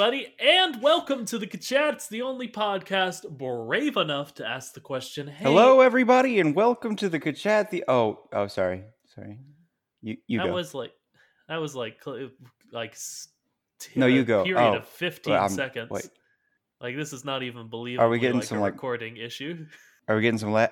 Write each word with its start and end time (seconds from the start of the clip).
Everybody, 0.00 0.34
and 0.40 0.80
welcome 0.80 1.26
to 1.26 1.36
the 1.38 1.46
Ka-Chats, 1.46 2.08
the 2.08 2.22
only 2.22 2.48
podcast 2.48 3.28
brave 3.28 3.98
enough 3.98 4.32
to 4.36 4.46
ask 4.46 4.72
the 4.72 4.80
question. 4.80 5.26
Hey, 5.26 5.44
Hello, 5.44 5.82
everybody, 5.82 6.40
and 6.40 6.54
welcome 6.56 6.96
to 6.96 7.10
the 7.10 7.20
Ka-Chat. 7.20 7.70
The 7.70 7.84
oh, 7.86 8.20
oh, 8.32 8.46
sorry, 8.46 8.84
sorry. 9.14 9.36
You 10.00 10.16
you 10.26 10.38
that 10.38 10.46
go. 10.46 10.54
was 10.54 10.72
like 10.72 10.92
that 11.48 11.58
was 11.58 11.76
like 11.76 12.00
like 12.72 12.96
No, 13.94 14.06
a 14.06 14.08
you 14.08 14.22
uh, 14.22 14.24
go. 14.24 14.40
Oh. 14.40 14.44
Period 14.44 14.70
Oh, 14.72 14.76
of 14.76 14.86
fifteen 14.86 15.34
well, 15.34 15.50
seconds. 15.50 15.90
wait. 15.90 16.08
Like 16.80 16.96
this 16.96 17.12
is 17.12 17.26
not 17.26 17.42
even 17.42 17.68
believable. 17.68 18.06
Are 18.06 18.08
we 18.08 18.18
getting 18.20 18.38
like 18.38 18.48
some, 18.48 18.60
like- 18.60 18.72
recording 18.72 19.18
issue? 19.18 19.66
Are 20.08 20.16
we 20.16 20.22
getting 20.22 20.38
some 20.38 20.52
la- 20.52 20.68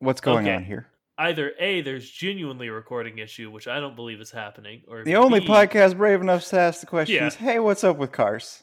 What's 0.00 0.20
going 0.20 0.46
Okay. 0.46 0.54
on 0.56 0.62
here? 0.62 0.88
Either 1.18 1.52
a 1.58 1.80
there's 1.80 2.08
genuinely 2.08 2.68
a 2.68 2.72
recording 2.72 3.18
issue, 3.18 3.50
which 3.50 3.66
I 3.66 3.80
don't 3.80 3.96
believe 3.96 4.20
is 4.20 4.30
happening, 4.30 4.82
or 4.86 5.02
The 5.04 5.16
only 5.16 5.40
podcast 5.40 5.96
brave 5.96 6.20
enough 6.20 6.44
to 6.46 6.58
ask 6.60 6.80
the 6.80 6.86
question 6.86 7.16
Yeah. 7.16 7.26
is, 7.26 7.34
"Hey, 7.34 7.58
what's 7.58 7.82
up 7.82 7.96
with 7.96 8.12
cars?" 8.12 8.62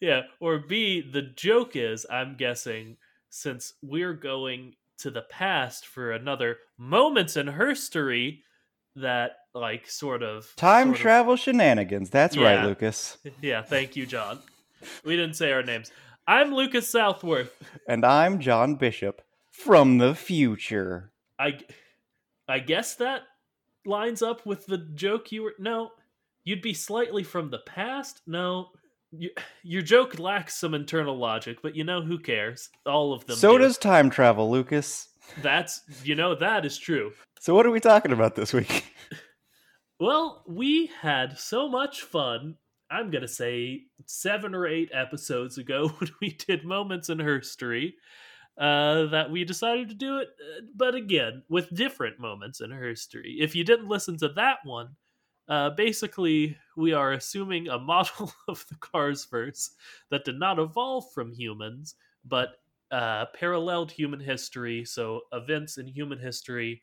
Yeah, 0.00 0.22
or 0.40 0.58
B, 0.58 1.00
the 1.00 1.22
joke 1.22 1.74
is, 1.76 2.04
I'm 2.10 2.36
guessing, 2.36 2.96
since 3.30 3.74
we're 3.82 4.12
going 4.14 4.74
to 4.98 5.10
the 5.10 5.22
past 5.22 5.86
for 5.86 6.12
another 6.12 6.58
moments 6.76 7.36
in 7.36 7.46
history, 7.48 8.42
that 8.96 9.36
like 9.54 9.88
sort 9.88 10.22
of 10.22 10.54
Time 10.56 10.88
sort 10.88 10.96
of- 10.96 11.00
travel 11.00 11.36
shenanigans. 11.36 12.10
That's 12.10 12.36
right, 12.36 12.64
Lucas. 12.64 13.16
Yeah, 13.40 13.62
thank 13.62 13.96
you, 13.96 14.04
John. 14.04 14.40
We 15.04 15.16
didn't 15.16 15.36
say 15.36 15.52
our 15.52 15.62
names. 15.62 15.90
I'm 16.26 16.52
Lucas 16.54 16.90
Southworth. 16.90 17.56
And 17.88 18.04
I'm 18.04 18.40
John 18.40 18.74
Bishop 18.74 19.22
from 19.50 19.98
the 19.98 20.14
future. 20.14 21.11
I, 21.42 21.58
I 22.48 22.58
guess 22.60 22.94
that 22.96 23.22
lines 23.84 24.22
up 24.22 24.46
with 24.46 24.66
the 24.66 24.78
joke 24.78 25.32
you 25.32 25.42
were. 25.42 25.54
No, 25.58 25.90
you'd 26.44 26.62
be 26.62 26.74
slightly 26.74 27.24
from 27.24 27.50
the 27.50 27.58
past. 27.58 28.22
No, 28.26 28.68
you, 29.10 29.30
your 29.62 29.82
joke 29.82 30.18
lacks 30.18 30.54
some 30.54 30.74
internal 30.74 31.18
logic, 31.18 31.58
but 31.62 31.74
you 31.74 31.84
know 31.84 32.02
who 32.02 32.18
cares? 32.18 32.68
All 32.86 33.12
of 33.12 33.26
them. 33.26 33.36
So 33.36 33.58
do. 33.58 33.64
does 33.64 33.78
time 33.78 34.10
travel, 34.10 34.50
Lucas. 34.50 35.08
That's 35.42 35.80
you 36.04 36.14
know 36.14 36.34
that 36.36 36.64
is 36.64 36.78
true. 36.78 37.12
So 37.40 37.54
what 37.54 37.66
are 37.66 37.70
we 37.70 37.80
talking 37.80 38.12
about 38.12 38.34
this 38.36 38.52
week? 38.52 38.84
Well, 40.02 40.42
we 40.48 40.90
had 41.00 41.38
so 41.38 41.68
much 41.68 42.02
fun. 42.02 42.56
I'm 42.90 43.12
gonna 43.12 43.28
say 43.28 43.82
seven 44.04 44.52
or 44.52 44.66
eight 44.66 44.90
episodes 44.92 45.58
ago 45.58 45.88
when 45.98 46.10
we 46.20 46.30
did 46.30 46.64
moments 46.64 47.08
in 47.08 47.20
history. 47.20 47.94
Uh, 48.58 49.06
that 49.06 49.30
we 49.30 49.44
decided 49.44 49.88
to 49.88 49.94
do 49.94 50.18
it, 50.18 50.28
uh, 50.38 50.60
but 50.76 50.94
again 50.94 51.42
with 51.48 51.74
different 51.74 52.20
moments 52.20 52.60
in 52.60 52.70
Hearse-tory. 52.70 53.38
If 53.40 53.54
you 53.54 53.64
didn't 53.64 53.88
listen 53.88 54.18
to 54.18 54.28
that 54.28 54.58
one, 54.64 54.90
uh, 55.48 55.70
basically 55.70 56.56
we 56.76 56.92
are 56.92 57.12
assuming 57.12 57.68
a 57.68 57.78
model 57.92 58.30
of 58.48 58.64
the 58.68 58.76
Cars 58.76 59.24
verse 59.24 59.70
that 60.10 60.26
did 60.26 60.38
not 60.38 60.58
evolve 60.58 61.10
from 61.14 61.32
humans, 61.32 61.94
but 62.26 62.56
uh, 62.90 63.24
paralleled 63.34 63.90
human 63.90 64.20
history. 64.20 64.84
So 64.84 65.22
events 65.32 65.78
in 65.78 65.86
human 65.86 66.18
history 66.18 66.82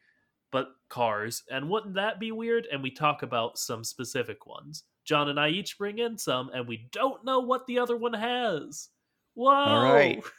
but 0.52 0.70
cars. 0.90 1.44
And 1.52 1.70
wouldn't 1.70 1.94
that 1.96 2.20
be 2.20 2.32
weird? 2.32 2.68
And 2.72 2.82
we 2.82 2.92
talk 2.92 3.24
about 3.24 3.58
some 3.58 3.84
specific 3.84 4.46
ones. 4.46 4.84
John 5.06 5.30
and 5.30 5.40
I 5.40 5.50
each 5.50 5.78
bring 5.78 6.00
in 6.00 6.18
some, 6.18 6.50
and 6.54 6.68
we 6.68 6.88
don't 6.92 7.24
know 7.26 7.40
what 7.40 7.66
the 7.68 7.80
other 7.80 7.98
one 7.98 8.14
has. 8.14 8.90
Whoa! 9.34 9.52
All 9.52 9.94
right. 9.94 10.22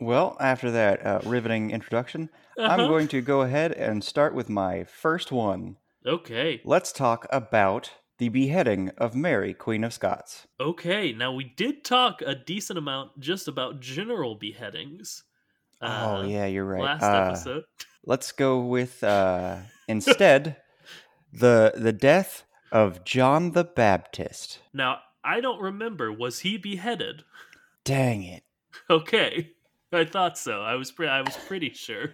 Well, 0.00 0.36
after 0.40 0.70
that 0.70 1.04
uh, 1.06 1.20
riveting 1.24 1.70
introduction, 1.70 2.30
I'm 2.58 2.80
Uh-huh. 2.80 2.88
going 2.88 3.08
to 3.08 3.20
go 3.20 3.42
ahead 3.42 3.72
and 3.72 4.02
start 4.02 4.34
with 4.34 4.48
my 4.48 4.84
first 4.84 5.30
one. 5.32 5.76
Okay. 6.04 6.60
Let's 6.64 6.92
talk 6.92 7.26
about 7.30 7.90
the 8.18 8.28
beheading 8.28 8.90
of 8.98 9.14
Mary, 9.14 9.54
Queen 9.54 9.84
of 9.84 9.92
Scots. 9.92 10.46
Okay. 10.60 11.12
Now 11.12 11.32
we 11.32 11.44
did 11.44 11.84
talk 11.84 12.22
a 12.22 12.34
decent 12.34 12.78
amount 12.78 13.20
just 13.20 13.48
about 13.48 13.80
general 13.80 14.34
beheadings. 14.34 15.24
oh 15.80 16.16
uh, 16.18 16.22
yeah, 16.22 16.46
you're 16.46 16.64
right. 16.64 16.82
Last 16.82 17.02
Uh, 17.02 17.26
episode. 17.28 17.62
Let's 18.04 18.32
go 18.32 18.60
with 18.60 19.04
uh, 19.04 19.58
instead 19.86 20.56
the 21.32 21.72
the 21.76 21.92
death 21.92 22.44
of 22.72 23.04
John 23.04 23.52
the 23.52 23.64
Baptist. 23.64 24.58
Now 24.72 24.98
I 25.22 25.40
don't 25.40 25.60
remember. 25.60 26.12
Was 26.12 26.40
he 26.40 26.56
beheaded? 26.58 27.22
Dang 27.84 28.22
it! 28.24 28.42
Okay. 28.90 29.50
I 29.92 30.04
thought 30.04 30.38
so. 30.38 30.62
I 30.62 30.74
was 30.76 30.90
pre- 30.90 31.08
I 31.08 31.20
was 31.20 31.36
pretty 31.36 31.70
sure. 31.70 32.12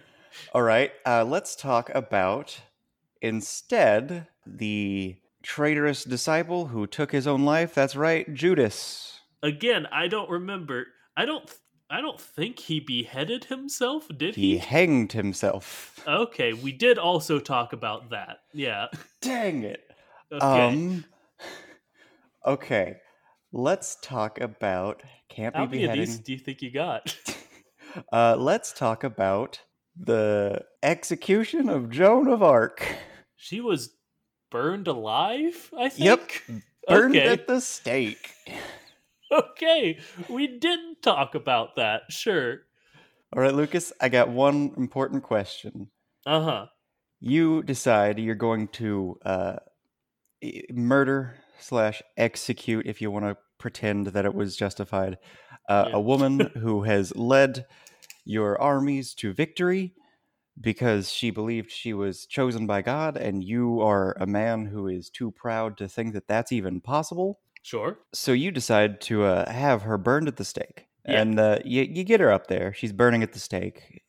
All 0.53 0.61
right, 0.61 0.91
uh, 1.05 1.23
let's 1.23 1.55
talk 1.55 1.89
about 1.95 2.59
instead 3.21 4.27
the 4.45 5.17
traitorous 5.43 6.03
disciple 6.03 6.67
who 6.67 6.85
took 6.87 7.11
his 7.11 7.25
own 7.27 7.45
life. 7.45 7.73
That's 7.73 7.95
right, 7.95 8.31
Judas. 8.33 9.19
Again, 9.41 9.87
I 9.91 10.07
don't 10.07 10.29
remember. 10.29 10.87
I 11.15 11.25
don't. 11.25 11.45
th- 11.47 11.57
I 11.91 12.01
don't 12.01 12.21
think 12.21 12.59
he 12.59 12.79
beheaded 12.79 13.45
himself. 13.45 14.07
Did 14.15 14.35
He 14.35 14.51
he? 14.51 14.57
hanged 14.57 15.13
himself. 15.13 15.99
Okay, 16.07 16.53
we 16.53 16.71
did 16.71 16.99
also 16.99 17.39
talk 17.39 17.73
about 17.73 18.11
that. 18.11 18.41
Yeah. 18.53 18.87
Dang 19.21 19.63
it. 19.63 19.89
Okay. 20.31 20.45
Um. 20.45 21.05
Okay, 22.45 22.97
let's 23.51 23.97
talk 24.03 24.39
about 24.39 25.01
can't 25.29 25.55
How 25.55 25.65
be 25.65 25.87
many 25.87 26.01
of 26.01 26.07
these 26.07 26.19
do 26.19 26.31
you 26.31 26.37
think 26.39 26.61
you 26.61 26.71
got? 26.71 27.15
Uh, 28.11 28.35
let's 28.37 28.71
talk 28.73 29.03
about 29.03 29.61
the 29.97 30.61
execution 30.83 31.69
of 31.69 31.89
Joan 31.89 32.27
of 32.27 32.41
Arc. 32.43 32.85
she 33.35 33.59
was 33.61 33.91
burned 34.51 34.87
alive. 34.87 35.69
I 35.77 35.89
think. 35.89 36.05
Yep. 36.47 36.61
Burned 36.87 37.15
Okay. 37.15 37.27
at 37.27 37.47
the 37.47 37.59
stake. 37.61 38.31
Okay, 39.31 39.99
we 40.27 40.47
didn't 40.47 41.03
talk 41.03 41.35
about 41.35 41.75
that. 41.75 42.01
Sure. 42.09 42.61
All 43.31 43.43
right, 43.43 43.53
Lucas, 43.53 43.93
I 44.01 44.09
got 44.09 44.29
one 44.29 44.73
important 44.75 45.21
question. 45.21 45.91
Uh 46.25 46.41
huh. 46.41 46.65
You 47.19 47.61
decide 47.61 48.17
you're 48.17 48.33
going 48.33 48.69
to 48.69 49.19
uh, 49.23 49.57
murder 50.71 51.35
slash 51.59 52.01
execute, 52.17 52.87
if 52.87 53.01
you 53.03 53.11
want 53.11 53.25
to 53.25 53.37
pretend 53.59 54.07
that 54.07 54.25
it 54.25 54.33
was 54.33 54.55
justified, 54.55 55.19
uh, 55.69 55.85
Yeah. 55.87 55.95
a 55.95 56.01
woman 56.01 56.39
who 56.57 56.83
has 56.83 57.15
led 57.15 57.65
your 58.25 58.61
armies 58.61 59.13
to 59.15 59.33
victory 59.33 59.93
because 60.61 61.09
she 61.09 61.31
believed 61.31 61.71
she 61.71 61.93
was 61.93 62.25
chosen 62.25 62.67
by 62.67 62.81
God, 62.81 63.15
and 63.15 63.43
you 63.43 63.79
are 63.79 64.17
a 64.19 64.27
man 64.27 64.65
who 64.65 64.87
is 64.87 65.09
too 65.09 65.31
proud 65.31 65.77
to 65.77 65.87
think 65.87 66.13
that 66.13 66.27
that's 66.27 66.51
even 66.51 66.81
possible. 66.81 67.39
Sure. 67.63 67.99
So 68.13 68.33
you 68.33 68.51
decide 68.51 68.99
to 69.01 69.23
uh, 69.23 69.49
have 69.49 69.83
her 69.83 69.97
burned 69.97 70.27
at 70.27 70.35
the 70.35 70.43
stake. 70.45 70.87
Yeah. 71.07 71.21
And 71.21 71.39
uh, 71.39 71.59
you, 71.63 71.83
you 71.83 72.03
get 72.03 72.19
her 72.19 72.31
up 72.31 72.47
there. 72.47 72.73
She's 72.73 72.91
burning 72.91 73.23
at 73.23 73.31
the 73.31 73.39
stake. 73.39 74.01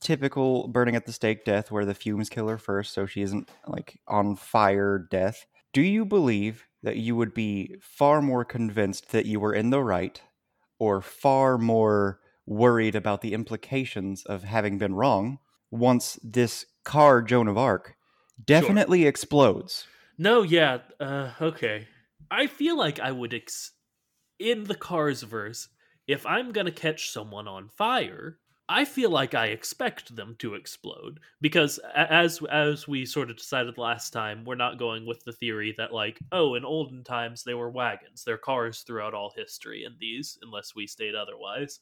Typical 0.00 0.68
burning 0.68 0.96
at 0.96 1.04
the 1.04 1.12
stake 1.12 1.44
death 1.44 1.70
where 1.70 1.84
the 1.84 1.94
fumes 1.94 2.30
kill 2.30 2.48
her 2.48 2.58
first, 2.58 2.94
so 2.94 3.04
she 3.04 3.20
isn't 3.22 3.50
like 3.66 4.00
on 4.08 4.34
fire 4.34 5.06
death. 5.10 5.44
Do 5.74 5.82
you 5.82 6.06
believe 6.06 6.66
that 6.82 6.96
you 6.96 7.14
would 7.16 7.34
be 7.34 7.76
far 7.80 8.22
more 8.22 8.44
convinced 8.44 9.10
that 9.12 9.26
you 9.26 9.40
were 9.40 9.52
in 9.54 9.70
the 9.70 9.82
right 9.82 10.20
or 10.78 11.00
far 11.00 11.58
more 11.58 12.20
worried 12.46 12.94
about 12.94 13.20
the 13.20 13.34
implications 13.34 14.24
of 14.24 14.44
having 14.44 14.78
been 14.78 14.94
wrong 14.94 15.38
once 15.70 16.18
this 16.22 16.66
car, 16.84 17.20
Joan 17.22 17.48
of 17.48 17.58
Arc, 17.58 17.94
definitely 18.42 19.06
explodes? 19.06 19.86
No, 20.16 20.42
yeah. 20.42 20.78
Uh, 20.98 21.32
okay. 21.40 21.86
I 22.30 22.46
feel 22.46 22.76
like 22.76 22.98
I 22.98 23.12
would 23.12 23.34
ex- 23.34 23.72
in 24.38 24.64
the 24.64 24.74
Cars 24.74 25.22
verse. 25.22 25.68
If 26.06 26.24
I'm 26.24 26.52
gonna 26.52 26.72
catch 26.72 27.10
someone 27.10 27.46
on 27.46 27.68
fire, 27.68 28.38
I 28.70 28.84
feel 28.84 29.10
like 29.10 29.34
I 29.34 29.46
expect 29.46 30.14
them 30.14 30.36
to 30.40 30.54
explode 30.54 31.20
because 31.40 31.78
as 31.94 32.42
as 32.50 32.86
we 32.86 33.06
sort 33.06 33.30
of 33.30 33.36
decided 33.38 33.78
last 33.78 34.10
time, 34.10 34.44
we're 34.44 34.56
not 34.56 34.78
going 34.78 35.06
with 35.06 35.24
the 35.24 35.32
theory 35.32 35.74
that 35.78 35.92
like, 35.92 36.18
oh, 36.32 36.54
in 36.54 36.64
olden 36.66 37.02
times 37.02 37.44
they 37.44 37.54
were 37.54 37.70
wagons. 37.70 38.24
They're 38.24 38.36
cars 38.38 38.82
throughout 38.82 39.14
all 39.14 39.32
history 39.34 39.84
and 39.84 39.98
these, 39.98 40.38
unless 40.42 40.74
we 40.74 40.86
state 40.86 41.14
otherwise. 41.14 41.80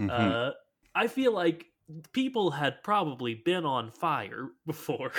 Mhm. 0.00 0.10
Uh, 0.10 0.52
I 0.94 1.08
feel 1.08 1.32
like 1.32 1.66
people 2.12 2.50
had 2.52 2.82
probably 2.82 3.34
been 3.34 3.64
on 3.64 3.90
fire 3.90 4.50
before. 4.66 5.12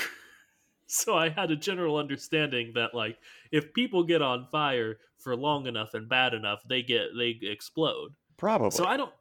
so 0.87 1.17
I 1.17 1.29
had 1.29 1.51
a 1.51 1.55
general 1.55 1.97
understanding 1.97 2.73
that 2.75 2.93
like 2.93 3.19
if 3.51 3.73
people 3.73 4.03
get 4.03 4.21
on 4.21 4.47
fire 4.51 4.99
for 5.17 5.35
long 5.35 5.67
enough 5.67 5.93
and 5.93 6.07
bad 6.09 6.33
enough, 6.33 6.63
they 6.67 6.81
get 6.83 7.09
they 7.17 7.39
explode. 7.41 8.15
Probably. 8.37 8.71
So 8.71 8.85
I 8.85 8.97
don't 8.97 9.13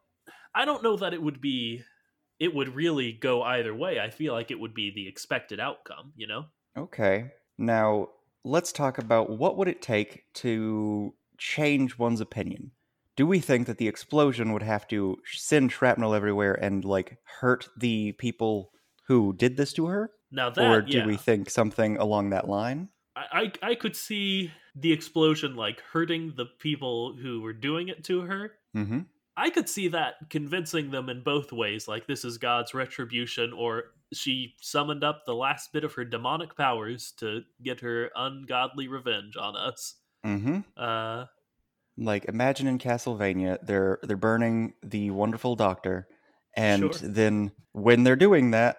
I 0.55 0.65
don't 0.65 0.83
know 0.83 0.97
that 0.97 1.13
it 1.13 1.21
would 1.21 1.41
be 1.41 1.83
it 2.39 2.53
would 2.53 2.75
really 2.75 3.13
go 3.13 3.41
either 3.43 3.73
way. 3.73 3.99
I 3.99 4.09
feel 4.09 4.33
like 4.33 4.51
it 4.51 4.59
would 4.59 4.73
be 4.73 4.91
the 4.91 5.07
expected 5.07 5.59
outcome, 5.59 6.13
you 6.15 6.27
know? 6.27 6.45
Okay. 6.77 7.31
Now, 7.57 8.09
let's 8.43 8.71
talk 8.71 8.97
about 8.97 9.29
what 9.29 9.57
would 9.57 9.67
it 9.67 9.81
take 9.81 10.25
to 10.35 11.13
change 11.37 11.97
one's 11.97 12.21
opinion. 12.21 12.71
Do 13.15 13.27
we 13.27 13.39
think 13.39 13.67
that 13.67 13.77
the 13.77 13.87
explosion 13.87 14.53
would 14.53 14.63
have 14.63 14.87
to 14.87 15.17
send 15.25 15.71
shrapnel 15.71 16.15
everywhere 16.15 16.53
and 16.53 16.83
like 16.83 17.17
hurt 17.39 17.69
the 17.77 18.13
people 18.13 18.71
who 19.07 19.33
did 19.33 19.55
this 19.55 19.71
to 19.73 19.85
her? 19.85 20.11
Now 20.31 20.49
that 20.49 20.65
or 20.65 20.81
do 20.81 20.97
yeah, 20.97 21.05
we 21.05 21.15
think 21.15 21.49
something 21.49 21.97
along 21.97 22.31
that 22.31 22.49
line? 22.49 22.89
I, 23.15 23.51
I 23.61 23.69
I 23.69 23.75
could 23.75 23.95
see 23.95 24.51
the 24.75 24.91
explosion 24.91 25.55
like 25.55 25.81
hurting 25.91 26.33
the 26.35 26.47
people 26.59 27.15
who 27.15 27.41
were 27.41 27.53
doing 27.53 27.89
it 27.89 28.03
to 28.05 28.21
her. 28.21 28.53
Mm-hmm. 28.75 29.01
I 29.35 29.49
could 29.49 29.67
see 29.67 29.87
that 29.89 30.15
convincing 30.29 30.91
them 30.91 31.09
in 31.09 31.23
both 31.23 31.51
ways, 31.51 31.87
like 31.87 32.05
this 32.07 32.23
is 32.23 32.37
God's 32.37 32.73
retribution, 32.73 33.51
or 33.53 33.85
she 34.13 34.53
summoned 34.61 35.03
up 35.03 35.23
the 35.25 35.33
last 35.35 35.73
bit 35.73 35.83
of 35.83 35.93
her 35.93 36.05
demonic 36.05 36.55
powers 36.55 37.13
to 37.17 37.41
get 37.63 37.79
her 37.79 38.11
ungodly 38.15 38.87
revenge 38.87 39.35
on 39.35 39.55
us. 39.55 39.95
Mm-hmm. 40.25 40.59
Uh, 40.77 41.25
Like 41.97 42.25
imagine 42.25 42.67
in 42.67 42.77
Castlevania, 42.79 43.57
they're 43.65 43.99
they're 44.03 44.17
burning 44.17 44.73
the 44.83 45.09
wonderful 45.11 45.55
doctor, 45.55 46.07
and 46.55 46.93
Sure. 46.93 47.09
then 47.09 47.51
when 47.71 48.03
they're 48.03 48.15
doing 48.15 48.51
that, 48.51 48.77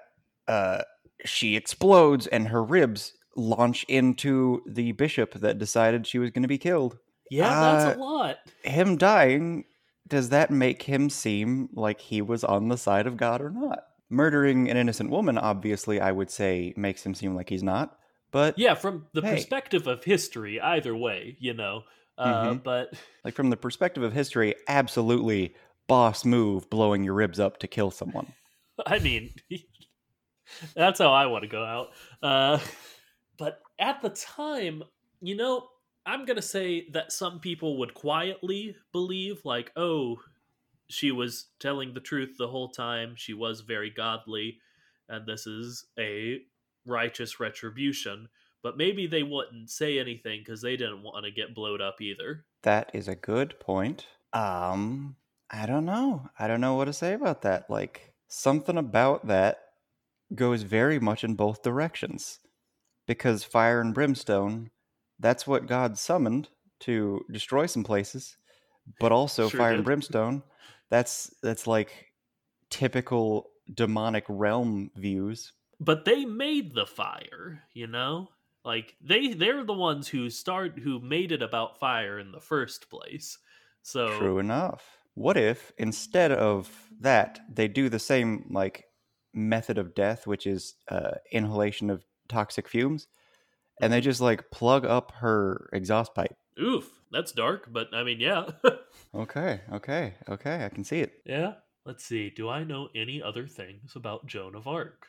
uh, 0.48 0.82
she 1.24 1.56
explodes 1.56 2.26
and 2.28 2.48
her 2.48 2.62
ribs 2.62 3.12
launch 3.36 3.84
into 3.88 4.62
the 4.68 4.92
bishop 4.92 5.34
that 5.34 5.58
decided 5.58 6.06
she 6.06 6.18
was 6.18 6.30
going 6.30 6.42
to 6.42 6.48
be 6.48 6.58
killed. 6.58 6.98
yeah, 7.30 7.50
Uh, 7.50 7.72
that's 7.84 7.96
a 7.96 8.00
lot. 8.00 8.36
Him 8.62 8.96
dying, 8.96 9.64
does 10.08 10.28
that 10.30 10.50
make 10.50 10.82
him 10.82 11.08
seem 11.10 11.68
like 11.72 12.00
he 12.00 12.20
was 12.22 12.44
on 12.44 12.68
the 12.68 12.76
side 12.76 13.06
of 13.06 13.16
God 13.16 13.40
or 13.40 13.50
not? 13.50 13.84
Murdering 14.10 14.70
an 14.70 14.76
innocent 14.76 15.10
woman, 15.10 15.38
obviously, 15.38 16.00
I 16.00 16.12
would 16.12 16.30
say 16.30 16.74
makes 16.76 17.04
him 17.04 17.14
seem 17.14 17.34
like 17.34 17.48
he's 17.48 17.62
not. 17.62 17.98
But 18.30 18.56
Yeah, 18.58 18.74
from 18.74 19.06
the 19.12 19.22
Hey. 19.22 19.36
perspective 19.36 19.86
of 19.86 20.04
history, 20.04 20.60
either 20.60 20.94
way, 20.94 21.36
you 21.40 21.54
know. 21.54 21.84
Uh, 22.18 22.54
Mhm. 22.54 22.62
But 22.62 22.94
like 23.24 23.34
from 23.34 23.50
the 23.50 23.56
perspective 23.56 24.02
of 24.02 24.12
history, 24.12 24.54
absolutely 24.68 25.56
boss 25.86 26.24
move 26.24 26.68
blowing 26.70 27.02
your 27.04 27.14
ribs 27.14 27.40
up 27.40 27.58
to 27.58 27.66
kill 27.66 27.90
someone. 27.90 28.34
I 28.86 28.98
mean, 28.98 29.34
that's 30.74 30.98
how 30.98 31.12
I 31.12 31.26
want 31.26 31.42
to 31.42 31.48
go 31.48 31.64
out. 31.64 31.88
Uh, 32.22 32.58
but 33.38 33.60
at 33.78 34.02
the 34.02 34.10
time, 34.10 34.82
you 35.20 35.36
know, 35.36 35.68
I'm 36.06 36.24
going 36.24 36.36
to 36.36 36.42
say 36.42 36.86
that 36.92 37.12
some 37.12 37.40
people 37.40 37.78
would 37.78 37.94
quietly 37.94 38.76
believe, 38.92 39.40
like, 39.44 39.72
oh, 39.76 40.18
she 40.88 41.10
was 41.10 41.46
telling 41.60 41.94
the 41.94 42.00
truth 42.00 42.36
the 42.38 42.48
whole 42.48 42.68
time. 42.68 43.14
She 43.16 43.32
was 43.32 43.62
very 43.62 43.90
godly, 43.90 44.58
and 45.08 45.26
this 45.26 45.46
is 45.46 45.86
a 45.98 46.40
righteous 46.86 47.40
retribution. 47.40 48.28
But 48.62 48.76
maybe 48.76 49.06
they 49.06 49.22
wouldn't 49.22 49.70
say 49.70 49.98
anything 49.98 50.40
because 50.40 50.62
they 50.62 50.76
didn't 50.76 51.02
want 51.02 51.24
to 51.24 51.30
get 51.30 51.54
blowed 51.54 51.80
up 51.80 52.00
either. 52.00 52.44
That 52.62 52.90
is 52.94 53.08
a 53.08 53.14
good 53.14 53.60
point. 53.60 54.06
Um, 54.32 55.16
I 55.50 55.66
don't 55.66 55.84
know. 55.84 56.28
I 56.38 56.48
don't 56.48 56.60
know 56.60 56.74
what 56.74 56.86
to 56.86 56.92
say 56.92 57.12
about 57.12 57.42
that. 57.42 57.68
Like 57.68 58.14
something 58.28 58.78
about 58.78 59.26
that 59.26 59.58
goes 60.34 60.62
very 60.62 60.98
much 60.98 61.24
in 61.24 61.34
both 61.34 61.62
directions. 61.62 62.40
Because 63.06 63.44
fire 63.44 63.82
and 63.82 63.92
brimstone, 63.92 64.70
that's 65.24 65.46
what 65.46 65.66
God 65.66 65.98
summoned 65.98 66.50
to 66.80 67.24
destroy 67.32 67.66
some 67.66 67.84
places. 67.84 68.36
But 69.00 69.12
also 69.12 69.48
Sure 69.54 69.58
fire 69.58 69.70
did. 69.72 69.76
and 69.76 69.84
brimstone, 69.90 70.42
that's 70.90 71.34
that's 71.42 71.66
like 71.66 72.12
typical 72.70 73.50
demonic 73.72 74.24
realm 74.28 74.90
views. 74.96 75.52
but 75.80 76.04
they 76.04 76.24
made 76.24 76.74
the 76.74 76.86
fire 76.86 77.64
you 77.72 77.86
know 77.86 78.28
like 78.64 78.94
they 79.00 79.32
they're 79.34 79.64
the 79.64 79.72
ones 79.72 80.06
who 80.08 80.30
start 80.30 80.78
who 80.78 81.00
made 81.00 81.32
it 81.32 81.42
about 81.42 81.78
fire 81.80 82.18
in 82.18 82.30
the 82.32 82.40
first 82.40 82.90
place 82.90 83.38
so 83.82 84.18
True 84.18 84.38
enough. 84.38 84.82
What 85.14 85.36
if 85.36 85.72
instead 85.78 86.32
of 86.32 86.70
that 87.00 87.40
they 87.52 87.68
do 87.68 87.88
the 87.88 87.98
same 87.98 88.46
like 88.50 88.86
method 89.34 89.78
of 89.78 89.94
death, 89.94 90.26
which 90.26 90.46
is 90.46 90.74
uh, 90.88 91.12
inhalation 91.30 91.90
of 91.90 92.04
toxic 92.28 92.66
fumes, 92.68 93.06
and 93.80 93.92
they 93.92 94.00
just 94.00 94.20
like 94.20 94.50
plug 94.50 94.84
up 94.84 95.12
her 95.12 95.68
exhaust 95.72 96.14
pipe? 96.14 96.34
oof 96.60 96.88
that's 97.10 97.32
dark 97.32 97.68
but 97.72 97.88
i 97.92 98.02
mean 98.04 98.20
yeah 98.20 98.46
Okay, 99.14 99.60
okay, 99.72 100.14
okay. 100.28 100.64
I 100.64 100.68
can 100.68 100.82
see 100.84 101.00
it. 101.00 101.12
yeah 101.24 101.54
let's 101.86 102.04
see 102.04 102.30
do 102.30 102.48
i 102.48 102.64
know 102.64 102.88
any 102.94 103.22
other 103.22 103.46
things 103.46 103.94
about 103.96 104.26
joan 104.26 104.54
of 104.54 104.66
arc 104.66 105.06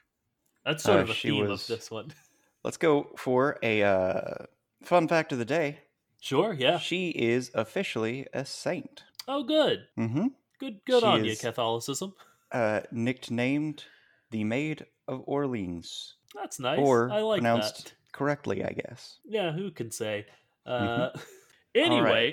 that's 0.65 0.83
sort 0.83 0.99
Uh, 0.99 1.01
of 1.03 1.09
a 1.09 1.13
theme 1.13 1.47
was- 1.47 1.61
of 1.61 1.67
this 1.67 1.89
one 1.91 2.11
Let's 2.63 2.77
go 2.77 3.11
for 3.15 3.59
a 3.61 3.83
uh, 3.83 4.45
fun 4.81 5.07
fact 5.07 5.31
of 5.31 5.37
the 5.37 5.45
day. 5.45 5.81
sure 6.19 6.51
yeah 6.53 6.79
She 6.79 7.09
is 7.09 7.51
officially 7.53 8.25
a 8.33 8.43
saint. 8.43 9.03
oh 9.27 9.43
good 9.43 9.85
Mm-hmm. 9.99 10.27
good 10.59 10.79
good 10.85 11.01
She 11.01 11.05
on 11.07 11.25
you 11.25 11.35
catholicism 11.37 12.13
Uh, 12.51 12.81
nicknamed 12.91 13.85
the 14.31 14.43
Maid 14.43 14.85
of 15.07 15.21
Orleans, 15.27 16.15
that's 16.33 16.59
nice 16.59 16.79
or 16.79 17.11
i 17.11 17.21
like 17.21 17.41
pronounced 17.41 17.85
that 17.85 17.93
correctly, 18.15 18.63
I 18.63 18.71
guess. 18.71 19.19
yeah 19.25 19.51
who 19.51 19.69
can 19.71 19.91
say 19.91 20.25
Mhm. 20.67 20.97
uh 20.99 21.09
anyway 21.75 22.23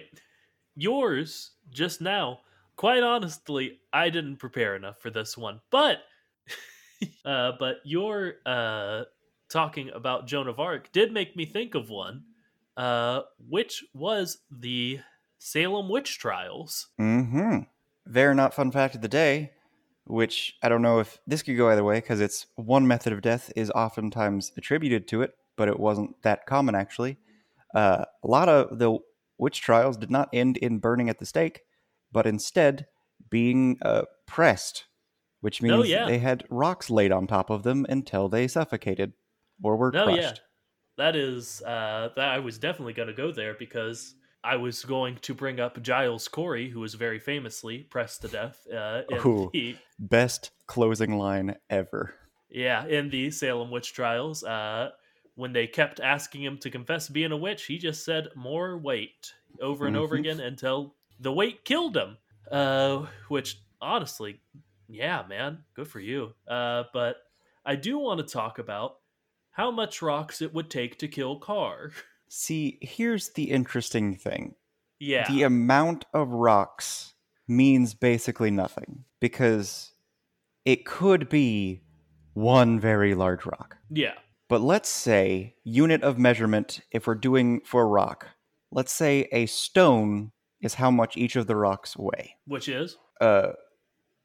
yours 0.77 1.53
just 1.71 2.01
now 2.01 2.41
quite 2.77 3.03
honestly 3.03 3.81
i 3.93 4.09
didn't 4.09 4.39
prepare 4.39 4.77
enough 4.77 4.99
for 5.03 5.11
this 5.11 5.37
one 5.37 5.61
but 5.71 5.99
uh 7.25 7.53
but 7.59 7.77
your 7.85 8.35
uh 8.47 9.05
talking 9.51 9.91
about 9.91 10.27
joan 10.27 10.49
of 10.49 10.59
arc 10.61 10.91
did 10.93 11.13
make 11.13 11.37
me 11.37 11.45
think 11.45 11.75
of 11.75 11.91
one 11.91 12.25
uh 12.77 13.21
which 13.39 13.85
was 13.93 14.39
the 14.51 14.99
salem 15.39 15.89
witch 15.89 16.19
trials 16.19 16.89
Mm-hmm. 17.01 17.59
Very 18.07 18.35
not 18.35 18.55
fun 18.55 18.71
fact 18.73 18.95
of 18.97 19.01
the 19.03 19.09
day, 19.09 19.53
which 20.07 20.57
I 20.63 20.69
don't 20.69 20.83
know 20.83 20.99
if 21.01 21.19
this 21.27 21.43
could 21.43 21.57
go 21.57 21.69
either 21.71 21.85
way 21.85 21.99
because 21.99 22.21
it's 22.21 22.47
one 22.57 22.87
method 22.87 23.13
of 23.13 23.21
death 23.23 23.53
is 23.57 23.71
oftentimes 23.71 24.53
attributed 24.57 25.07
to 25.09 25.23
it, 25.23 25.33
but 25.57 25.69
it 25.69 25.79
wasn't 25.79 26.21
that 26.23 26.47
common 26.47 26.75
actually. 26.75 27.19
Uh, 27.75 28.05
a 28.23 28.29
lot 28.29 28.49
of 28.49 28.79
the 28.79 28.99
witch 29.39 29.61
trials 29.61 29.97
did 29.97 30.11
not 30.11 30.29
end 30.33 30.57
in 30.59 30.79
burning 30.79 31.09
at 31.09 31.19
the 31.19 31.27
stake, 31.27 31.61
but 32.13 32.27
instead 32.27 32.87
being 33.31 33.79
uh, 33.83 34.03
pressed, 34.27 34.85
which 35.41 35.63
means 35.63 35.75
Oh, 35.75 35.83
yeah. 35.83 36.07
they 36.07 36.19
had 36.19 36.45
rocks 36.51 36.91
laid 36.91 37.13
on 37.13 37.27
top 37.27 37.51
of 37.51 37.63
them 37.63 37.87
until 37.89 38.29
they 38.29 38.47
suffocated 38.49 39.13
or 39.63 39.77
were 39.77 39.91
no 39.93 40.05
crushed. 40.05 40.21
yeah 40.21 40.33
that 40.99 41.17
is 41.17 41.63
uh 41.63 42.11
that 42.17 42.29
i 42.29 42.39
was 42.39 42.59
definitely 42.59 42.93
going 42.93 43.09
to 43.09 43.15
go 43.15 43.33
there 43.33 43.55
because 43.55 44.15
i 44.45 44.57
was 44.57 44.85
going 44.85 45.17
to 45.23 45.33
bring 45.33 45.59
up 45.61 45.81
giles 45.83 46.29
corey 46.29 46.69
who 46.69 46.81
was 46.81 46.95
very 46.95 47.19
famously 47.19 47.79
pressed 47.85 48.21
to 48.23 48.29
death 48.29 48.67
uh 48.75 49.03
Ooh. 49.25 49.49
the 49.55 49.75
Best 49.99 50.51
closing 50.67 51.17
line 51.17 51.55
ever. 51.71 52.15
Yeah, 52.51 52.85
in 52.87 53.09
the 53.09 53.31
Salem 53.31 53.71
witch 53.71 53.95
trials, 53.95 54.43
uh, 54.45 54.91
when 55.43 55.53
they 55.53 55.67
kept 55.67 56.01
asking 56.01 56.43
him 56.43 56.57
to 56.59 56.71
confess 56.71 57.09
being 57.09 57.33
a 57.33 57.37
witch, 57.37 57.65
he 57.67 57.77
just 57.77 58.05
said 58.05 58.29
more 58.35 58.79
weight 58.79 59.35
over 59.61 59.87
and 59.87 59.97
over 59.97 60.17
Mhm. 60.17 60.21
again 60.21 60.41
until 60.41 60.95
the 61.21 61.33
weight 61.33 61.65
killed 61.65 61.97
him. 61.97 62.17
Uh, 62.51 63.07
which 63.29 63.61
honestly, 63.81 64.41
yeah, 64.89 65.25
man, 65.29 65.65
good 65.75 65.89
for 65.89 66.01
you. 66.01 66.33
Uh, 66.49 66.85
but 66.93 67.17
I 67.65 67.77
do 67.77 67.99
want 67.99 68.19
to 68.21 68.27
talk 68.27 68.59
about 68.59 68.99
how 69.51 69.71
much 69.71 70.01
rocks 70.03 70.41
it 70.43 70.53
would 70.55 70.71
take 70.71 70.99
to 70.99 71.09
kill 71.09 71.39
car. 71.39 71.91
See, 72.29 72.79
here's 72.81 73.31
the 73.31 73.51
interesting 73.51 74.15
thing. 74.17 74.55
yeah, 74.99 75.27
the 75.29 75.43
amount 75.43 76.05
of 76.15 76.29
rocks 76.31 77.15
means 77.49 77.93
basically 77.95 78.51
nothing 78.51 79.05
because 79.21 79.93
it 80.65 80.85
could 80.87 81.29
be 81.29 81.83
one 82.35 82.79
very 82.81 83.15
large 83.15 83.45
rock. 83.45 83.77
yeah, 83.91 84.15
But 84.53 84.61
let's 84.61 84.91
say, 84.91 85.55
unit 85.65 86.03
of 86.03 86.19
measurement, 86.19 86.81
if 86.91 87.07
we're 87.07 87.15
doing 87.15 87.63
for 87.65 87.81
a 87.85 87.87
rock, 87.87 88.29
let's 88.71 88.93
say 88.93 89.27
a 89.33 89.47
stone 89.47 90.33
is 90.61 90.75
how 90.75 90.91
much 90.91 91.17
each 91.17 91.37
of 91.37 91.47
the 91.47 91.57
rocks 91.57 91.97
weigh. 91.97 92.37
which 92.45 92.69
is 92.69 92.99
Uh, 93.19 93.53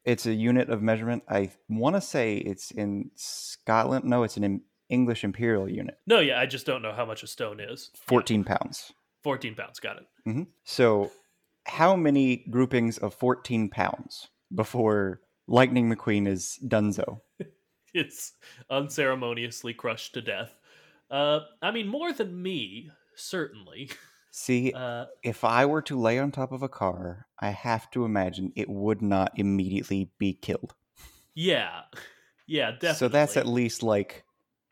It's 0.04 0.26
a 0.26 0.34
unit 0.34 0.68
of 0.68 0.82
measurement. 0.82 1.22
I 1.30 1.52
want 1.70 1.96
to 1.96 2.02
say 2.02 2.36
it's 2.36 2.70
in 2.70 3.10
Scotland. 3.14 4.04
No, 4.04 4.22
it's 4.22 4.36
an 4.36 4.60
English 4.90 5.24
imperial 5.24 5.66
unit. 5.66 5.98
No, 6.06 6.20
yeah, 6.20 6.38
I 6.38 6.44
just 6.44 6.66
don't 6.66 6.82
know 6.82 6.92
how 6.92 7.06
much 7.06 7.22
a 7.22 7.26
stone 7.26 7.58
is. 7.58 7.90
14 7.94 8.44
pounds. 8.44 8.92
14 9.22 9.54
pounds. 9.54 9.80
Got 9.80 9.96
it. 9.96 10.06
hmm 10.26 10.42
So, 10.62 11.10
how 11.64 11.96
many 11.96 12.44
groupings 12.50 12.98
of 12.98 13.14
14 13.14 13.70
pounds 13.70 14.28
before 14.54 15.22
Lightning 15.46 15.88
McQueen 15.90 16.28
is 16.28 16.58
donezo? 16.62 17.22
It's 17.98 18.34
unceremoniously 18.70 19.74
crushed 19.74 20.14
to 20.14 20.22
death. 20.22 20.58
Uh, 21.10 21.40
I 21.62 21.70
mean, 21.70 21.88
more 21.88 22.12
than 22.12 22.40
me, 22.42 22.90
certainly. 23.16 23.90
See, 24.30 24.72
Uh, 24.72 25.06
if 25.22 25.44
I 25.44 25.66
were 25.66 25.82
to 25.82 25.98
lay 26.00 26.18
on 26.18 26.32
top 26.32 26.50
of 26.50 26.62
a 26.62 26.68
car, 26.70 27.28
I 27.38 27.50
have 27.50 27.90
to 27.90 28.06
imagine 28.06 28.52
it 28.56 28.70
would 28.70 29.02
not 29.02 29.38
immediately 29.38 30.12
be 30.18 30.32
killed. 30.32 30.74
yeah, 31.34 31.84
yeah, 32.46 32.72
definitely. 32.72 32.96
So 32.96 33.08
that's 33.08 33.36
at 33.36 33.46
least 33.46 33.82
like 33.82 34.24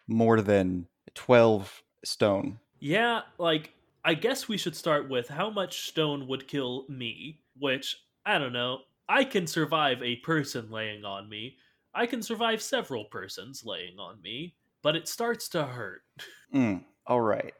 more 0.09 0.41
than 0.41 0.89
12 1.15 1.83
stone. 2.05 2.61
Yeah, 2.79 3.23
like 3.39 3.75
I 4.05 4.15
guess 4.15 4.49
we 4.49 4.57
should 4.59 4.77
start 4.77 5.09
with 5.09 5.29
how 5.29 5.51
much 5.51 5.89
stone 5.89 6.27
would 6.29 6.49
kill 6.49 6.87
me, 6.89 7.43
which 7.57 7.97
I 8.25 8.39
don't 8.39 8.53
know. 8.53 8.85
I 9.09 9.25
can 9.25 9.47
survive 9.47 10.03
a 10.03 10.17
person 10.17 10.71
laying 10.71 11.05
on 11.05 11.29
me. 11.29 11.59
I 11.97 12.07
can 12.07 12.23
survive 12.23 12.63
several 12.63 13.07
persons 13.07 13.65
laying 13.65 13.99
on 13.99 14.21
me, 14.23 14.57
but 14.83 14.97
it 14.97 15.09
starts 15.09 15.49
to 15.51 15.65
hurt. 15.67 16.03
Mm, 16.53 16.85
all 17.07 17.21
right. 17.21 17.55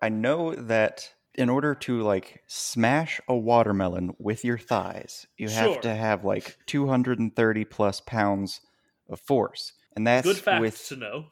I 0.00 0.08
know 0.08 0.54
that 0.54 1.12
in 1.34 1.48
order 1.48 1.74
to 1.74 2.02
like 2.02 2.42
smash 2.46 3.20
a 3.28 3.36
watermelon 3.36 4.14
with 4.18 4.44
your 4.44 4.58
thighs, 4.58 5.26
you 5.38 5.50
have 5.50 5.80
to 5.80 5.94
have 5.94 6.24
like 6.24 6.56
230 6.66 7.64
plus 7.64 8.00
pounds 8.00 8.60
of 9.08 9.20
force. 9.20 9.72
And 9.96 10.06
that's 10.06 10.22
Good 10.22 10.40
fact 10.40 10.48
with 10.50 10.88
to 10.88 10.96
know. 10.96 11.28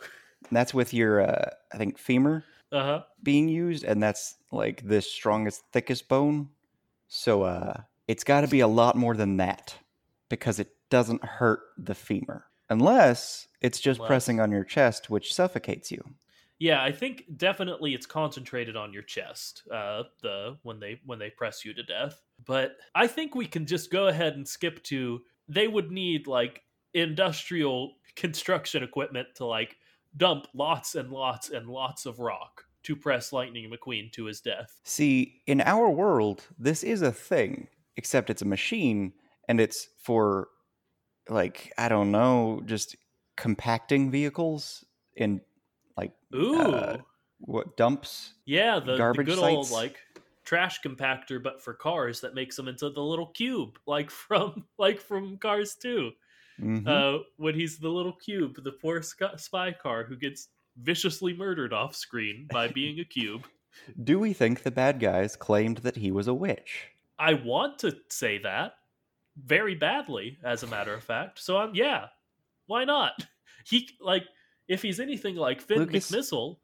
that's 0.50 0.74
with 0.74 0.94
your 0.94 1.22
uh, 1.22 1.50
I 1.72 1.78
think 1.78 1.98
femur 1.98 2.46
Uh 2.72 2.82
huh. 2.84 3.04
being 3.22 3.48
used 3.48 3.84
and 3.84 4.02
that's 4.02 4.36
like 4.52 4.86
the 4.86 5.02
strongest 5.02 5.64
thickest 5.72 6.08
bone. 6.08 6.50
So 7.08 7.44
uh 7.44 7.82
it's 8.08 8.24
got 8.24 8.42
to 8.42 8.48
be 8.48 8.60
a 8.60 8.68
lot 8.68 8.96
more 8.96 9.16
than 9.16 9.38
that 9.38 9.78
because 10.30 10.60
it 10.60 10.70
doesn't 10.90 11.24
hurt 11.24 11.60
the 11.78 11.94
femur 11.96 12.46
unless 12.70 13.48
it's 13.60 13.80
just 13.80 13.98
Unless- 13.98 14.08
pressing 14.08 14.40
on 14.40 14.50
your 14.50 14.64
chest 14.64 15.10
which 15.10 15.34
suffocates 15.34 15.90
you. 15.92 16.02
Yeah, 16.58 16.82
I 16.82 16.92
think 16.92 17.24
definitely 17.38 17.94
it's 17.94 18.04
concentrated 18.04 18.76
on 18.76 18.92
your 18.92 19.02
chest. 19.02 19.62
Uh, 19.72 20.02
the 20.22 20.58
when 20.62 20.78
they 20.78 21.00
when 21.06 21.18
they 21.18 21.30
press 21.30 21.64
you 21.64 21.72
to 21.72 21.82
death. 21.82 22.22
But 22.44 22.76
I 22.94 23.06
think 23.06 23.34
we 23.34 23.46
can 23.46 23.64
just 23.64 23.90
go 23.90 24.08
ahead 24.08 24.34
and 24.36 24.46
skip 24.46 24.82
to. 24.84 25.22
They 25.48 25.68
would 25.68 25.90
need 25.90 26.26
like 26.26 26.62
industrial 26.92 27.94
construction 28.14 28.82
equipment 28.82 29.28
to 29.36 29.46
like 29.46 29.76
dump 30.18 30.48
lots 30.52 30.96
and 30.96 31.10
lots 31.10 31.48
and 31.48 31.66
lots 31.66 32.04
of 32.04 32.18
rock 32.20 32.64
to 32.82 32.94
press 32.94 33.32
Lightning 33.32 33.70
McQueen 33.70 34.12
to 34.12 34.26
his 34.26 34.40
death. 34.42 34.78
See, 34.84 35.40
in 35.46 35.62
our 35.62 35.88
world, 35.88 36.46
this 36.58 36.82
is 36.82 37.00
a 37.00 37.12
thing, 37.12 37.68
except 37.96 38.28
it's 38.28 38.42
a 38.42 38.46
machine 38.46 39.12
and 39.48 39.60
it's 39.60 39.88
for 40.02 40.48
like 41.28 41.72
I 41.78 41.88
don't 41.88 42.10
know, 42.10 42.62
just 42.66 42.96
compacting 43.36 44.10
vehicles 44.10 44.84
in 45.16 45.40
like 45.96 46.12
Ooh, 46.34 46.58
Uh, 46.60 46.98
what 47.40 47.76
dumps. 47.76 48.34
yeah, 48.46 48.78
the, 48.78 48.92
the 48.92 48.98
garbage 48.98 49.26
good 49.26 49.38
old 49.38 49.70
like 49.70 49.98
trash 50.44 50.80
compactor, 50.82 51.42
but 51.42 51.62
for 51.62 51.74
cars 51.74 52.20
that 52.20 52.34
makes 52.34 52.56
them 52.56 52.68
into 52.68 52.90
the 52.90 53.02
little 53.02 53.26
cube, 53.28 53.78
like 53.86 54.10
from 54.10 54.66
like 54.78 55.00
from 55.00 55.38
Cars 55.38 55.74
Two. 55.74 56.12
Mhm. 56.60 56.86
uh, 56.86 57.22
when 57.38 57.54
he's 57.54 57.78
the 57.78 57.88
little 57.88 58.12
cube, 58.12 58.62
the 58.62 58.72
poor 58.72 59.00
spy 59.02 59.72
car 59.72 60.04
who 60.04 60.14
gets 60.14 60.48
viciously 60.76 61.32
murdered 61.32 61.72
off 61.72 61.96
screen 61.96 62.46
by 62.52 62.68
being 62.68 63.00
a 63.00 63.04
cube. 63.04 63.46
Do 64.04 64.18
we 64.18 64.34
think 64.34 64.62
the 64.62 64.70
bad 64.70 65.00
guys 65.00 65.36
claimed 65.36 65.78
that 65.78 65.96
he 65.96 66.10
was 66.10 66.26
a 66.28 66.34
witch? 66.34 66.88
I 67.18 67.32
want 67.34 67.78
to 67.78 67.96
say 68.10 68.38
that 68.38 68.74
very 69.36 69.74
badly, 69.74 70.38
as 70.44 70.62
a 70.62 70.66
matter 70.66 70.94
of 70.94 71.02
fact. 71.02 71.38
So 71.38 71.56
I'm 71.56 71.74
yeah, 71.74 72.06
why 72.66 72.84
not? 72.84 73.12
He 73.66 73.90
like 74.00 74.24
if 74.68 74.80
he's 74.80 75.00
anything 75.00 75.36
like 75.36 75.60
Finn 75.60 75.80
Lucas- 75.80 76.10
McMissile, 76.10 76.56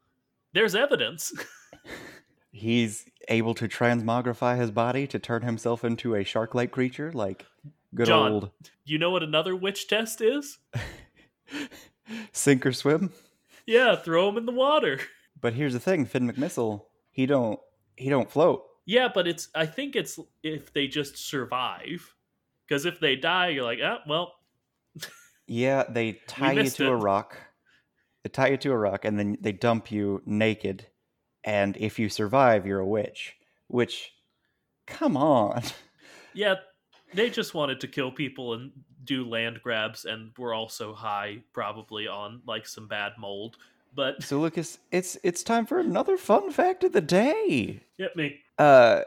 there's 0.53 0.73
evidence. 0.73 1.31
He's 2.51 3.05
able 3.27 3.53
to 3.53 3.67
transmogrify 3.67 4.57
his 4.57 4.71
body 4.71 5.05
to 5.07 5.19
turn 5.19 5.43
himself 5.43 5.85
into 5.85 6.15
a 6.15 6.23
shark-like 6.23 6.71
creature, 6.71 7.11
like 7.13 7.45
good 7.93 8.07
John. 8.07 8.31
old 8.31 8.51
you 8.85 8.97
know 8.97 9.11
what 9.11 9.21
another 9.21 9.55
witch 9.55 9.87
test 9.87 10.21
is? 10.21 10.57
sink 12.31 12.65
or 12.65 12.73
swim. 12.73 13.11
Yeah, 13.67 13.95
throw 13.95 14.29
him 14.29 14.37
in 14.37 14.47
the 14.47 14.51
water. 14.51 14.99
But 15.39 15.53
here's 15.53 15.73
the 15.73 15.79
thing, 15.79 16.05
Finn 16.05 16.31
McMissile, 16.31 16.85
he 17.11 17.27
don't 17.27 17.59
he 17.95 18.09
don't 18.09 18.31
float. 18.31 18.63
Yeah, 18.85 19.09
but 19.13 19.27
it's 19.27 19.49
I 19.53 19.65
think 19.65 19.95
it's 19.95 20.19
if 20.41 20.73
they 20.73 20.87
just 20.87 21.17
survive. 21.17 22.13
Because 22.67 22.85
if 22.85 22.99
they 22.99 23.15
die, 23.15 23.49
you're 23.49 23.63
like, 23.63 23.79
ah, 23.83 23.99
well, 24.07 24.33
Yeah, 25.47 25.83
they 25.89 26.13
tie 26.27 26.53
you 26.53 26.69
to 26.69 26.89
a 26.89 26.95
rock. 26.95 27.37
They 28.23 28.29
tie 28.29 28.49
you 28.49 28.57
to 28.57 28.71
a 28.71 28.77
rock 28.77 29.05
and 29.05 29.17
then 29.17 29.37
they 29.39 29.51
dump 29.53 29.91
you 29.91 30.21
naked. 30.25 30.87
And 31.43 31.77
if 31.77 31.97
you 31.97 32.09
survive, 32.09 32.65
you're 32.65 32.79
a 32.79 32.85
witch. 32.85 33.35
Which, 33.67 34.11
come 34.85 35.17
on. 35.17 35.63
Yeah, 36.33 36.55
they 37.15 37.31
just 37.31 37.55
wanted 37.55 37.81
to 37.81 37.87
kill 37.87 38.11
people 38.11 38.53
and 38.53 38.71
do 39.03 39.27
land 39.27 39.59
grabs, 39.63 40.05
and 40.05 40.31
were 40.37 40.53
also 40.53 40.93
high, 40.93 41.39
probably 41.51 42.07
on 42.07 42.41
like 42.45 42.67
some 42.67 42.87
bad 42.87 43.13
mold. 43.17 43.57
But 43.95 44.21
So 44.21 44.39
Lucas, 44.39 44.77
it's 44.91 45.17
it's 45.23 45.41
time 45.41 45.65
for 45.65 45.79
another 45.79 46.15
fun 46.15 46.51
fact 46.51 46.83
of 46.83 46.91
the 46.91 47.01
day. 47.01 47.81
hit 47.97 48.15
me. 48.15 48.39
Uh, 48.59 49.01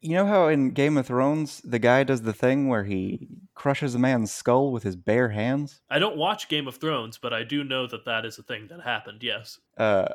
you 0.00 0.14
know 0.14 0.26
how 0.26 0.48
in 0.48 0.70
Game 0.70 0.96
of 0.96 1.06
Thrones 1.06 1.60
the 1.62 1.78
guy 1.78 2.04
does 2.04 2.22
the 2.22 2.32
thing 2.32 2.68
where 2.68 2.84
he 2.84 3.28
crushes 3.54 3.94
a 3.94 3.98
man's 3.98 4.32
skull 4.32 4.72
with 4.72 4.82
his 4.82 4.96
bare 4.96 5.28
hands? 5.30 5.80
I 5.90 5.98
don't 5.98 6.16
watch 6.16 6.48
Game 6.48 6.66
of 6.66 6.76
Thrones, 6.76 7.18
but 7.18 7.32
I 7.32 7.42
do 7.44 7.62
know 7.64 7.86
that 7.86 8.04
that 8.06 8.24
is 8.24 8.38
a 8.38 8.42
thing 8.42 8.68
that 8.68 8.80
happened. 8.80 9.22
Yes. 9.22 9.58
Uh, 9.76 10.06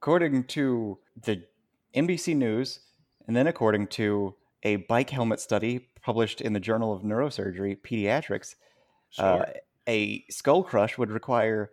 according 0.00 0.44
to 0.44 0.98
the 1.22 1.42
NBC 1.94 2.34
News, 2.36 2.80
and 3.26 3.36
then 3.36 3.46
according 3.46 3.88
to 3.88 4.34
a 4.62 4.76
bike 4.76 5.10
helmet 5.10 5.40
study 5.40 5.88
published 6.02 6.40
in 6.40 6.52
the 6.52 6.60
Journal 6.60 6.92
of 6.92 7.02
Neurosurgery 7.02 7.76
Pediatrics, 7.82 8.54
Sure. 9.10 9.24
uh, 9.42 9.44
a 9.86 10.24
skull 10.30 10.62
crush 10.62 10.98
would 10.98 11.10
require 11.10 11.70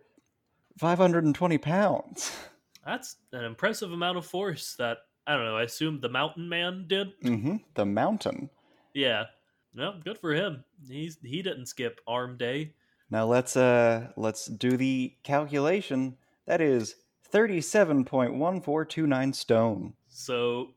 520 0.78 1.58
pounds. 1.58 2.32
That's 2.86 3.16
an 3.32 3.44
impressive 3.44 3.90
amount 3.92 4.16
of 4.18 4.24
force 4.26 4.74
that 4.78 4.98
I 5.26 5.34
don't 5.36 5.44
know. 5.44 5.56
I 5.56 5.64
assume 5.64 6.00
the 6.00 6.08
Mountain 6.08 6.48
Man 6.48 6.86
did. 6.88 7.08
Mm-hmm. 7.22 7.56
The 7.74 7.84
mountain. 7.84 8.50
Yeah. 8.94 9.24
Well, 9.76 10.00
good 10.04 10.18
for 10.18 10.32
him. 10.32 10.64
He's 10.88 11.18
he 11.22 11.42
didn't 11.42 11.66
skip 11.66 12.00
arm 12.06 12.36
day. 12.36 12.74
Now 13.10 13.26
let's 13.26 13.56
uh 13.56 14.08
let's 14.16 14.46
do 14.46 14.76
the 14.76 15.14
calculation. 15.22 16.16
That 16.46 16.60
is 16.60 16.96
37.1429 17.32 19.34
stone. 19.34 19.94
So 20.08 20.74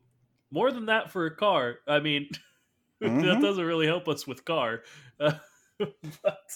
more 0.50 0.72
than 0.72 0.86
that 0.86 1.10
for 1.10 1.26
a 1.26 1.34
car. 1.36 1.76
I 1.86 2.00
mean, 2.00 2.28
that 3.00 3.10
Mhm. 3.10 3.40
doesn't 3.40 3.64
really 3.64 3.86
help 3.86 4.08
us 4.08 4.26
with 4.26 4.44
car. 4.44 4.82
Uh, 5.18 5.32
but 5.78 6.50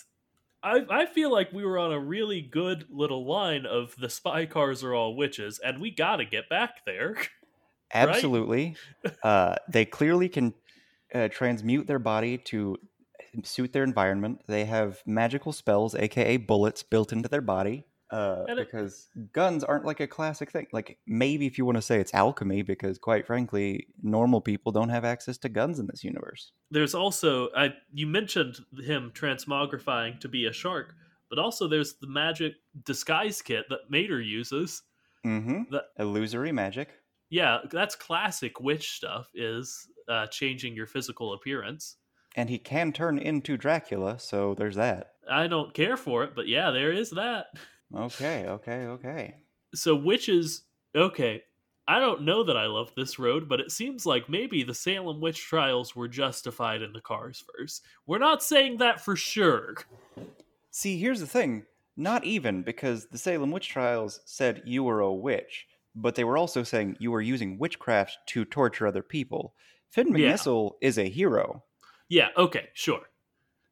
I 0.63 0.85
I 0.91 1.07
feel 1.07 1.33
like 1.33 1.53
we 1.53 1.65
were 1.65 1.79
on 1.79 1.93
a 1.93 1.99
really 2.01 2.43
good 2.43 2.87
little 2.91 3.25
line 3.27 3.67
of 3.67 3.95
the 3.97 4.11
spy 4.11 4.47
cars 4.47 4.85
are 4.85 4.95
all 4.95 5.17
witches, 5.17 5.59
and 5.59 5.81
we 5.81 5.91
got 5.91 6.17
to 6.17 6.25
get 6.25 6.49
back 6.49 6.85
there. 6.85 7.17
Absolutely. 7.95 8.77
uh, 9.23 9.57
they 9.69 9.85
clearly 9.85 10.29
can 10.29 10.55
uh, 11.15 11.29
transmute 11.29 11.87
their 11.87 11.99
body 11.99 12.39
to 12.39 12.77
suit 13.43 13.73
their 13.73 13.85
environment. 13.85 14.43
They 14.47 14.65
have 14.65 15.03
magical 15.07 15.53
spells, 15.53 15.95
aka 15.95 16.37
bullets, 16.37 16.83
built 16.83 17.13
into 17.13 17.29
their 17.29 17.41
body. 17.41 17.87
Uh, 18.11 18.45
it- 18.49 18.59
because 18.59 19.09
guns 19.33 19.65
aren't 19.65 19.85
like 19.85 19.99
a 20.01 20.07
classic 20.07 20.51
thing. 20.53 20.67
Like 20.73 20.99
maybe 21.07 21.47
if 21.47 21.59
you 21.59 21.65
want 21.65 21.77
to 21.79 21.83
say 21.83 21.99
it's 22.01 22.15
alchemy, 22.15 22.63
because 22.63 22.99
quite 22.99 23.27
frankly, 23.27 23.89
normal 24.03 24.41
people 24.41 24.71
don't 24.73 24.91
have 24.91 25.05
access 25.05 25.39
to 25.39 25.49
guns 25.49 25.79
in 25.79 25.87
this 25.87 26.05
universe. 26.05 26.53
There's 26.71 26.95
also 26.95 27.49
I 27.57 27.75
you 27.93 28.07
mentioned 28.07 28.59
him 28.85 29.11
transmogrifying 29.15 30.21
to 30.21 30.29
be 30.29 30.47
a 30.47 30.53
shark, 30.53 30.95
but 31.31 31.39
also 31.39 31.67
there's 31.67 31.95
the 31.95 32.07
magic 32.07 32.53
disguise 32.85 33.41
kit 33.43 33.65
that 33.71 33.91
Mater 33.91 34.21
uses. 34.21 34.83
Mm-hmm. 35.27 35.63
The- 35.71 35.85
Illusory 35.99 36.53
magic. 36.53 36.91
Yeah, 37.31 37.59
that's 37.71 37.97
classic 37.97 38.61
witch 38.61 38.93
stuff. 38.93 39.29
Is 39.35 39.89
uh, 40.09 40.27
changing 40.27 40.75
your 40.75 40.87
physical 40.87 41.33
appearance. 41.35 41.97
And 42.37 42.51
he 42.51 42.59
can 42.59 42.93
turn 42.93 43.19
into 43.19 43.57
Dracula, 43.57 44.19
so 44.19 44.55
there's 44.55 44.77
that. 44.77 45.13
I 45.31 45.47
don't 45.47 45.73
care 45.73 45.97
for 45.97 46.25
it, 46.25 46.35
but 46.35 46.49
yeah, 46.49 46.71
there 46.71 46.93
is 46.93 47.11
that. 47.11 47.47
Okay, 47.95 48.47
okay, 48.49 48.87
okay. 48.87 49.35
So 49.73 49.95
witches, 49.95 50.63
okay. 50.97 51.45
I 51.87 52.01
don't 52.01 52.23
know 52.23 52.43
that 52.43 52.57
I 52.57 52.67
love 52.67 52.91
this 52.97 53.21
road, 53.21 53.49
but 53.49 53.61
it 53.61 53.71
seems 53.71 54.05
like 54.05 54.29
maybe 54.29 54.65
the 54.65 54.75
Salem 54.75 55.21
witch 55.21 55.41
trials 55.41 55.95
were 55.95 56.09
justified 56.09 56.83
in 56.83 56.93
the 56.93 57.01
Cars 57.01 57.45
verse. 57.57 57.83
We're 58.07 58.19
not 58.19 58.43
saying 58.43 58.79
that 58.79 59.01
for 59.01 59.15
sure. 59.15 59.77
See, 60.73 60.99
here's 60.99 61.21
the 61.21 61.27
thing. 61.27 61.67
Not 61.97 62.25
even 62.25 62.63
because 62.63 63.07
the 63.07 63.19
Salem 63.19 63.53
witch 63.53 63.69
trials 63.69 64.21
said 64.25 64.63
you 64.65 64.83
were 64.83 65.01
a 65.01 65.13
witch, 65.13 65.69
but 65.95 66.15
they 66.15 66.25
were 66.25 66.37
also 66.37 66.63
saying 66.63 66.97
you 66.99 67.11
were 67.11 67.21
using 67.21 67.59
witchcraft 67.59 68.19
to 68.27 68.45
torture 68.45 68.87
other 68.87 69.03
people. 69.03 69.55
Finn 69.91 70.15
Yeah. 70.17 70.37
Is 70.81 70.99
a 70.99 71.09
hero. 71.09 71.63
Yeah, 72.09 72.29
okay, 72.37 72.69
sure. 72.75 73.03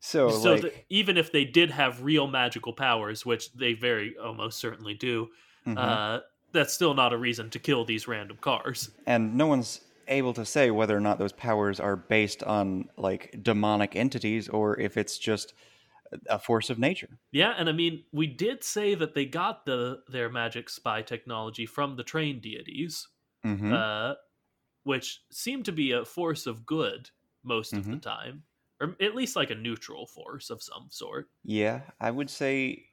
So, 0.01 0.31
so 0.31 0.53
like, 0.53 0.63
that 0.63 0.85
even 0.89 1.17
if 1.17 1.31
they 1.31 1.45
did 1.45 1.71
have 1.71 2.03
real 2.03 2.27
magical 2.27 2.73
powers, 2.73 3.25
which 3.25 3.53
they 3.53 3.73
very 3.75 4.17
almost 4.17 4.59
certainly 4.59 4.95
do, 4.95 5.29
mhm. 5.67 5.77
uh, 5.77 6.21
that's 6.53 6.73
still 6.73 6.95
not 6.95 7.13
a 7.13 7.17
reason 7.19 7.51
to 7.51 7.59
kill 7.59 7.85
these 7.85 8.09
random 8.09 8.39
cars. 8.41 8.91
and 9.07 9.37
no 9.37 9.47
one's 9.47 9.81
able 10.09 10.33
to 10.35 10.45
say 10.45 10.71
whether 10.71 10.97
or 10.97 11.01
not 11.01 11.19
those 11.19 11.33
powers 11.33 11.79
are 11.79 11.97
based 11.97 12.43
on 12.43 12.89
like 12.97 13.35
demonic 13.43 13.95
entities 13.97 14.49
or 14.49 14.79
if 14.79 14.97
it's 14.97 15.17
just 15.17 15.55
a 16.29 16.39
force 16.39 16.71
of 16.71 16.79
nature. 16.79 17.19
Yeah, 17.33 17.55
and 17.57 17.69
I 17.69 17.73
mean, 17.73 18.05
we 18.13 18.27
did 18.27 18.63
say 18.65 18.95
that 18.95 19.15
they 19.15 19.25
got 19.27 19.65
the 19.67 20.03
their 20.09 20.29
magic 20.31 20.69
spy 20.69 21.03
technology 21.03 21.67
from 21.67 21.97
the 21.97 22.05
train 22.05 22.41
deities, 22.41 23.09
hmm 23.45 23.75
uh, 23.75 24.15
which 24.85 25.25
seemed 25.31 25.65
to 25.67 25.73
be 25.73 25.93
a 25.93 26.05
force 26.05 26.47
of 26.47 26.67
good 26.67 27.11
most 27.45 27.77
of 27.77 27.91
the 27.91 27.99
time, 27.99 28.45
or 28.81 28.97
at 29.01 29.15
least 29.15 29.37
like 29.37 29.51
a 29.51 29.55
neutral 29.55 30.07
force 30.07 30.51
of 30.51 30.63
some 30.63 30.89
sort. 30.91 31.31
yeah, 31.45 31.91
I 32.01 32.11
would 32.11 32.31
say 32.31 32.87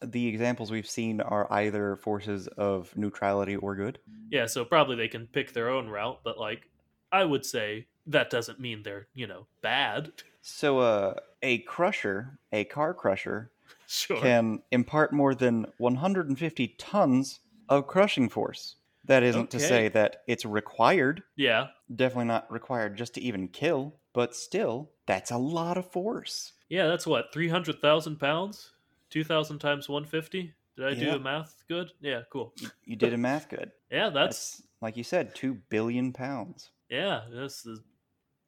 the 0.00 0.26
examples 0.26 0.70
we've 0.70 0.88
seen 0.88 1.20
are 1.20 1.50
either 1.52 1.96
forces 1.96 2.48
of 2.48 2.96
neutrality 2.96 3.56
or 3.56 3.74
good. 3.74 4.00
Yeah, 4.30 4.46
so 4.46 4.64
probably 4.64 4.96
they 4.96 5.08
can 5.08 5.26
pick 5.26 5.52
their 5.52 5.68
own 5.70 5.88
route, 5.88 6.20
but 6.24 6.38
like, 6.38 6.70
I 7.12 7.24
would 7.24 7.44
say 7.46 7.88
that 8.06 8.30
doesn't 8.30 8.60
mean 8.60 8.82
they're 8.82 9.08
you 9.14 9.26
know 9.26 9.46
bad. 9.62 10.12
So, 10.46 10.78
uh, 10.78 11.14
a 11.42 11.58
crusher, 11.62 12.38
a 12.52 12.64
car 12.66 12.94
crusher, 12.94 13.50
sure. 13.86 14.36
can 14.36 14.62
impart 14.70 15.12
more 15.12 15.34
than 15.34 15.66
150 15.78 16.68
tons 16.78 17.40
of 17.68 17.88
crushing 17.88 18.28
force. 18.28 18.76
That 19.04 19.22
isn't 19.24 19.50
to 19.52 19.60
say 19.60 19.88
that 19.88 20.22
it's 20.28 20.44
required, 20.44 21.24
Yeah, 21.36 21.70
definitely 21.94 22.26
not 22.26 22.50
required 22.52 22.96
just 22.96 23.14
to 23.14 23.22
even 23.22 23.48
kill, 23.48 24.00
but 24.14 24.36
still, 24.36 24.92
that's 25.06 25.30
a 25.32 25.38
lot 25.38 25.78
of 25.78 25.90
force. 25.92 26.54
yeah, 26.68 26.86
that's 26.86 27.06
what 27.06 27.32
three 27.32 27.48
hundred 27.48 27.80
thousand 27.80 28.16
pounds, 28.18 28.72
two 29.10 29.24
thousand 29.24 29.58
times 29.58 29.88
one 29.88 30.04
fifty. 30.04 30.54
Did 30.76 30.86
I 30.86 30.94
do 30.94 31.08
Yeah. 31.08 31.12
the 31.12 31.20
math 31.20 31.64
good? 31.68 31.92
Yeah, 32.00 32.22
cool. 32.30 32.54
You 32.84 32.96
did 32.96 33.12
a 33.12 33.18
math 33.18 33.48
good. 33.48 33.72
Yeah, 33.90 34.10
that's 34.10 34.42
That's, 34.42 34.62
like 34.80 34.96
you 34.96 35.04
said, 35.04 35.34
2 35.36 35.54
billion 35.54 36.12
pounds. 36.12 36.72
yeah, 36.88 37.26
that's 37.30 37.64
is 37.66 37.80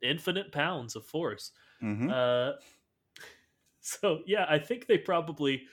infinite 0.02 0.52
pounds 0.52 0.96
of 0.96 1.06
force. 1.06 1.52
Hmm 1.80 2.10
Uh, 2.10 2.52
so 3.80 4.22
yeah, 4.26 4.46
I 4.48 4.58
think 4.58 4.86
they 4.86 4.98
probably 4.98 5.66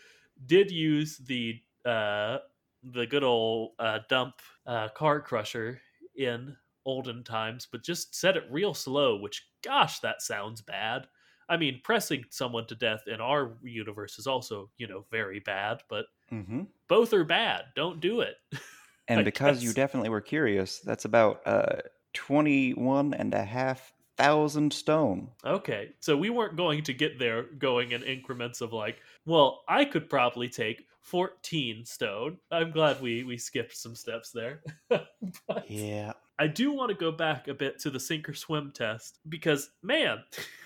did 0.45 0.71
use 0.71 1.17
the 1.17 1.61
uh, 1.85 2.39
the 2.83 3.05
good 3.07 3.23
old 3.23 3.73
uh, 3.79 3.99
dump 4.09 4.35
uh, 4.65 4.89
car 4.89 5.21
crusher 5.21 5.81
in 6.15 6.55
olden 6.85 7.23
times, 7.23 7.65
but 7.71 7.83
just 7.83 8.13
said 8.15 8.37
it 8.37 8.43
real 8.49 8.73
slow. 8.73 9.17
Which, 9.17 9.49
gosh, 9.61 9.99
that 9.99 10.21
sounds 10.21 10.61
bad. 10.61 11.07
I 11.49 11.57
mean, 11.57 11.81
pressing 11.83 12.25
someone 12.29 12.67
to 12.67 12.75
death 12.75 13.07
in 13.07 13.19
our 13.21 13.57
universe 13.63 14.17
is 14.17 14.27
also, 14.27 14.71
you 14.77 14.87
know, 14.87 15.05
very 15.11 15.39
bad. 15.39 15.81
But 15.89 16.05
hmm 16.29 16.63
both 16.89 17.13
are 17.13 17.25
bad. 17.25 17.65
Don't 17.75 17.99
do 17.99 18.21
it. 18.21 18.37
And 19.07 19.23
because 19.25 19.63
you 19.63 19.73
definitely 19.73 20.09
were 20.09 20.21
curious, 20.21 20.79
that's 20.79 21.05
about 21.05 21.45
uh, 21.45 21.81
21 22.13 23.13
and 23.13 23.33
a 23.33 23.43
half 23.43 23.93
thousand 24.23 24.73
stone. 24.73 25.29
Okay, 25.45 25.89
so 25.99 26.15
we 26.15 26.29
weren't 26.29 26.55
going 26.55 26.83
to 26.83 26.93
get 26.93 27.19
there 27.19 27.43
going 27.43 27.91
in 27.91 28.03
increments 28.03 28.61
of 28.61 28.73
like, 28.73 28.97
well, 29.25 29.63
I 29.67 29.85
could 29.85 30.09
probably 30.09 30.49
take 30.49 30.85
14 31.01 31.85
stone. 31.85 32.37
I'm 32.51 32.71
glad 32.71 33.01
we 33.01 33.23
we 33.23 33.37
skipped 33.37 33.75
some 33.75 33.95
steps 33.95 34.31
there. 34.31 34.61
but 34.89 35.69
Yeah. 35.69 36.13
I 36.39 36.47
do 36.47 36.71
want 36.71 36.89
to 36.89 36.95
go 36.95 37.11
back 37.11 37.47
a 37.47 37.53
bit 37.53 37.79
to 37.79 37.89
the 37.89 37.99
sink 37.99 38.27
or 38.27 38.33
swim 38.33 38.71
test 38.73 39.19
because 39.29 39.69
man, 39.81 40.23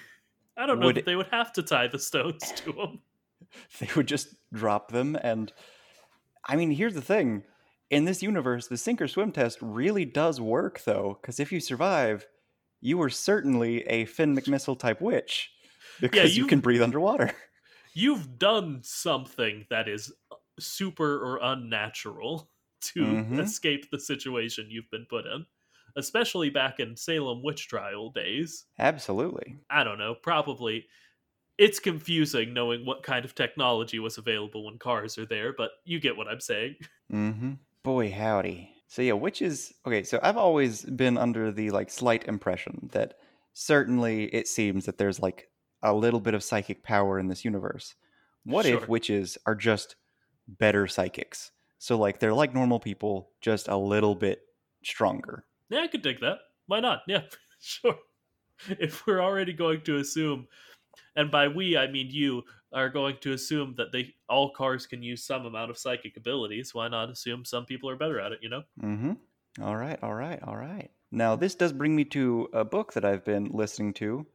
I 0.57 0.65
don't 0.65 0.79
know 0.79 0.87
Would 0.87 0.95
that 0.97 1.05
they 1.05 1.15
would 1.15 1.27
have 1.27 1.53
to 1.53 1.63
tie 1.63 1.87
the 1.87 1.99
stones 1.99 2.51
to 2.57 2.71
them. 2.71 3.01
they 3.79 3.89
would 3.95 4.07
just 4.07 4.35
drop 4.53 4.91
them 4.91 5.17
and 5.21 5.53
i 6.45 6.55
mean 6.55 6.71
here's 6.71 6.95
the 6.95 7.01
thing 7.01 7.43
in 7.89 8.05
this 8.05 8.23
universe 8.23 8.67
the 8.67 8.77
sink 8.77 9.01
or 9.01 9.07
swim 9.07 9.31
test 9.31 9.57
really 9.61 10.05
does 10.05 10.41
work 10.41 10.81
though 10.83 11.17
because 11.21 11.39
if 11.39 11.51
you 11.51 11.59
survive 11.59 12.27
you 12.81 13.01
are 13.01 13.09
certainly 13.09 13.81
a 13.87 14.05
finn 14.05 14.35
mcmissile 14.35 14.77
type 14.79 15.01
witch 15.01 15.51
because 15.99 16.37
you 16.37 16.45
you- 16.45 16.45
can 16.45 16.59
breathe 16.61 16.81
underwater 16.81 17.33
You've 17.93 18.37
done 18.37 18.83
something 18.83 19.65
that 19.69 19.87
is 19.89 20.13
super 20.59 21.19
or 21.23 21.39
unnatural 21.41 22.51
to 22.81 23.27
Mhm. 23.27 23.37
escape 23.37 23.89
the 23.89 23.99
situation 23.99 24.69
you've 24.71 24.89
been 24.91 25.05
put 25.07 25.25
in, 25.25 25.45
especially 25.95 26.49
back 26.49 26.79
in 26.79 26.95
Salem 26.95 27.43
witch 27.43 27.67
trial 27.67 28.09
days. 28.11 28.67
absolutely 28.79 29.59
I 29.69 29.83
don't 29.83 29.97
know, 29.97 30.15
probably 30.15 30.87
it's 31.57 31.79
confusing 31.79 32.53
knowing 32.53 32.85
what 32.85 33.03
kind 33.03 33.25
of 33.25 33.35
technology 33.35 33.99
was 33.99 34.17
available 34.17 34.65
when 34.65 34.79
cars 34.79 35.17
are 35.17 35.25
there, 35.27 35.53
but 35.53 35.71
you 35.85 35.99
get 35.99 36.17
what 36.17 36.27
I'm 36.29 36.41
saying. 36.41 36.77
mm-hmm 37.11 37.53
boy 37.83 38.11
howdy 38.11 38.76
so 38.87 39.01
yeah 39.01 39.13
witches 39.13 39.73
okay 39.85 40.03
so 40.03 40.19
i've 40.23 40.37
always 40.37 40.83
been 40.83 41.17
under 41.17 41.51
the 41.51 41.69
like 41.71 41.89
slight 41.89 42.27
impression 42.27 42.89
that 42.93 43.15
certainly 43.53 44.25
it 44.33 44.47
seems 44.47 44.85
that 44.85 44.97
there's 44.97 45.19
like 45.19 45.49
a 45.83 45.93
little 45.93 46.19
bit 46.19 46.33
of 46.33 46.43
psychic 46.43 46.83
power 46.83 47.19
in 47.19 47.27
this 47.27 47.43
universe 47.45 47.95
what 48.43 48.65
Sure. 48.65 48.77
if 48.77 48.87
witches 48.87 49.37
are 49.45 49.55
just 49.55 49.95
better 50.47 50.87
psychics 50.87 51.51
so 51.79 51.97
like 51.97 52.19
they're 52.19 52.33
like 52.33 52.53
normal 52.53 52.79
people 52.79 53.29
just 53.41 53.67
a 53.67 53.77
little 53.77 54.15
bit 54.15 54.39
stronger 54.83 55.45
Yeah, 55.69 55.81
I 55.81 55.87
could 55.87 56.01
dig 56.01 56.21
that. 56.21 56.37
Why 56.67 56.79
not? 56.79 57.01
Yeah, 57.07 57.23
sure. 57.59 57.97
If 58.69 59.05
we're 59.05 59.21
already 59.21 59.53
going 59.53 59.81
to 59.81 59.97
assume, 59.97 60.47
and 61.15 61.29
by 61.29 61.47
we 61.49 61.77
I 61.77 61.87
mean 61.87 62.07
you, 62.09 62.43
are 62.73 62.89
going 62.89 63.17
to 63.21 63.33
assume 63.33 63.75
that 63.77 63.91
they 63.91 64.13
all 64.27 64.51
cars 64.51 64.85
can 64.85 65.01
use 65.01 65.23
some 65.23 65.45
amount 65.45 65.71
of 65.71 65.77
psychic 65.77 66.17
abilities, 66.17 66.73
why 66.73 66.87
not 66.87 67.09
assume 67.09 67.45
some 67.45 67.65
people 67.65 67.89
are 67.89 67.95
better 67.95 68.19
at 68.19 68.31
it, 68.31 68.39
you 68.41 68.49
know? 68.49 68.63
mm-hmm. 68.81 69.13
All 69.61 69.75
right 69.75 69.97
all 70.03 70.13
right 70.13 70.39
all 70.43 70.55
right. 70.55 70.91
Now 71.11 71.35
this 71.35 71.55
does 71.55 71.73
bring 71.73 71.95
me 71.95 72.03
to 72.05 72.47
a 72.53 72.63
book 72.63 72.93
that 72.93 73.05
i've 73.05 73.25
been 73.25 73.49
listening 73.51 73.93
to. 73.93 74.25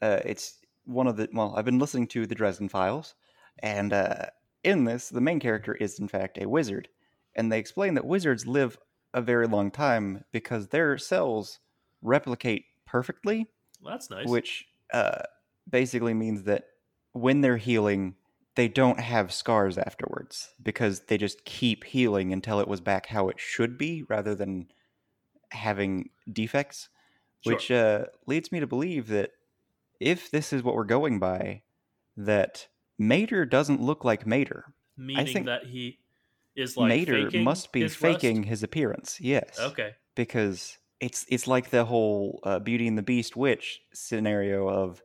Uh, 0.00 0.20
it's 0.24 0.60
one 0.84 1.06
of 1.06 1.16
the 1.16 1.28
well 1.32 1.54
i've 1.56 1.64
been 1.64 1.78
listening 1.78 2.06
to 2.08 2.26
the 2.26 2.34
dresden 2.34 2.68
files 2.68 3.14
and 3.60 3.92
uh, 3.92 4.26
in 4.64 4.84
this 4.84 5.08
the 5.08 5.20
main 5.20 5.40
character 5.40 5.74
is 5.74 5.98
in 5.98 6.08
fact 6.08 6.38
a 6.38 6.48
wizard. 6.48 6.88
And 7.34 7.50
they 7.50 7.58
explain 7.58 7.94
that 7.94 8.04
wizards 8.04 8.46
live 8.46 8.78
a 9.14 9.22
very 9.22 9.46
long 9.46 9.70
time 9.70 10.24
because 10.32 10.68
their 10.68 10.98
cells 10.98 11.58
replicate 12.02 12.64
perfectly 12.86 13.48
Well, 13.80 13.94
that's 13.94 14.10
nice. 14.10 14.26
which 14.26 14.66
uh, 14.92 15.22
basically 15.68 16.14
means 16.14 16.44
that 16.44 16.64
when 17.12 17.40
they're 17.40 17.56
healing, 17.56 18.14
they 18.54 18.68
don't 18.68 19.00
have 19.00 19.32
scars 19.32 19.78
afterwards 19.78 20.50
because 20.62 21.00
they 21.06 21.18
just 21.18 21.44
keep 21.44 21.84
healing 21.84 22.32
until 22.32 22.60
it 22.60 22.68
was 22.68 22.80
back 22.80 23.06
how 23.06 23.28
it 23.28 23.38
should 23.38 23.78
be 23.78 24.04
rather 24.08 24.34
than 24.34 24.68
having 25.50 26.10
defects. 26.32 26.88
Sure. 27.42 27.54
Which 27.54 27.70
uh, 27.70 28.04
leads 28.26 28.52
me 28.52 28.60
to 28.60 28.66
believe 28.66 29.08
that 29.08 29.30
if 29.98 30.30
this 30.30 30.52
is 30.52 30.62
what 30.62 30.74
we're 30.74 30.84
going 30.84 31.18
by, 31.18 31.62
that 32.16 32.68
Mater 32.98 33.46
doesn't 33.46 33.80
look 33.80 34.04
like 34.04 34.26
Mater. 34.26 34.74
Meaning 34.96 35.26
think 35.26 35.46
that 35.46 35.64
he 35.64 35.98
is 36.54 36.76
like 36.76 36.88
Mater 36.88 37.30
must 37.38 37.72
be 37.72 37.80
his 37.80 37.92
rust? 37.92 38.20
faking 38.20 38.42
his 38.42 38.62
appearance. 38.62 39.18
Yes 39.20 39.58
Okay. 39.58 39.94
because 40.14 40.76
it's 41.00 41.24
it's 41.28 41.46
like 41.46 41.70
the 41.70 41.86
whole 41.86 42.40
uh, 42.44 42.58
Beauty 42.58 42.86
and 42.86 42.98
the 42.98 43.02
Beast 43.02 43.36
witch 43.36 43.80
scenario 43.94 44.68
of 44.68 45.02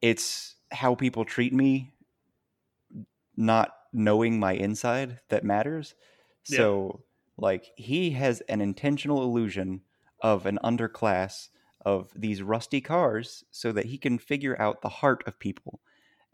it's 0.00 0.53
how 0.72 0.94
people 0.94 1.24
treat 1.24 1.52
me, 1.52 1.92
not 3.36 3.74
knowing 3.92 4.38
my 4.38 4.52
inside 4.52 5.20
that 5.28 5.44
matters. 5.44 5.94
Yeah. 6.48 6.58
So 6.58 7.04
like 7.36 7.66
he 7.76 8.10
has 8.10 8.40
an 8.42 8.60
intentional 8.60 9.22
illusion 9.22 9.82
of 10.20 10.46
an 10.46 10.58
underclass 10.64 11.48
of 11.84 12.10
these 12.14 12.42
rusty 12.42 12.80
cars 12.80 13.44
so 13.50 13.72
that 13.72 13.86
he 13.86 13.98
can 13.98 14.18
figure 14.18 14.60
out 14.60 14.82
the 14.82 14.88
heart 14.88 15.22
of 15.26 15.38
people. 15.38 15.80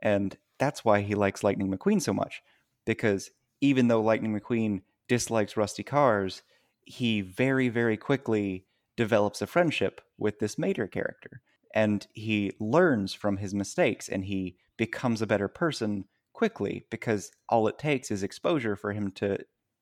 And 0.02 0.36
that's 0.58 0.84
why 0.84 1.00
he 1.00 1.14
likes 1.14 1.42
Lightning 1.42 1.70
McQueen 1.70 2.00
so 2.00 2.12
much 2.12 2.42
because 2.86 3.30
even 3.60 3.88
though 3.88 4.00
Lightning 4.00 4.38
McQueen 4.38 4.82
dislikes 5.08 5.56
rusty 5.56 5.82
cars, 5.82 6.42
he 6.84 7.20
very, 7.20 7.68
very 7.68 7.96
quickly 7.96 8.64
develops 8.96 9.42
a 9.42 9.46
friendship 9.46 10.00
with 10.18 10.38
this 10.38 10.58
Mater 10.58 10.86
character. 10.86 11.42
And 11.74 12.06
he 12.12 12.52
learns 12.58 13.12
from 13.14 13.36
his 13.36 13.54
mistakes 13.54 14.08
and 14.08 14.24
he 14.24 14.56
becomes 14.76 15.22
a 15.22 15.26
better 15.26 15.48
person 15.48 16.04
quickly 16.32 16.86
because 16.90 17.30
all 17.48 17.68
it 17.68 17.78
takes 17.78 18.10
is 18.10 18.22
exposure 18.22 18.76
for 18.76 18.92
him 18.92 19.10
to 19.12 19.38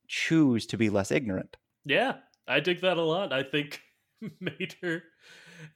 choose 0.08 0.66
to 0.66 0.76
be 0.76 0.90
less 0.90 1.10
ignorant. 1.10 1.56
Yeah, 1.84 2.16
I 2.46 2.60
dig 2.60 2.80
that 2.80 2.96
a 2.96 3.02
lot. 3.02 3.32
I 3.32 3.42
think 3.42 3.80
Mater 4.40 5.04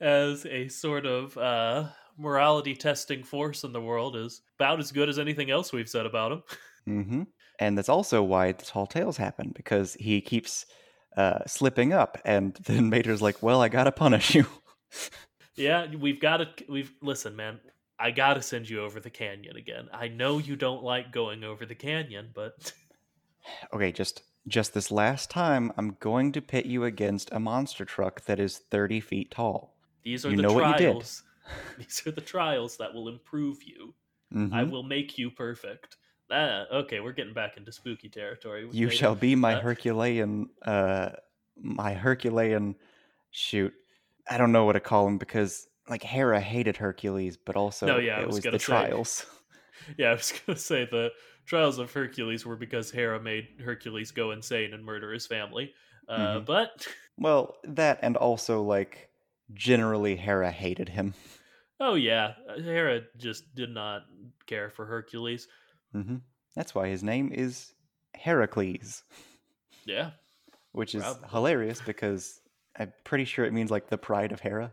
as 0.01 0.46
a 0.46 0.68
sort 0.68 1.07
of 1.07 1.37
uh, 1.38 1.88
morality 2.16 2.75
testing 2.75 3.22
force 3.22 3.64
in 3.64 3.72
the 3.72 3.81
world 3.81 4.16
is 4.16 4.42
about 4.59 4.81
as 4.81 4.92
good 4.92 5.09
as 5.09 5.18
anything 5.18 5.51
else 5.51 5.72
we've 5.72 5.88
said 5.88 6.07
about 6.07 6.33
him. 6.33 6.42
Mm-hmm. 6.88 7.22
And 7.61 7.79
that's 7.79 7.88
also 7.88 8.25
why 8.25 8.51
the 8.51 8.64
tall 8.64 8.88
tales 8.88 9.16
happen 9.16 9.53
because 9.55 9.94
he 9.94 10.20
keeps 10.20 10.66
uh, 11.16 11.38
slipping 11.46 11.92
up, 11.92 12.18
and 12.25 12.55
then 12.64 12.90
Mater's 12.90 13.22
like, 13.22 13.40
"Well, 13.40 13.62
I 13.62 13.68
gotta 13.68 13.92
punish 13.92 14.35
you." 14.35 14.46
Yeah, 15.56 15.86
we've 15.94 16.20
got 16.20 16.38
to. 16.38 16.48
We've 16.68 16.92
listen, 17.00 17.36
man. 17.36 17.60
I 17.98 18.10
gotta 18.10 18.42
send 18.42 18.68
you 18.68 18.82
over 18.82 18.98
the 18.98 19.10
canyon 19.10 19.56
again. 19.56 19.88
I 19.92 20.08
know 20.08 20.38
you 20.38 20.56
don't 20.56 20.82
like 20.82 21.12
going 21.12 21.44
over 21.44 21.64
the 21.64 21.74
canyon, 21.74 22.30
but 22.34 22.72
okay, 23.72 23.92
just 23.92 24.22
just 24.48 24.74
this 24.74 24.90
last 24.90 25.30
time, 25.30 25.72
I'm 25.76 25.96
going 26.00 26.32
to 26.32 26.42
pit 26.42 26.66
you 26.66 26.84
against 26.84 27.30
a 27.32 27.38
monster 27.38 27.84
truck 27.84 28.24
that 28.24 28.40
is 28.40 28.58
30 28.58 29.00
feet 29.00 29.30
tall. 29.30 29.76
These 30.02 30.26
are 30.26 30.30
you 30.30 30.36
the 30.38 30.48
trials. 30.48 31.22
These 31.78 32.02
are 32.06 32.10
the 32.10 32.20
trials 32.20 32.76
that 32.78 32.92
will 32.92 33.08
improve 33.08 33.62
you. 33.62 33.94
Mm-hmm. 34.34 34.54
I 34.54 34.64
will 34.64 34.82
make 34.82 35.16
you 35.18 35.30
perfect. 35.30 35.96
Ah, 36.30 36.64
okay, 36.72 37.00
we're 37.00 37.12
getting 37.12 37.34
back 37.34 37.56
into 37.56 37.70
spooky 37.70 38.08
territory. 38.08 38.66
You 38.72 38.90
shall 38.90 39.14
be 39.14 39.36
my 39.36 39.54
uh, 39.54 39.60
Herculean, 39.60 40.48
uh, 40.62 41.10
my 41.60 41.92
Herculean. 41.94 42.74
Shoot, 43.30 43.72
I 44.28 44.38
don't 44.38 44.52
know 44.52 44.64
what 44.64 44.74
to 44.74 44.80
call 44.80 45.06
him 45.06 45.18
because 45.18 45.66
like 45.88 46.02
Hera 46.02 46.40
hated 46.40 46.76
Hercules, 46.76 47.37
but 47.37 47.56
also 47.56 47.87
no, 47.87 47.98
yeah, 47.98 48.20
it 48.20 48.26
was, 48.26 48.37
was 48.37 48.44
the 48.44 48.52
say, 48.52 48.58
trials. 48.58 49.26
Yeah, 49.98 50.11
I 50.11 50.12
was 50.12 50.32
gonna 50.46 50.58
say 50.58 50.87
the 50.90 51.11
trials 51.46 51.78
of 51.78 51.92
Hercules 51.92 52.46
were 52.46 52.56
because 52.56 52.90
Hera 52.90 53.20
made 53.20 53.48
Hercules 53.64 54.11
go 54.12 54.30
insane 54.30 54.74
and 54.74 54.85
murder 54.85 55.12
his 55.12 55.26
family. 55.26 55.72
Uh, 56.08 56.18
mm-hmm. 56.18 56.44
But 56.44 56.87
well, 57.18 57.56
that 57.64 57.98
and 58.02 58.16
also 58.16 58.62
like 58.62 59.08
generally 59.52 60.16
Hera 60.16 60.50
hated 60.50 60.88
him. 60.88 61.14
Oh 61.80 61.94
yeah, 61.94 62.35
uh, 62.48 62.61
Hera 62.61 63.02
just 63.16 63.54
did 63.54 63.70
not 63.70 64.02
care 64.46 64.70
for 64.70 64.87
Hercules. 64.87 65.48
Mm-hmm. 65.94 66.16
That's 66.54 66.74
why 66.74 66.88
his 66.88 67.02
name 67.02 67.32
is 67.32 67.72
Heracles. 68.14 69.02
Yeah, 69.85 70.11
which 70.72 70.94
is 70.94 71.02
Probably. 71.02 71.28
hilarious 71.30 71.82
because 71.85 72.40
I'm 72.78 72.92
pretty 73.04 73.24
sure 73.24 73.44
it 73.44 73.52
means 73.52 73.70
like 73.70 73.88
the 73.88 73.98
pride 73.98 74.32
of 74.32 74.40
Hera. 74.40 74.72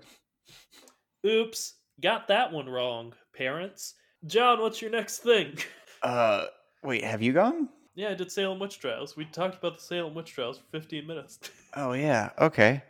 Oops, 1.26 1.74
got 2.02 2.28
that 2.30 2.52
one 2.52 2.70
wrong, 2.70 3.14
parents. 3.36 3.96
John, 4.26 4.62
what's 4.62 4.82
your 4.82 4.92
next 4.92 5.20
thing? 5.20 5.58
Uh, 6.02 6.46
wait, 6.82 7.04
have 7.04 7.22
you 7.22 7.34
gone? 7.34 7.68
Yeah, 7.94 8.12
I 8.12 8.14
did 8.14 8.32
Salem 8.32 8.58
witch 8.58 8.80
trials. 8.80 9.18
We 9.18 9.26
talked 9.26 9.58
about 9.58 9.76
the 9.80 9.84
Salem 9.84 10.14
witch 10.14 10.32
trials 10.32 10.58
for 10.58 10.64
15 10.72 11.06
minutes. 11.06 11.40
oh 11.76 11.92
yeah, 11.92 12.30
okay. 12.40 12.84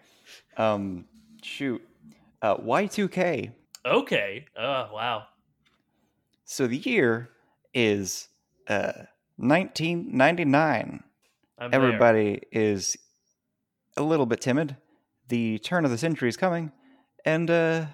Um, 0.58 1.06
shoot. 1.42 1.82
Uh, 2.44 2.58
Y2K. 2.58 3.52
Okay. 3.84 4.46
Oh 4.56 4.90
wow. 4.94 5.24
So 6.46 6.68
the 6.68 6.78
year 6.78 7.32
is 7.74 8.28
uh 8.68 8.92
1999. 9.38 11.04
I'm 11.58 11.74
Everybody 11.74 12.42
there. 12.52 12.62
is 12.64 12.96
a 13.98 14.04
little 14.04 14.28
bit 14.28 14.40
timid. 14.42 14.78
The 15.30 15.60
turn 15.60 15.86
of 15.86 15.92
the 15.92 15.98
century 15.98 16.28
is 16.28 16.38
coming, 16.38 16.72
and 17.24 17.50
uh, 17.50 17.86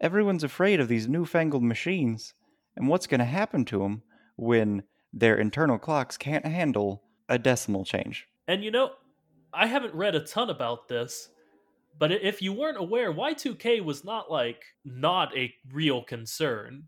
everyone's 0.00 0.44
afraid 0.44 0.80
of 0.80 0.88
these 0.88 1.08
newfangled 1.08 1.62
machines 1.62 2.34
and 2.76 2.88
what's 2.88 3.06
going 3.06 3.20
to 3.20 3.24
happen 3.24 3.64
to 3.66 3.78
them 3.78 4.02
when 4.36 4.82
their 5.12 5.36
internal 5.36 5.78
clocks 5.78 6.16
can't 6.16 6.44
handle 6.44 7.02
a 7.28 7.38
decimal 7.38 7.84
change. 7.84 8.26
And 8.46 8.64
you 8.64 8.70
know, 8.70 8.92
I 9.52 9.66
haven't 9.66 9.94
read 9.94 10.14
a 10.14 10.20
ton 10.20 10.50
about 10.50 10.88
this, 10.88 11.28
but 11.98 12.12
if 12.12 12.42
you 12.42 12.52
weren't 12.52 12.78
aware, 12.78 13.12
Y2K 13.12 13.82
was 13.84 14.04
not 14.04 14.30
like 14.30 14.62
not 14.84 15.36
a 15.36 15.52
real 15.72 16.02
concern. 16.02 16.84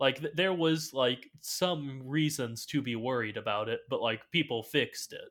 Like 0.00 0.34
there 0.34 0.52
was 0.52 0.92
like 0.92 1.30
some 1.40 2.02
reasons 2.04 2.66
to 2.66 2.82
be 2.82 2.96
worried 2.96 3.36
about 3.36 3.68
it, 3.68 3.80
but 3.88 4.00
like 4.00 4.30
people 4.30 4.62
fixed 4.62 5.12
it. 5.12 5.30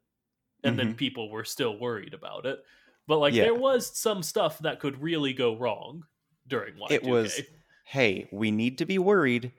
And 0.63 0.77
mm-hmm. 0.77 0.88
then 0.88 0.95
people 0.95 1.29
were 1.29 1.43
still 1.43 1.77
worried 1.77 2.13
about 2.13 2.45
it. 2.45 2.60
But 3.07 3.19
like 3.19 3.33
yeah. 3.33 3.43
there 3.43 3.55
was 3.55 3.97
some 3.97 4.23
stuff 4.23 4.59
that 4.59 4.79
could 4.79 5.01
really 5.01 5.33
go 5.33 5.57
wrong 5.57 6.03
during 6.47 6.75
Y2K. 6.75 6.91
It 6.91 7.03
was, 7.03 7.41
hey, 7.85 8.27
we 8.31 8.51
need 8.51 8.77
to 8.77 8.85
be 8.85 8.97
worried 8.97 9.51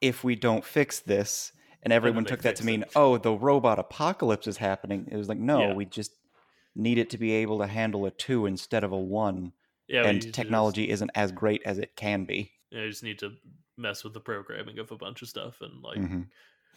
if 0.00 0.24
we 0.24 0.36
don't 0.36 0.64
fix 0.64 1.00
this. 1.00 1.52
And 1.82 1.92
everyone 1.92 2.24
took 2.24 2.42
that 2.42 2.56
to 2.56 2.64
mean, 2.64 2.82
it. 2.82 2.92
oh, 2.94 3.18
the 3.18 3.32
robot 3.32 3.78
apocalypse 3.78 4.46
is 4.46 4.56
happening. 4.56 5.08
It 5.10 5.16
was 5.16 5.28
like, 5.28 5.38
no, 5.38 5.60
yeah. 5.60 5.74
we 5.74 5.84
just 5.84 6.12
need 6.76 6.96
it 6.96 7.10
to 7.10 7.18
be 7.18 7.32
able 7.32 7.58
to 7.58 7.66
handle 7.66 8.06
a 8.06 8.10
two 8.10 8.46
instead 8.46 8.84
of 8.84 8.92
a 8.92 8.98
one. 8.98 9.52
Yeah, 9.88 10.06
and 10.06 10.32
technology 10.32 10.86
just, 10.86 10.94
isn't 10.94 11.10
as 11.16 11.32
great 11.32 11.60
as 11.66 11.78
it 11.78 11.96
can 11.96 12.24
be. 12.24 12.52
Yeah, 12.70 12.82
you 12.82 12.88
just 12.88 13.02
need 13.02 13.18
to 13.18 13.32
mess 13.76 14.04
with 14.04 14.14
the 14.14 14.20
programming 14.20 14.78
of 14.78 14.92
a 14.92 14.96
bunch 14.96 15.22
of 15.22 15.28
stuff 15.28 15.60
and 15.60 15.82
like 15.82 15.98
mm-hmm. 15.98 16.22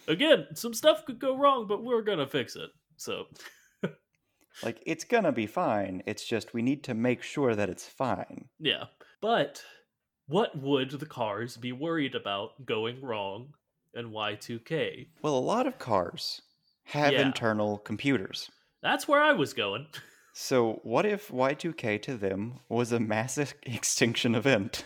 again, 0.08 0.47
some 0.53 0.73
stuff 0.73 1.05
could 1.05 1.19
go 1.19 1.38
wrong, 1.38 1.67
but 1.67 1.84
we're 1.84 2.01
gonna 2.01 2.27
fix 2.27 2.55
it. 2.55 2.71
So 2.97 3.25
like 4.63 4.82
it's 4.86 5.04
gonna 5.04 5.32
be 5.32 5.48
fine. 5.48 6.04
It's 6.06 6.26
just 6.26 6.54
we 6.54 6.62
need 6.62 6.84
to 6.86 6.94
make 6.94 7.22
sure 7.22 7.56
that 7.56 7.70
it's 7.70 7.88
fine. 7.88 8.46
Yeah. 8.60 8.86
But 9.22 9.63
what 10.28 10.58
would 10.58 10.91
the 10.91 11.06
cars 11.06 11.58
be 11.58 11.72
worried 11.72 12.15
about 12.15 12.65
going 12.65 13.02
wrong 13.02 13.54
in 13.94 14.12
Y2K? 14.12 15.08
Well, 15.22 15.38
a 15.38 15.39
lot 15.39 15.68
of 15.68 15.80
cars 15.80 16.41
have 16.86 17.13
yeah. 17.13 17.22
internal 17.22 17.78
computers. 17.78 18.50
That's 18.82 19.08
where 19.08 19.22
I 19.22 19.34
was 19.34 19.54
going. 19.54 19.88
So, 20.38 20.82
what 20.84 21.06
if 21.06 21.30
Y2K 21.30 22.02
to 22.02 22.18
them 22.18 22.60
was 22.68 22.91
a 22.91 23.00
massive 23.00 23.54
extinction 23.63 24.36
event 24.36 24.84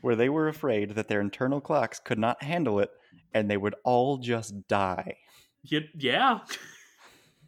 where 0.00 0.16
they 0.16 0.30
were 0.30 0.48
afraid 0.48 0.92
that 0.94 1.08
their 1.08 1.20
internal 1.20 1.60
clocks 1.60 1.98
could 1.98 2.18
not 2.18 2.42
handle 2.42 2.80
it 2.80 2.88
and 3.34 3.50
they 3.50 3.58
would 3.58 3.74
all 3.84 4.16
just 4.16 4.66
die? 4.68 5.18
Yeah. 5.62 6.38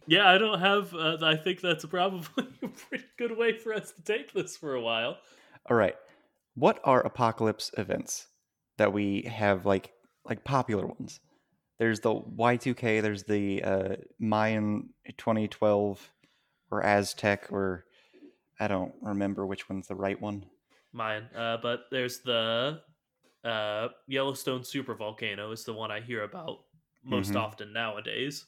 Yeah, 0.09 0.29
I 0.29 0.37
don't 0.37 0.59
have. 0.59 0.93
Uh, 0.93 1.17
I 1.21 1.35
think 1.35 1.61
that's 1.61 1.85
probably 1.85 2.47
a 2.63 2.67
pretty 2.67 3.05
good 3.17 3.37
way 3.37 3.57
for 3.57 3.73
us 3.73 3.91
to 3.91 4.01
take 4.01 4.33
this 4.33 4.57
for 4.57 4.75
a 4.75 4.81
while. 4.81 5.17
All 5.69 5.77
right 5.77 5.95
what 6.59 6.79
are 6.83 7.01
apocalypse 7.01 7.71
events 7.77 8.27
that 8.77 8.91
we 8.91 9.21
have 9.23 9.65
like 9.65 9.93
like 10.25 10.43
popular 10.43 10.85
ones? 10.85 11.19
There's 11.77 12.01
the 12.01 12.13
Y2K, 12.13 13.01
there's 13.01 13.23
the 13.23 13.63
uh, 13.63 13.95
Mayan 14.19 14.89
2012 15.17 16.11
or 16.71 16.83
Aztec 16.83 17.47
or 17.51 17.85
I 18.59 18.67
don't 18.67 18.93
remember 19.01 19.45
which 19.45 19.69
one's 19.69 19.87
the 19.87 19.95
right 19.95 20.21
one. 20.21 20.45
Mayan, 20.91 21.23
uh, 21.35 21.57
but 21.61 21.85
there's 21.91 22.19
the 22.19 22.81
uh, 23.45 23.87
Yellowstone 24.07 24.65
super 24.65 24.95
volcano 24.95 25.51
is 25.51 25.63
the 25.63 25.73
one 25.73 25.91
I 25.91 26.01
hear 26.01 26.23
about 26.23 26.59
most 27.05 27.29
mm-hmm. 27.29 27.37
often 27.37 27.71
nowadays. 27.71 28.45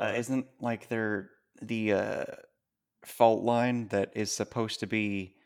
Uh, 0.00 0.12
uh, 0.12 0.12
isn't 0.16 0.46
like 0.60 0.88
there 0.88 1.30
the 1.62 1.92
uh, 1.92 2.24
fault 3.04 3.42
line 3.44 3.88
that 3.88 4.12
is 4.16 4.32
supposed 4.32 4.80
to 4.80 4.86
be 4.86 5.36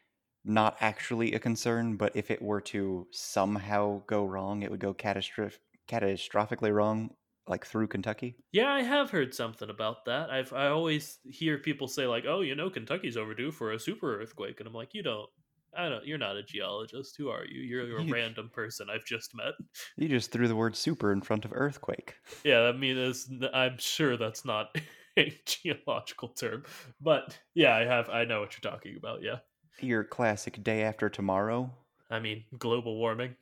not 0.45 0.77
actually 0.81 1.35
a 1.35 1.41
concern, 1.41 1.97
but 1.97 2.17
if 2.17 2.31
it 2.31 2.43
were 2.43 2.61
to 2.63 3.09
somehow 3.13 4.03
go 4.07 4.25
wrong, 4.25 4.63
it 4.63 4.71
would 4.71 4.81
go 4.81 4.95
catastroph- 4.95 5.61
catastrophically 5.89 6.75
wrong, 6.75 7.17
like 7.49 7.67
through 7.67 7.89
Kentucky. 7.89 8.39
Yeah, 8.53 8.73
I 8.73 8.83
have 8.83 9.11
heard 9.11 9.35
something 9.35 9.69
about 9.71 10.05
that. 10.07 10.31
I've 10.31 10.53
I 10.53 10.69
always 10.69 11.19
hear 11.25 11.59
people 11.59 11.89
say 11.89 12.07
like, 12.07 12.25
"Oh, 12.27 12.41
you 12.41 12.55
know, 12.55 12.71
Kentucky's 12.71 13.17
overdue 13.17 13.51
for 13.51 13.73
a 13.73 13.79
super 13.79 14.21
earthquake," 14.21 14.61
and 14.61 14.67
I'm 14.67 14.75
like, 14.75 14.95
"You 14.95 15.03
don't." 15.03 15.31
I 15.77 15.89
don't. 15.89 16.07
You're 16.07 16.19
not 16.19 16.37
a 16.37 16.43
geologist. 16.43 17.17
Who 17.17 17.29
are 17.29 17.45
you? 17.45 17.61
You're 17.61 17.99
a 17.99 18.05
random 18.11 18.51
person 18.53 18.89
I've 18.91 19.05
just 19.05 19.35
met. 19.35 19.55
You 19.97 20.09
just 20.09 20.33
threw 20.33 20.49
the 20.49 20.57
word 20.57 20.77
"super" 20.77 21.13
in 21.13 21.21
front 21.21 21.45
of 21.45 21.53
earthquake. 21.55 22.15
Yeah, 22.45 22.63
I 22.63 22.73
mean, 22.73 23.13
I'm 23.53 23.79
sure 23.79 24.17
that's 24.17 24.45
not 24.45 24.75
a 25.19 25.37
geological 25.45 26.29
term, 26.29 26.65
but 27.01 27.39
yeah, 27.55 27.75
I 27.75 27.85
have. 27.85 28.09
I 28.09 28.25
know 28.25 28.41
what 28.41 28.53
you're 28.53 28.71
talking 28.71 28.97
about. 28.97 29.23
Yeah 29.23 29.39
your 29.81 30.05
classic 30.05 30.63
day 30.63 30.83
after 30.83 31.09
tomorrow. 31.09 31.71
I 32.11 32.21
mean, 32.21 32.45
global 32.59 32.97
warming. 32.97 33.37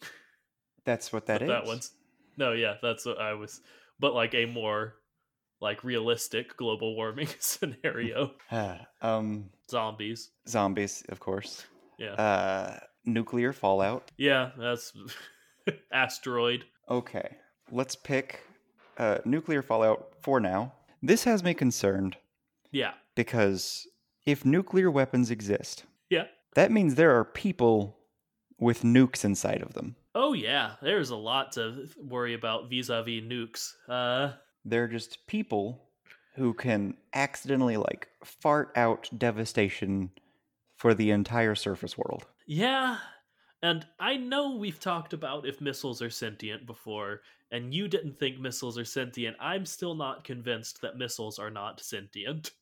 That's 0.84 1.12
what 1.12 1.26
that 1.26 1.42
is. 1.42 1.48
That 1.48 1.66
one's 1.66 1.92
no, 2.36 2.52
yeah, 2.52 2.74
that's 2.82 3.06
what 3.06 3.18
I 3.18 3.32
was, 3.34 3.60
but 3.98 4.14
like 4.14 4.34
a 4.34 4.44
more 4.46 4.96
like 5.60 5.84
realistic 5.84 6.56
global 6.56 6.94
warming 6.94 7.28
scenario. 7.38 8.32
um, 9.00 9.48
zombies. 9.70 10.30
Zombies, 10.46 11.02
of 11.08 11.20
course. 11.20 11.64
Yeah. 11.98 12.12
Uh, 12.12 12.78
nuclear 13.04 13.52
fallout. 13.52 14.10
Yeah, 14.16 14.50
that's 14.58 14.92
asteroid. 15.92 16.64
Okay, 16.88 17.36
let's 17.70 17.96
pick 17.96 18.40
uh, 18.98 19.18
nuclear 19.24 19.62
fallout 19.62 20.12
for 20.20 20.40
now. 20.40 20.72
This 21.02 21.24
has 21.24 21.42
me 21.42 21.54
concerned. 21.54 22.16
Yeah. 22.72 22.92
Because 23.14 23.86
if 24.24 24.44
nuclear 24.44 24.90
weapons 24.90 25.30
exist, 25.30 25.84
yeah. 26.10 26.24
That 26.54 26.72
means 26.72 26.94
there 26.94 27.16
are 27.16 27.24
people 27.24 27.96
with 28.58 28.82
nukes 28.82 29.24
inside 29.24 29.62
of 29.62 29.74
them. 29.74 29.96
Oh 30.14 30.32
yeah, 30.32 30.72
there's 30.80 31.10
a 31.10 31.16
lot 31.16 31.52
to 31.52 31.88
worry 31.98 32.32
about 32.34 32.70
vis-a-vis 32.70 33.22
nukes. 33.22 33.72
Uh 33.88 34.32
they're 34.64 34.88
just 34.88 35.26
people 35.26 35.82
who 36.34 36.52
can 36.52 36.94
accidentally 37.14 37.76
like 37.76 38.08
fart 38.24 38.72
out 38.76 39.08
devastation 39.16 40.10
for 40.76 40.94
the 40.94 41.10
entire 41.10 41.54
surface 41.54 41.98
world. 41.98 42.26
Yeah. 42.46 42.98
And 43.62 43.86
I 43.98 44.16
know 44.16 44.56
we've 44.56 44.78
talked 44.78 45.12
about 45.12 45.46
if 45.46 45.60
missiles 45.60 46.02
are 46.02 46.10
sentient 46.10 46.66
before, 46.66 47.22
and 47.50 47.72
you 47.72 47.88
didn't 47.88 48.18
think 48.18 48.38
missiles 48.38 48.78
are 48.78 48.84
sentient. 48.84 49.36
I'm 49.40 49.66
still 49.66 49.94
not 49.94 50.24
convinced 50.24 50.80
that 50.82 50.98
missiles 50.98 51.38
are 51.38 51.50
not 51.50 51.80
sentient. 51.80 52.52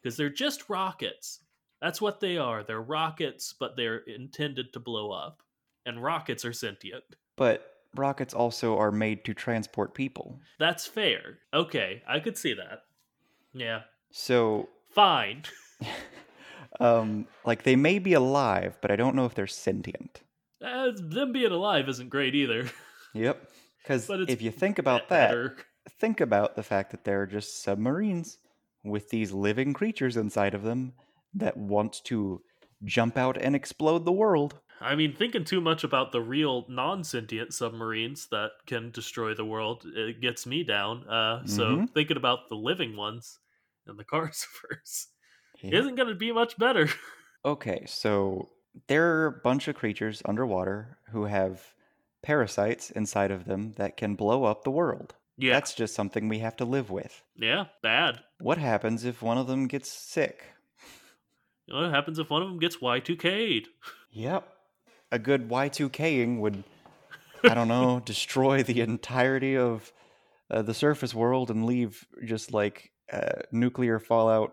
Because 0.00 0.16
they're 0.16 0.30
just 0.30 0.70
rockets. 0.70 1.40
That's 1.82 2.00
what 2.00 2.20
they 2.20 2.38
are. 2.38 2.62
They're 2.62 2.80
rockets, 2.80 3.54
but 3.58 3.76
they're 3.76 3.98
intended 3.98 4.72
to 4.72 4.80
blow 4.80 5.10
up. 5.10 5.42
And 5.84 6.02
rockets 6.02 6.44
are 6.44 6.52
sentient. 6.52 7.04
But 7.36 7.66
rockets 7.96 8.34
also 8.34 8.78
are 8.78 8.92
made 8.92 9.24
to 9.24 9.34
transport 9.34 9.94
people. 9.94 10.38
That's 10.58 10.86
fair. 10.86 11.38
Okay, 11.52 12.02
I 12.06 12.20
could 12.20 12.36
see 12.36 12.54
that. 12.54 12.84
Yeah. 13.52 13.82
So, 14.10 14.68
Fine. 14.90 15.42
um, 16.78 17.28
like 17.44 17.62
they 17.64 17.76
may 17.76 17.98
be 17.98 18.12
alive, 18.12 18.78
but 18.80 18.90
I 18.90 18.96
don't 18.96 19.16
know 19.16 19.26
if 19.26 19.34
they're 19.34 19.46
sentient. 19.46 20.22
Uh, 20.62 20.92
them 20.94 21.32
being 21.32 21.52
alive 21.52 21.88
isn't 21.88 22.08
great 22.10 22.34
either. 22.34 22.70
Yep. 23.14 23.50
Because 23.82 24.12
if 24.26 24.42
you 24.42 24.50
think 24.50 24.78
about 24.78 25.08
that, 25.08 25.38
Better. 25.38 25.66
think 25.88 26.20
about 26.20 26.56
the 26.56 26.62
fact 26.62 26.90
that 26.90 27.04
they're 27.04 27.26
just 27.26 27.62
submarines 27.62 28.38
with 28.84 29.08
these 29.10 29.32
living 29.32 29.72
creatures 29.72 30.16
inside 30.16 30.54
of 30.54 30.62
them 30.62 30.94
that 31.34 31.56
want 31.56 32.04
to 32.04 32.42
jump 32.84 33.16
out 33.16 33.36
and 33.40 33.54
explode 33.56 34.04
the 34.04 34.12
world. 34.12 34.60
I 34.80 34.94
mean, 34.96 35.14
thinking 35.14 35.44
too 35.44 35.60
much 35.60 35.84
about 35.84 36.10
the 36.12 36.22
real 36.22 36.66
non-sentient 36.68 37.52
submarines 37.52 38.28
that 38.28 38.52
can 38.66 38.90
destroy 38.90 39.34
the 39.34 39.44
world 39.44 39.84
it 39.84 40.20
gets 40.20 40.46
me 40.46 40.64
down. 40.64 41.06
Uh, 41.08 41.44
So 41.46 41.80
Mhm. 41.80 41.94
thinking 41.94 42.16
about 42.16 42.48
the 42.48 42.56
living 42.56 42.96
ones 42.96 43.38
and 43.86 43.98
the 43.98 44.04
Cars 44.12 44.46
verse 44.68 45.08
Yeah. 45.62 45.78
isn't 45.78 45.94
going 45.96 46.08
to 46.08 46.14
be 46.14 46.32
much 46.32 46.56
better. 46.58 46.88
Okay, 47.42 47.84
so 47.86 48.50
there 48.86 49.14
are 49.16 49.26
a 49.26 49.32
bunch 49.32 49.66
of 49.66 49.74
creatures 49.74 50.20
underwater 50.26 50.98
who 51.10 51.24
have 51.24 51.72
parasites 52.22 52.90
inside 52.90 53.30
of 53.30 53.46
them 53.46 53.72
that 53.78 53.96
can 53.96 54.14
blow 54.14 54.44
up 54.44 54.62
the 54.62 54.70
world. 54.70 55.14
Yeah, 55.38 55.54
That's 55.54 55.72
just 55.72 55.94
something 55.94 56.28
we 56.28 56.40
have 56.40 56.56
to 56.56 56.66
live 56.66 56.90
with. 56.90 57.22
yeah, 57.34 57.64
bad. 57.82 58.20
What 58.40 58.58
happens 58.58 59.06
if 59.06 59.22
one 59.22 59.38
of 59.38 59.46
them 59.46 59.68
gets 59.68 59.90
sick? 59.90 60.42
You 61.66 61.72
know 61.74 61.80
what 61.82 61.90
happens 61.94 62.18
if 62.18 62.28
one 62.28 62.42
of 62.42 62.48
them 62.48 62.58
gets 62.58 62.76
Y2K'd? 62.76 63.68
Yep. 64.12 64.46
A 65.12 65.18
good 65.18 65.48
Y2King 65.48 66.40
would, 66.40 66.62
I 67.44 67.54
don't 67.54 67.68
know, 67.68 68.00
destroy 68.04 68.62
the 68.62 68.82
entirety 68.82 69.56
of 69.56 69.92
uh, 70.50 70.60
the 70.60 70.74
surface 70.74 71.14
world 71.14 71.50
and 71.50 71.64
leave 71.64 72.06
just 72.24 72.52
like 72.52 72.90
uh, 73.10 73.40
nuclear 73.50 73.98
fallout 73.98 74.52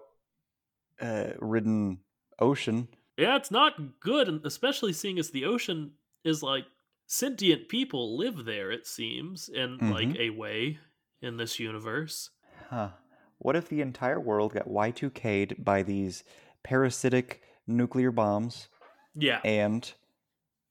uh, 1.01 1.33
ridden 1.39 1.99
ocean. 2.39 2.87
Yeah, 3.17 3.35
it's 3.35 3.51
not 3.51 3.99
good, 3.99 4.27
and 4.27 4.45
especially 4.45 4.93
seeing 4.93 5.17
as 5.17 5.31
the 5.31 5.45
ocean 5.45 5.93
is 6.23 6.43
like 6.43 6.65
sentient 7.07 7.67
people 7.69 8.17
live 8.17 8.45
there. 8.45 8.71
It 8.71 8.85
seems 8.85 9.49
in 9.49 9.81
like 9.87 10.09
Mhm. 10.09 10.19
a 10.19 10.29
way 10.29 10.79
in 11.21 11.37
this 11.37 11.59
universe. 11.59 12.29
Huh. 12.69 12.91
What 13.39 13.55
if 13.55 13.69
the 13.69 13.81
entire 13.81 14.19
world 14.19 14.53
got 14.53 14.67
Y2K'd 14.67 15.63
by 15.63 15.83
these 15.83 16.23
parasitic 16.63 17.43
nuclear 17.65 18.11
bombs 18.11 18.69
Yeah, 19.15 19.41
and 19.43 19.93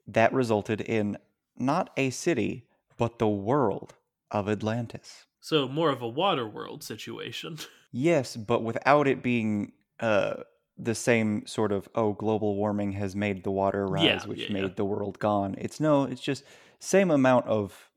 that 0.07 0.33
resulted 0.33 0.81
in 0.81 1.19
not 1.57 1.91
a 1.97 2.11
city, 2.11 2.69
but 2.97 3.19
the 3.19 3.29
world 3.29 3.95
of 4.31 4.49
Atlantis? 4.49 5.27
so 5.41 5.69
more 5.69 5.91
of 5.91 6.03
a 6.03 6.09
water 6.09 6.47
world 6.49 6.83
situation. 6.83 7.59
Yes, 7.93 8.37
but 8.37 8.63
without 8.63 9.07
it 9.09 9.23
being 9.23 9.73
uh, 10.01 10.43
the 10.79 10.95
same 10.95 11.47
sort 11.47 11.73
of 11.73 11.89
oh, 11.95 12.13
global 12.13 12.57
warming 12.57 12.93
has 12.93 13.17
made 13.17 13.45
the 13.45 13.51
water 13.51 13.87
rise, 13.87 14.05
Yeah, 14.05 14.27
which 14.27 14.41
yeah, 14.41 14.53
made 14.53 14.63
yeah. 14.65 14.75
the 14.77 14.85
world 14.85 15.19
gone. 15.19 15.55
It's 15.59 15.81
no, 15.81 16.05
it's 16.05 16.21
just 16.21 16.45
same 16.79 17.11
amount 17.11 17.47
of, 17.47 17.91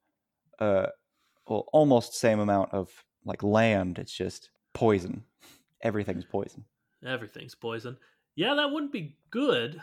uh, 0.60 0.88
well, 1.48 1.66
almost 1.74 2.14
same 2.14 2.40
amount 2.40 2.74
of 2.74 3.04
like 3.26 3.44
land. 3.44 4.00
It's 4.00 4.14
just 4.14 4.50
poison. 4.74 5.26
Everything's 5.82 6.26
poison. 6.26 6.66
Everything's 7.06 7.56
poison. 7.56 7.98
Yeah, 8.36 8.54
that 8.56 8.72
wouldn't 8.72 8.94
be 8.94 9.18
good. 9.30 9.82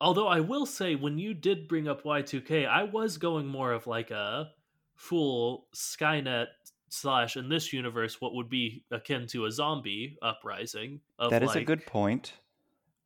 Although 0.00 0.28
I 0.28 0.40
will 0.40 0.64
say, 0.64 0.94
when 0.94 1.18
you 1.18 1.34
did 1.34 1.68
bring 1.68 1.86
up 1.86 2.04
Y2K, 2.04 2.66
I 2.66 2.84
was 2.84 3.18
going 3.18 3.46
more 3.46 3.72
of 3.72 3.86
like 3.86 4.10
a 4.10 4.50
full 4.94 5.66
Skynet 5.74 6.46
slash, 6.90 7.36
in 7.36 7.48
this 7.48 7.72
universe, 7.72 8.20
what 8.20 8.34
would 8.34 8.50
be 8.50 8.84
akin 8.90 9.26
to 9.28 9.46
a 9.46 9.50
zombie 9.50 10.18
uprising. 10.20 11.00
Of 11.18 11.30
That 11.30 11.42
is 11.42 11.50
like, 11.50 11.62
a 11.62 11.64
good 11.64 11.86
point. 11.86 12.34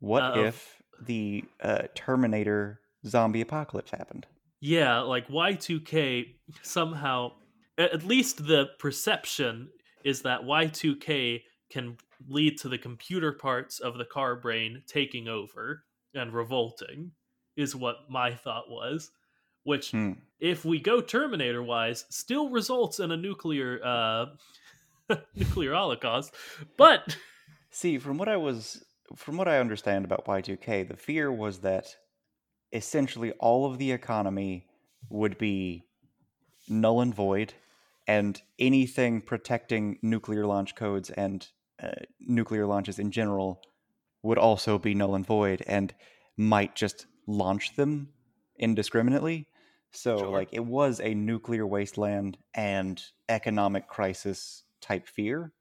What 0.00 0.22
uh, 0.22 0.40
if 0.40 0.82
the 1.00 1.44
uh, 1.62 1.82
Terminator 1.94 2.80
zombie 3.06 3.42
apocalypse 3.42 3.90
happened? 3.90 4.26
Yeah, 4.60 5.00
like 5.00 5.28
Y2K 5.28 6.34
somehow, 6.62 7.32
at 7.78 8.04
least 8.04 8.46
the 8.46 8.70
perception 8.78 9.68
is 10.04 10.22
that 10.22 10.40
Y2K 10.40 11.42
can 11.70 11.96
lead 12.28 12.58
to 12.58 12.68
the 12.68 12.78
computer 12.78 13.32
parts 13.32 13.80
of 13.80 13.98
the 13.98 14.04
car 14.04 14.36
brain 14.36 14.82
taking 14.86 15.28
over 15.28 15.84
and 16.14 16.32
revolting, 16.32 17.10
is 17.56 17.76
what 17.76 17.96
my 18.08 18.32
thought 18.32 18.70
was. 18.70 19.10
Which, 19.64 19.90
Hmm. 19.90 20.12
if 20.40 20.64
we 20.64 20.78
go 20.78 21.00
Terminator 21.00 21.62
wise, 21.62 22.04
still 22.10 22.48
results 22.50 23.00
in 23.00 23.10
a 23.10 23.16
nuclear 23.16 23.80
uh, 23.84 24.26
nuclear 25.34 25.74
holocaust. 25.74 26.34
But 26.76 27.16
See, 27.70 27.98
from 27.98 28.18
what 28.18 28.28
I 28.28 28.36
was, 28.36 28.84
from 29.16 29.36
what 29.36 29.48
I 29.48 29.58
understand 29.58 30.04
about 30.04 30.26
Y2K, 30.26 30.86
the 30.86 30.96
fear 30.96 31.32
was 31.32 31.58
that 31.60 31.86
essentially 32.72 33.32
all 33.32 33.66
of 33.66 33.78
the 33.78 33.90
economy 33.90 34.66
would 35.10 35.36
be 35.38 35.84
null 36.68 37.00
and 37.00 37.12
void, 37.14 37.52
and 38.06 38.40
anything 38.60 39.20
protecting 39.20 39.98
nuclear 40.02 40.46
launch 40.46 40.76
codes 40.76 41.10
and 41.10 41.48
uh, 41.82 41.90
nuclear 42.20 42.64
launches 42.64 42.98
in 43.00 43.10
general 43.10 43.60
would 44.22 44.38
also 44.38 44.78
be 44.78 44.94
null 44.94 45.14
and 45.16 45.26
void, 45.26 45.62
and 45.66 45.92
might 46.36 46.76
just 46.76 47.06
launch 47.26 47.74
them 47.74 48.08
indiscriminately. 48.58 49.48
So, 49.94 50.16
Sure. 50.18 50.30
like, 50.30 50.48
it 50.52 50.64
was 50.64 51.00
a 51.00 51.14
nuclear 51.14 51.66
wasteland 51.66 52.38
and 52.54 53.02
economic 53.28 53.88
crisis 53.88 54.64
type 54.80 55.06
fear. 55.08 55.52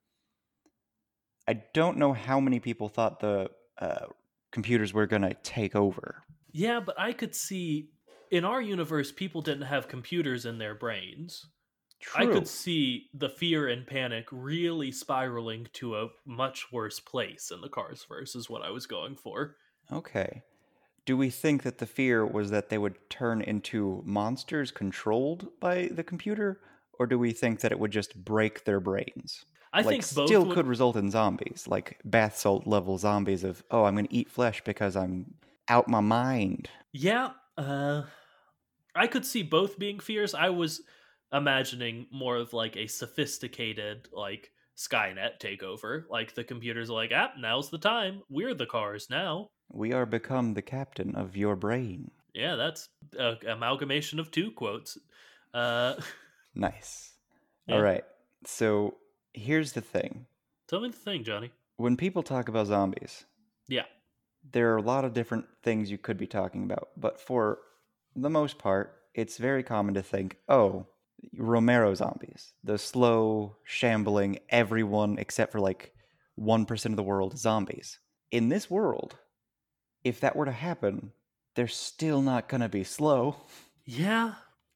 I 1.48 1.54
don't 1.74 1.98
know 1.98 2.13
how 2.13 2.39
many 2.39 2.60
people 2.60 2.89
thought 2.89 3.19
the 3.19 3.52
uh, 3.78 4.08
computers 4.52 4.93
were 4.93 5.08
going 5.08 5.24
to 5.24 5.34
take 5.43 5.76
over. 5.76 6.24
yeah, 6.52 6.80
but 6.80 7.00
I 7.00 7.13
could 7.13 7.36
see 7.36 7.89
in 8.32 8.46
our 8.46 8.62
universe, 8.62 9.12
people 9.12 9.41
didn't 9.41 9.63
have 9.67 9.88
computers 9.88 10.46
in 10.46 10.58
their 10.58 10.76
brains. 10.76 11.46
True. 12.00 12.30
I 12.30 12.34
could 12.34 12.48
see 12.48 13.10
the 13.13 13.30
fear 13.30 13.67
and 13.67 13.88
panic 13.88 14.28
really 14.32 14.91
spiraling 14.91 15.67
to 15.74 15.96
a 15.98 16.10
much 16.26 16.72
worse 16.72 17.00
place 17.00 17.52
in 17.52 17.62
the 17.62 17.69
Cars 17.69 18.06
verse 18.08 18.36
is 18.36 18.50
what 18.50 18.62
I 18.62 18.72
was 18.72 18.86
going 18.88 19.15
for. 19.15 19.58
Okay. 19.91 20.41
Do 21.06 21.16
we 21.18 21.30
think 21.30 21.63
that 21.63 21.78
the 21.78 21.86
fear 21.86 22.26
was 22.26 22.50
that 22.52 22.68
they 22.70 22.78
would 22.78 23.10
turn 23.10 23.42
into 23.42 24.02
monsters 24.06 24.72
controlled 24.72 25.58
by 25.60 25.88
the 25.88 26.04
computer, 26.04 26.62
or 27.00 27.08
do 27.08 27.18
we 27.20 27.32
think 27.34 27.62
that 27.62 27.72
it 27.72 27.80
would 27.80 27.92
just 27.92 28.24
break 28.24 28.63
their 28.66 28.80
brains? 28.82 29.46
I 29.74 29.82
like, 29.82 30.02
think 30.02 30.13
both 30.13 30.36
still 30.36 30.46
would- 30.46 30.56
could 30.56 30.68
result 30.68 30.96
in 30.96 31.10
zombies, 31.12 31.68
like 31.68 32.00
bath 32.06 32.38
salt 32.38 32.66
level 32.68 32.98
zombies 32.98 33.44
of, 33.44 33.63
oh, 33.72 33.84
I'm 33.86 33.96
going 33.96 34.08
to 34.08 34.13
eat 34.13 34.30
flesh 34.30 34.63
because 34.63 34.96
I'm 34.96 35.36
out 35.68 35.88
my 35.88 36.00
mind. 36.02 36.70
Yeah, 36.92 37.34
uh 37.58 38.04
I 38.96 39.08
could 39.08 39.26
see 39.26 39.44
both 39.44 39.80
being 39.80 40.00
fears. 40.00 40.34
I 40.36 40.50
was 40.50 40.82
imagining 41.34 42.08
more 42.12 42.38
of 42.38 42.54
like 42.54 42.78
a 42.78 42.88
sophisticated 42.88 44.10
like 44.13 44.52
Skynet 44.78 45.39
takeover. 45.39 46.06
Like 46.10 46.36
the 46.36 46.44
computers 46.44 46.89
are 46.89 46.94
like, 46.94 47.12
"Ah, 47.13 47.34
now's 47.38 47.70
the 47.72 47.80
time. 47.80 48.24
We're 48.30 48.54
the 48.56 48.68
cars 48.68 49.10
now." 49.10 49.52
We 49.74 49.92
are 49.92 50.06
become 50.06 50.54
the 50.54 50.62
captain 50.62 51.16
of 51.16 51.36
your 51.36 51.56
brain. 51.56 52.12
Yeah, 52.34 52.56
that's 52.56 52.90
a 53.20 53.36
amalgamation 53.48 54.20
of 54.20 54.32
two 54.32 54.52
quotes. 54.52 54.98
Uh 55.54 55.96
Nice. 56.56 57.14
Yeah. 57.68 57.76
All 57.76 57.82
right. 57.82 58.04
So 58.46 58.98
here's 59.34 59.74
the 59.74 59.82
thing 59.82 60.26
tell 60.68 60.80
me 60.82 60.90
the 60.90 60.96
thing, 60.96 61.24
Johnny. 61.24 61.52
when 61.78 61.98
people 61.98 62.24
talk 62.24 62.48
about 62.50 62.68
zombies, 62.68 63.26
Yeah. 63.68 63.86
there 64.52 64.72
are 64.74 64.78
a 64.78 64.82
lot 64.82 65.06
of 65.06 65.14
different 65.14 65.46
things 65.64 65.90
you 65.92 65.98
could 65.98 66.18
be 66.18 66.28
talking 66.28 66.64
about, 66.64 66.90
but 66.98 67.20
for 67.20 67.60
the 68.16 68.30
most 68.30 68.58
part, 68.60 69.00
it's 69.16 69.38
very 69.38 69.64
common 69.64 69.94
to 69.96 70.04
think, 70.04 70.38
oh, 70.48 70.86
Romero 71.38 71.94
zombies, 71.96 72.54
the 72.64 72.78
slow, 72.78 73.56
shambling, 73.64 74.40
everyone 74.50 75.18
except 75.18 75.52
for 75.52 75.60
like 75.60 75.94
1% 76.40 76.86
of 76.86 76.96
the 76.96 77.04
world 77.04 77.38
zombies. 77.38 78.00
In 78.32 78.50
this 78.50 78.70
world, 78.70 79.16
if 80.04 80.20
that 80.22 80.36
were 80.36 80.46
to 80.46 80.52
happen, 80.52 81.12
they're 81.56 81.68
still 81.68 82.22
not 82.22 82.48
going 82.50 82.62
to 82.62 82.70
be 82.70 82.84
slow. 82.84 83.38
Yeah. 83.86 84.36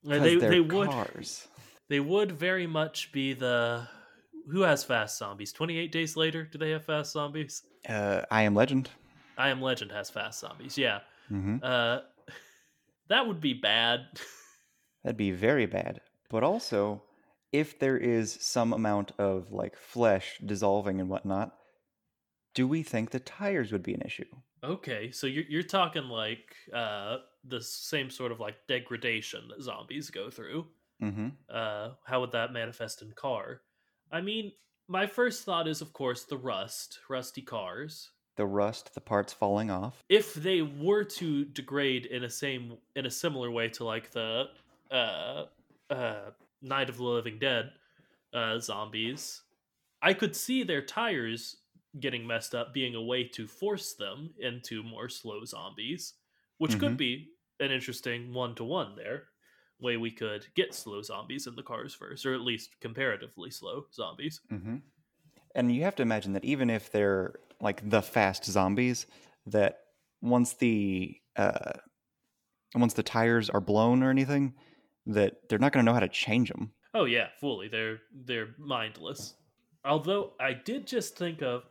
Uh, 0.10 0.20
They 0.20 0.36
they 0.36 0.60
would 0.60 0.90
cars. 0.90 1.48
they 1.90 2.00
would 2.00 2.32
very 2.32 2.68
much 2.68 3.12
be 3.12 3.34
the 3.34 3.88
who 4.50 4.62
has 4.62 4.84
fast 4.84 5.18
zombies? 5.18 5.52
Twenty 5.52 5.78
eight 5.78 5.92
days 5.92 6.16
later, 6.16 6.44
do 6.44 6.58
they 6.58 6.72
have 6.72 6.86
fast 6.86 7.13
zombies? 7.13 7.63
Uh, 7.88 8.22
I 8.32 8.44
am 8.44 8.54
Legend. 8.56 8.90
I 9.38 9.50
Am 9.50 9.62
Legend 9.62 9.92
has 9.92 10.10
fast 10.10 10.40
zombies. 10.40 10.78
Yeah, 10.78 11.00
hmm 11.30 11.58
uh, 11.62 12.00
that 13.10 13.28
would 13.28 13.42
be 13.42 13.54
bad. 13.54 14.02
That'd 15.04 15.18
be 15.18 15.32
very 15.32 15.66
bad. 15.66 16.02
But 16.30 16.44
also, 16.44 17.04
if 17.52 17.80
there 17.80 17.98
is 17.98 18.38
some 18.42 18.74
amount 18.74 19.12
of 19.18 19.52
like 19.52 19.78
flesh 19.78 20.40
dissolving 20.46 21.00
and 21.00 21.10
whatnot, 21.10 21.56
do 22.56 22.68
we 22.68 22.84
think 22.84 23.12
the 23.12 23.20
tires 23.20 23.72
would 23.72 23.84
be 23.84 23.94
an 23.94 24.02
issue? 24.02 24.26
Okay, 24.63 25.12
so 25.12 25.28
you're 25.28 25.46
you're 25.50 25.63
talking 25.63 26.04
like 26.04 26.56
uh, 26.74 27.17
the 27.43 27.62
same 27.62 28.10
sort 28.10 28.32
of 28.32 28.39
like 28.39 28.56
degradation 28.67 29.48
that 29.50 29.62
zombies 29.62 30.10
go 30.10 30.30
through. 30.30 30.65
Mm-hmm. 31.02 31.28
uh, 31.48 31.89
how 32.06 32.22
would 32.22 32.32
that 32.32 32.52
manifest 32.52 33.04
in 33.04 33.12
car? 33.12 33.62
I 34.12 34.20
mean, 34.20 34.52
my 34.88 35.06
first 35.06 35.43
thought 35.43 35.67
is, 35.67 35.82
of 35.82 35.93
course, 35.93 36.24
the 36.24 36.38
rust, 36.38 37.00
rusty 37.08 37.43
cars. 37.43 38.10
The 38.36 38.46
rust, 38.46 38.93
the 38.93 39.02
parts 39.02 39.34
falling 39.34 39.70
off. 39.70 40.04
If 40.10 40.34
they 40.34 40.62
were 40.62 41.04
to 41.04 41.46
degrade 41.46 42.06
in 42.06 42.24
a 42.24 42.30
same 42.30 42.78
in 42.96 43.06
a 43.06 43.12
similar 43.12 43.52
way 43.52 43.70
to 43.70 43.84
like 43.84 44.12
the 44.12 44.46
uh, 44.91 45.46
uh, 45.89 46.32
Night 46.62 46.89
of 46.89 46.98
the 46.98 47.04
Living 47.04 47.39
Dead 47.39 47.72
uh, 48.34 48.60
zombies, 48.60 49.41
I 50.02 50.13
could 50.13 50.36
see 50.36 50.63
their 50.63 50.82
tires 50.82 51.58
getting 52.00 52.26
messed 52.28 52.54
up 52.56 52.74
being 52.74 52.96
a 52.96 53.02
way 53.02 53.24
to 53.24 53.48
force 53.48 53.94
them 53.94 54.34
into 54.40 54.84
more 54.84 55.10
slow 55.10 55.44
zombies, 55.46 56.14
which 56.58 56.78
could 56.80 56.94
Mhm. 56.94 56.98
be 56.98 57.32
an 57.60 57.72
interesting 57.72 58.34
one 58.34 58.56
to 58.56 58.64
one 58.64 58.96
there. 58.96 59.30
Way 59.80 59.98
we 59.98 60.12
could 60.12 60.48
get 60.56 60.74
slow 60.74 61.02
zombies 61.02 61.46
in 61.48 61.56
the 61.56 61.64
cars 61.64 61.94
verse, 61.96 62.26
or 62.26 62.34
at 62.34 62.42
least 62.42 62.80
comparatively 62.82 63.52
slow 63.52 63.86
zombies. 63.94 64.42
Mm-hmm. 64.52 64.78
And 65.56 65.72
you 65.76 65.84
have 65.84 65.96
to 65.96 66.04
imagine 66.04 66.34
that 66.34 66.46
even 66.46 66.70
if 66.70 66.92
they're 66.92 67.36
like 67.62 67.88
the 67.90 68.02
fast 68.02 68.46
zombies, 68.46 69.06
that 69.46 69.80
once 70.22 70.54
the 70.54 71.16
uh, 71.36 71.74
once 72.76 72.94
the 72.94 73.04
tires 73.04 73.50
are 73.50 73.62
blown 73.62 74.04
or 74.04 74.10
anything, 74.10 74.56
that 75.06 75.48
they're 75.48 75.60
not 75.60 75.72
going 75.72 75.86
to 75.86 75.90
know 75.90 75.94
how 75.94 76.00
to 76.00 76.10
change 76.10 76.50
them. 76.50 76.74
Oh 76.94 77.06
yeah, 77.06 77.30
fully. 77.40 77.68
They're 77.68 78.00
they're 78.12 78.56
mindless. 78.58 79.36
Although 79.86 80.34
I 80.40 80.54
did 80.54 80.88
just 80.88 81.16
think 81.18 81.42
of, 81.42 81.64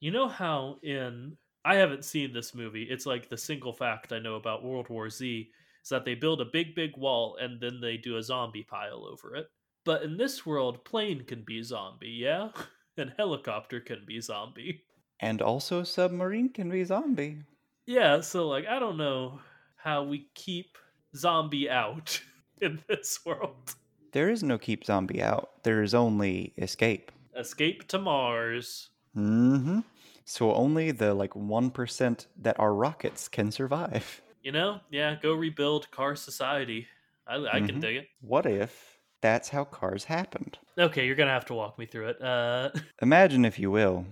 you 0.00 0.10
know 0.10 0.28
how 0.28 0.78
in 0.82 1.36
I 1.64 1.76
haven't 1.76 2.04
seen 2.04 2.32
this 2.32 2.54
movie. 2.54 2.84
It's 2.84 3.06
like 3.06 3.28
the 3.28 3.36
single 3.36 3.72
fact 3.72 4.12
I 4.12 4.18
know 4.18 4.36
about 4.36 4.64
World 4.64 4.88
War 4.88 5.10
Z 5.10 5.48
is 5.82 5.88
that 5.90 6.04
they 6.04 6.14
build 6.14 6.40
a 6.40 6.46
big 6.46 6.74
big 6.74 6.96
wall 6.96 7.36
and 7.40 7.60
then 7.60 7.80
they 7.80 7.96
do 7.96 8.16
a 8.16 8.22
zombie 8.22 8.66
pile 8.68 9.06
over 9.06 9.36
it. 9.36 9.46
But 9.84 10.02
in 10.02 10.16
this 10.16 10.44
world, 10.44 10.84
plane 10.84 11.24
can 11.24 11.42
be 11.42 11.62
zombie, 11.62 12.18
yeah, 12.20 12.48
and 12.96 13.12
helicopter 13.16 13.80
can 13.80 14.04
be 14.06 14.20
zombie. 14.20 14.82
And 15.20 15.42
also, 15.42 15.82
submarine 15.82 16.50
can 16.50 16.70
be 16.70 16.84
zombie. 16.84 17.42
Yeah, 17.86 18.20
so 18.20 18.48
like 18.48 18.66
I 18.66 18.78
don't 18.78 18.96
know 18.96 19.40
how 19.76 20.04
we 20.04 20.30
keep 20.34 20.78
zombie 21.16 21.68
out 21.68 22.20
in 22.60 22.80
this 22.88 23.20
world. 23.24 23.74
There 24.12 24.30
is 24.30 24.42
no 24.42 24.58
keep 24.58 24.84
zombie 24.84 25.22
out. 25.22 25.62
There 25.62 25.82
is 25.82 25.94
only 25.94 26.52
escape. 26.58 27.12
Escape 27.36 27.86
to 27.88 27.98
Mars. 27.98 28.90
Mm-hmm. 29.16 29.80
So 30.24 30.54
only 30.54 30.90
the 30.92 31.14
like 31.14 31.34
one 31.34 31.70
percent 31.70 32.26
that 32.40 32.58
are 32.60 32.74
rockets 32.74 33.28
can 33.28 33.50
survive. 33.50 34.22
You 34.42 34.52
know, 34.52 34.80
yeah, 34.90 35.16
go 35.20 35.34
rebuild 35.34 35.90
car 35.90 36.16
society. 36.16 36.86
I, 37.26 37.36
I 37.36 37.60
can 37.60 37.76
Mhm. 37.76 37.80
dig 37.80 37.96
it. 37.96 38.06
What 38.20 38.46
if 38.46 38.98
that's 39.20 39.50
how 39.50 39.64
cars 39.64 40.04
happened? 40.04 40.58
Okay, 40.78 41.06
you're 41.06 41.14
gonna 41.16 41.30
have 41.30 41.44
to 41.46 41.54
walk 41.54 41.78
me 41.78 41.86
through 41.86 42.08
it. 42.10 42.22
Uh, 42.22 42.70
Imagine, 43.02 43.44
if 43.44 43.58
you 43.58 43.70
will, 43.70 44.06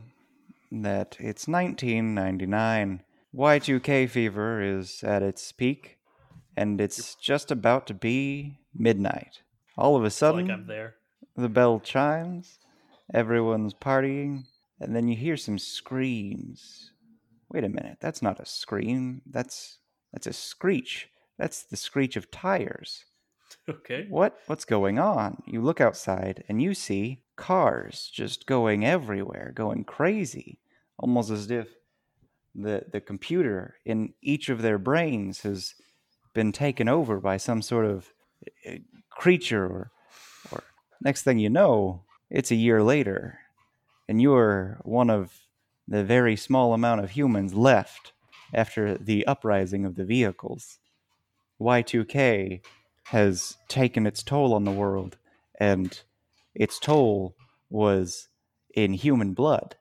that 0.72 1.16
it's 1.20 1.48
1999. 1.48 3.02
Y2K 3.34 4.06
fever 4.08 4.60
is 4.62 5.02
at 5.04 5.22
its 5.22 5.52
peak, 5.52 5.98
and 6.56 6.80
it's 6.80 7.14
just 7.14 7.50
about 7.50 7.86
to 7.86 7.94
be 7.94 8.58
midnight. 8.74 9.42
All 9.76 9.96
of 9.96 10.04
a 10.04 10.10
sudden, 10.10 10.46
like 10.48 10.54
I'm 10.58 10.66
there. 10.66 10.96
the 11.36 11.48
bell 11.48 11.78
chimes, 11.80 12.58
everyone's 13.14 13.74
partying, 13.74 14.44
and 14.80 14.94
then 14.94 15.08
you 15.08 15.16
hear 15.16 15.36
some 15.36 15.58
screams. 15.58 16.92
Wait 17.50 17.64
a 17.64 17.68
minute, 17.68 17.98
that's 18.00 18.22
not 18.22 18.40
a 18.40 18.46
scream. 18.46 19.22
That's 19.26 19.78
that's 20.12 20.26
a 20.26 20.32
screech. 20.32 21.08
That's 21.38 21.62
the 21.62 21.76
screech 21.76 22.16
of 22.16 22.30
tires. 22.30 23.04
Okay. 23.68 24.06
What? 24.08 24.38
What's 24.46 24.64
going 24.64 24.98
on? 24.98 25.42
You 25.46 25.62
look 25.62 25.80
outside 25.80 26.44
and 26.48 26.60
you 26.60 26.74
see 26.74 27.22
cars 27.36 28.10
just 28.12 28.46
going 28.46 28.84
everywhere, 28.84 29.52
going 29.54 29.84
crazy, 29.84 30.60
almost 30.98 31.30
as 31.30 31.50
if 31.50 31.68
the 32.54 32.84
the 32.90 33.00
computer 33.00 33.76
in 33.84 34.14
each 34.22 34.48
of 34.48 34.62
their 34.62 34.78
brains 34.78 35.42
has 35.42 35.74
been 36.34 36.52
taken 36.52 36.88
over 36.88 37.20
by 37.20 37.36
some 37.36 37.62
sort 37.62 37.86
of 37.86 38.12
uh, 38.66 38.76
creature 39.10 39.64
or 39.64 39.90
or 40.50 40.62
next 41.02 41.22
thing 41.22 41.38
you 41.38 41.50
know, 41.50 42.04
it's 42.30 42.50
a 42.50 42.56
year 42.56 42.82
later 42.82 43.38
and 44.08 44.22
you're 44.22 44.78
one 44.82 45.10
of 45.10 45.32
the 45.86 46.02
very 46.02 46.36
small 46.36 46.72
amount 46.72 47.02
of 47.02 47.10
humans 47.10 47.54
left 47.54 48.12
after 48.54 48.96
the 48.96 49.26
uprising 49.26 49.84
of 49.84 49.96
the 49.96 50.04
vehicles. 50.04 50.78
Y2K 51.60 52.60
has 53.04 53.56
taken 53.68 54.06
its 54.06 54.22
toll 54.22 54.54
on 54.54 54.64
the 54.64 54.70
world, 54.70 55.16
and 55.58 56.02
its 56.54 56.78
toll 56.78 57.34
was 57.70 58.28
in 58.74 58.94
human 58.94 59.34
blood. 59.34 59.76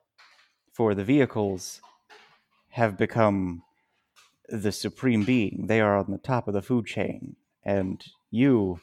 For 0.72 0.94
the 0.94 1.04
vehicles 1.04 1.80
have 2.70 2.96
become 2.96 3.62
the 4.48 4.72
supreme 4.72 5.24
being. 5.24 5.66
They 5.66 5.80
are 5.80 5.96
on 5.96 6.10
the 6.10 6.18
top 6.18 6.48
of 6.48 6.54
the 6.54 6.62
food 6.62 6.86
chain, 6.86 7.36
and 7.64 8.02
you, 8.30 8.80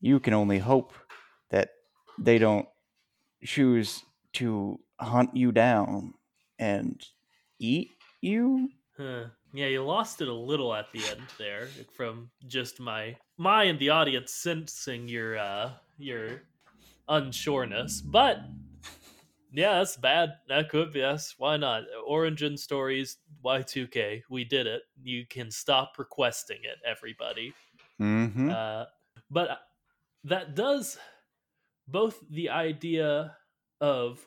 you 0.00 0.20
can 0.20 0.32
only 0.32 0.58
hope 0.58 0.92
that 1.50 1.70
they 2.18 2.38
don't 2.38 2.68
choose 3.44 4.02
to 4.36 4.78
hunt 5.00 5.36
you 5.36 5.52
down 5.52 6.14
and 6.58 7.04
eat 7.58 7.90
you. 8.20 8.70
Huh. 8.96 9.24
Yeah, 9.52 9.66
you 9.66 9.82
lost 9.82 10.20
it 10.20 10.28
a 10.28 10.34
little 10.34 10.74
at 10.74 10.92
the 10.92 11.02
end 11.08 11.22
there 11.38 11.68
from 11.94 12.30
just 12.46 12.78
my 12.80 13.16
my 13.38 13.64
and 13.64 13.78
the 13.78 13.90
audience 13.90 14.32
sensing 14.32 15.08
your 15.08 15.38
uh 15.38 15.70
your 15.98 16.42
unsureness. 17.08 18.02
But 18.04 18.40
yeah, 19.52 19.78
that's 19.78 19.96
bad. 19.96 20.34
That 20.48 20.68
could 20.68 20.92
be 20.92 20.98
yes. 20.98 21.34
Why 21.38 21.56
not? 21.56 21.84
Origin 22.06 22.56
stories 22.58 23.16
Y2K. 23.44 24.22
We 24.28 24.44
did 24.44 24.66
it. 24.66 24.82
You 25.02 25.24
can 25.26 25.50
stop 25.50 25.94
requesting 25.98 26.58
it, 26.62 26.76
everybody. 26.84 27.54
Mm-hmm. 28.00 28.50
Uh, 28.50 28.84
but 29.30 29.60
that 30.24 30.54
does 30.54 30.98
both 31.88 32.20
the 32.30 32.50
idea 32.50 33.36
of 33.80 34.26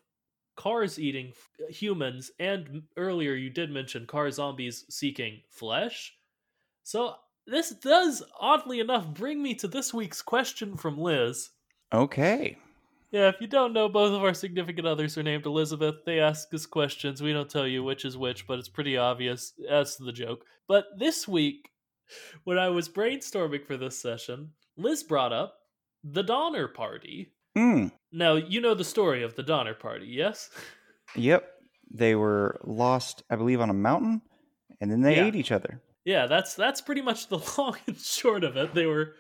cars 0.56 1.00
eating 1.00 1.32
uh, 1.62 1.72
humans 1.72 2.32
and 2.40 2.84
earlier 2.98 3.34
you 3.34 3.50
did 3.50 3.72
mention 3.72 4.06
car 4.06 4.30
zombies 4.30 4.86
seeking 4.90 5.40
flesh. 5.50 6.14
So 6.84 7.16
this 7.48 7.72
does 7.72 8.24
oddly 8.40 8.80
enough 8.80 9.08
bring 9.08 9.42
me 9.42 9.56
to 9.56 9.68
this 9.68 9.94
week's 9.94 10.22
question 10.22 10.76
from 10.76 10.98
Liz. 10.98 11.50
okay. 11.94 12.58
Yeah, 13.12 13.28
if 13.30 13.42
you 13.42 13.48
don't 13.48 13.74
know, 13.74 13.90
both 13.90 14.14
of 14.14 14.24
our 14.24 14.36
significant 14.36 14.86
others 14.86 15.18
are 15.18 15.24
named 15.24 15.48
Elizabeth. 15.48 15.96
They 16.06 16.20
ask 16.20 16.54
us 16.54 16.68
questions. 16.68 17.24
We 17.24 17.34
don't 17.34 17.50
tell 17.50 17.66
you 17.66 17.84
which 17.84 18.06
is 18.06 18.18
which, 18.18 18.46
but 18.46 18.60
it's 18.60 18.70
pretty 18.70 18.98
obvious. 18.98 19.54
That's 19.68 19.96
the 19.96 20.12
joke. 20.12 20.46
But 20.68 20.86
this 20.96 21.28
week, 21.28 21.72
when 22.44 22.60
I 22.60 22.70
was 22.70 22.88
brainstorming 22.88 23.66
for 23.66 23.78
this 23.78 24.00
session, 24.00 24.52
Liz 24.78 25.02
brought 25.02 25.34
up 25.34 25.56
the 26.04 26.22
Donner 26.22 26.68
Party. 26.68 27.34
Mm. 27.60 27.92
Now, 28.12 28.36
you 28.36 28.62
know 28.62 28.74
the 28.74 28.84
story 28.86 29.24
of 29.24 29.36
the 29.36 29.44
Donner 29.44 29.74
Party, 29.74 30.08
yes? 30.08 30.50
Yep. 31.16 31.44
They 31.92 32.14
were 32.16 32.60
lost, 32.64 33.24
I 33.32 33.36
believe, 33.36 33.60
on 33.62 33.72
a 33.72 33.74
mountain, 33.74 34.22
and 34.80 34.92
then 34.92 35.02
they 35.02 35.16
Yeah. 35.16 35.26
ate 35.26 35.36
each 35.36 35.52
other. 35.52 35.82
yeah, 36.06 36.28
that's 36.28 36.54
that's 36.56 36.82
pretty 36.82 37.02
much 37.02 37.28
the 37.30 37.40
long 37.58 37.78
and 37.88 37.98
short 37.98 38.44
of 38.44 38.56
it. 38.58 38.74
They 38.76 38.86
were 38.86 39.16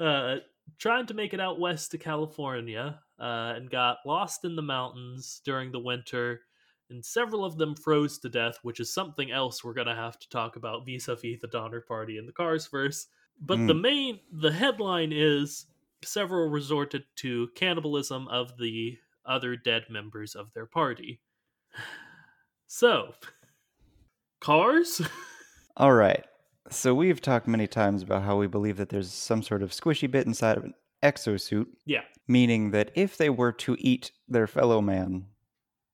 uh, 0.00 0.36
trying 0.78 1.06
to 1.06 1.14
make 1.14 1.34
it 1.34 1.40
out 1.40 1.60
west 1.60 1.90
to 1.90 1.98
California 1.98 3.00
uh, 3.20 3.52
and 3.56 3.70
got 3.70 3.98
lost 4.06 4.44
in 4.46 4.56
the 4.56 4.62
mountains 4.62 5.40
during 5.44 5.72
the 5.72 5.78
winter, 5.78 6.40
and 6.88 7.04
several 7.04 7.44
of 7.44 7.58
them 7.58 7.74
froze 7.74 8.18
to 8.20 8.28
death, 8.30 8.58
which 8.62 8.80
is 8.80 8.92
something 8.94 9.30
else 9.30 9.62
we're 9.62 9.74
gonna 9.74 9.94
have 9.94 10.18
to 10.18 10.28
talk 10.30 10.56
about 10.56 10.86
vis-a-vis 10.86 11.38
the 11.40 11.48
Donner 11.48 11.82
Party 11.82 12.16
in 12.16 12.24
the 12.26 12.32
Cars 12.32 12.66
verse. 12.66 13.08
But 13.40 13.66
the 13.66 13.74
main, 13.74 14.20
the 14.32 14.50
headline 14.50 15.12
is 15.12 15.66
several 16.06 16.48
resorted 16.48 17.04
to 17.16 17.48
cannibalism 17.54 18.28
of 18.28 18.56
the 18.58 18.98
other 19.24 19.56
dead 19.56 19.84
members 19.90 20.34
of 20.34 20.52
their 20.54 20.66
party. 20.66 21.20
So, 22.68 23.12
cars. 24.40 25.00
All 25.76 25.92
right. 25.92 26.24
So 26.68 26.94
we've 26.94 27.20
talked 27.20 27.46
many 27.46 27.68
times 27.68 28.02
about 28.02 28.24
how 28.24 28.36
we 28.36 28.48
believe 28.48 28.76
that 28.78 28.88
there's 28.88 29.12
some 29.12 29.42
sort 29.42 29.62
of 29.62 29.70
squishy 29.70 30.10
bit 30.10 30.26
inside 30.26 30.56
of 30.58 30.64
an 30.64 30.74
exosuit, 31.02 31.66
Yeah. 31.84 32.02
meaning 32.26 32.72
that 32.72 32.90
if 32.96 33.16
they 33.18 33.30
were 33.30 33.52
to 33.52 33.76
eat 33.78 34.10
their 34.26 34.48
fellow 34.48 34.80
man, 34.80 35.26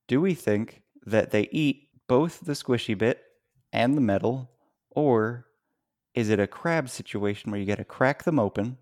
do 0.07 0.19
we 0.19 0.33
think 0.33 0.81
that 1.05 1.29
they 1.29 1.47
eat 1.51 1.89
both 2.07 2.39
the 2.41 2.53
squishy 2.53 2.97
bit 2.97 3.21
and 3.71 3.95
the 3.95 4.01
metal, 4.01 4.49
or 4.89 5.45
is 6.15 6.29
it 6.29 6.39
a 6.39 6.47
crab 6.47 6.89
situation 6.89 7.51
where 7.51 7.59
you 7.59 7.67
got 7.67 7.77
to 7.77 7.85
crack 7.85 8.23
them 8.23 8.39
open 8.39 8.77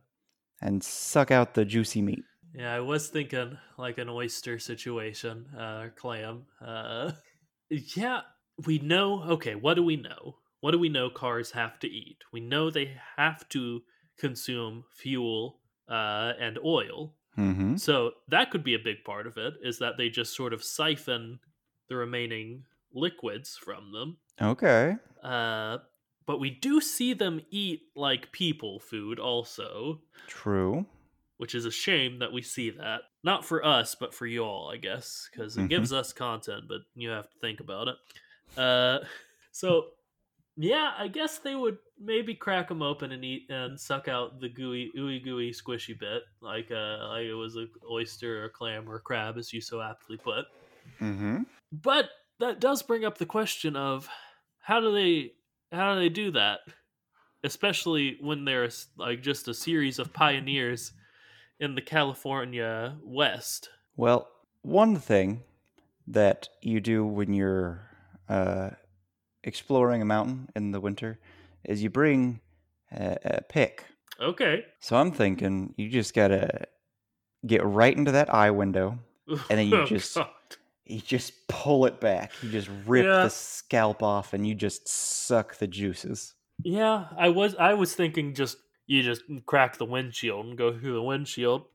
and 0.62 0.84
suck 0.84 1.32
out 1.32 1.54
the 1.54 1.66
juicy 1.66 2.02
meat? 2.02 2.24
Yeah, 2.54 2.74
I 2.74 2.80
was 2.82 3.08
thinking 3.08 3.58
like 3.78 3.98
an 3.98 4.10
oyster 4.10 4.60
situation, 4.60 5.46
uh, 5.58 5.88
clam. 5.96 6.44
Uh, 6.64 7.12
yeah, 7.70 8.22
we 8.66 8.80
know. 8.80 9.24
Okay, 9.24 9.56
what 9.56 9.76
do 9.76 9.84
we 9.84 9.96
know? 9.96 10.36
What 10.60 10.72
do 10.72 10.80
we 10.80 10.90
know 10.90 11.10
cars 11.10 11.52
have 11.52 11.80
to 11.80 11.88
eat? 11.88 12.18
We 12.32 12.40
know 12.40 12.70
they 12.70 12.98
have 13.18 13.48
to 13.50 13.82
consume 14.20 14.84
fuel 14.92 15.60
uh, 15.90 16.34
and 16.40 16.60
oil. 16.64 17.16
Mm-hmm. 17.38 17.78
So 17.78 18.12
that 18.28 18.52
could 18.52 18.64
be 18.64 18.76
a 18.76 18.80
big 18.80 19.04
part 19.04 19.26
of 19.26 19.38
it, 19.38 19.54
is 19.64 19.80
that 19.80 19.98
they 19.98 20.10
just 20.10 20.36
sort 20.36 20.54
of 20.54 20.64
siphon 20.64 21.40
the 21.90 21.96
remaining 21.96 22.64
liquids 22.94 23.58
from 23.62 23.92
them. 23.92 24.18
Okay. 24.42 24.96
Uh, 25.24 25.78
but 26.26 26.40
we 26.40 26.50
do 26.50 26.80
see 26.82 27.14
them 27.14 27.42
eat 27.50 27.82
like 27.96 28.32
people 28.32 28.80
food 28.80 29.20
also, 29.20 30.02
True. 30.28 30.86
which 31.38 31.56
is 31.56 31.66
a 31.66 31.72
shame 31.72 32.20
that 32.20 32.32
we 32.32 32.42
see 32.42 32.70
that. 32.72 33.02
Not 33.24 33.46
for 33.46 33.66
us, 33.66 33.96
but 33.96 34.14
for 34.14 34.26
y'all, 34.26 34.70
I 34.72 34.78
guess, 34.78 35.30
because 35.32 35.58
it 35.58 35.62
Mhm. 35.62 35.70
gives 35.70 35.94
us 35.94 36.14
content, 36.14 36.66
but 36.68 36.82
you 36.96 37.10
have 37.10 37.30
to 37.30 37.38
think 37.40 37.60
about 37.60 37.88
it. 37.88 37.96
Uh, 38.58 39.00
so 39.52 39.92
yeah, 40.58 40.94
I 40.98 41.08
guess 41.08 41.38
they 41.40 41.56
would 41.56 41.78
maybe 41.98 42.36
crack 42.36 42.68
them 42.68 42.82
open 42.82 43.12
and 43.14 43.24
eat 43.24 43.50
and 43.50 43.80
suck 43.80 44.08
out 44.08 44.40
the 44.42 44.50
gooey, 44.50 44.92
ooey 44.98 45.24
gooey, 45.24 45.52
squishy 45.52 45.98
bit, 45.98 46.24
like 46.42 46.70
uh, 46.72 47.08
like 47.08 47.26
it 47.26 47.34
was 47.34 47.56
a 47.56 47.68
oyster 47.90 48.42
or 48.42 48.46
a 48.46 48.50
clam 48.50 48.88
or 48.90 48.96
a 48.96 49.00
crab, 49.02 49.38
as 49.38 49.54
you 49.54 49.62
so 49.62 49.82
aptly 49.82 50.18
put. 50.18 50.46
Mm-hmm. 51.00 51.44
But 51.72 52.10
that 52.40 52.60
does 52.60 52.82
bring 52.84 53.06
up 53.06 53.18
the 53.18 53.26
question 53.26 53.76
of 53.76 54.10
how 54.60 54.80
do 54.82 54.92
they 54.94 55.32
how 55.72 55.94
do 55.94 56.00
they 56.00 56.10
do 56.10 56.32
that? 56.32 56.60
Especially 57.44 58.18
when 58.22 58.46
there's 58.46 58.88
like 58.98 59.22
just 59.22 59.48
a 59.48 59.54
series 59.54 59.98
of 60.00 60.14
pioneers 60.14 60.94
in 61.60 61.76
the 61.76 61.82
California 61.82 62.96
West. 63.04 63.70
Well, 63.96 64.28
one 64.62 64.96
thing 64.98 65.44
that 66.08 66.50
you 66.62 66.80
do 66.82 67.06
when 67.06 67.34
you're 67.34 67.88
uh, 68.30 68.72
exploring 69.44 70.02
a 70.02 70.06
mountain 70.06 70.50
in 70.56 70.72
the 70.72 70.80
winter 70.80 71.20
is 71.64 71.82
you 71.82 71.90
bring 71.90 72.42
a, 72.92 73.18
a 73.24 73.42
pick. 73.42 73.86
Okay. 74.20 74.66
So 74.80 74.96
I'm 74.96 75.12
thinking 75.12 75.74
you 75.78 75.90
just 75.90 76.14
gotta 76.14 76.66
get 77.46 77.64
right 77.66 77.96
into 77.96 78.12
that 78.12 78.32
eye 78.34 78.52
window. 78.52 79.00
And 79.50 79.60
then 79.60 79.68
you 79.68 79.78
Oh, 79.78 79.86
just- 79.86 80.16
God. 80.16 80.28
You 80.92 81.00
just 81.02 81.48
pull 81.48 81.86
it 81.86 82.00
back. 82.00 82.32
You 82.44 82.50
just 82.52 82.70
rip 82.86 83.06
Yeah. 83.06 83.24
the 83.24 83.30
scalp 83.30 84.04
off, 84.04 84.34
and 84.34 84.46
you 84.46 84.54
just 84.56 84.88
suck 84.88 85.56
the 85.58 85.68
juices. 85.68 86.36
Yeah, 86.64 87.08
I 87.18 87.30
was 87.30 87.56
I 87.56 87.74
was 87.74 87.96
thinking 87.96 88.34
just 88.36 88.58
you 88.88 89.02
just 89.04 89.24
crack 89.46 89.78
the 89.78 89.86
windshield 89.86 90.46
and 90.46 90.58
go 90.58 90.78
through 90.78 90.94
the 90.94 91.02
windshield. 91.04 91.66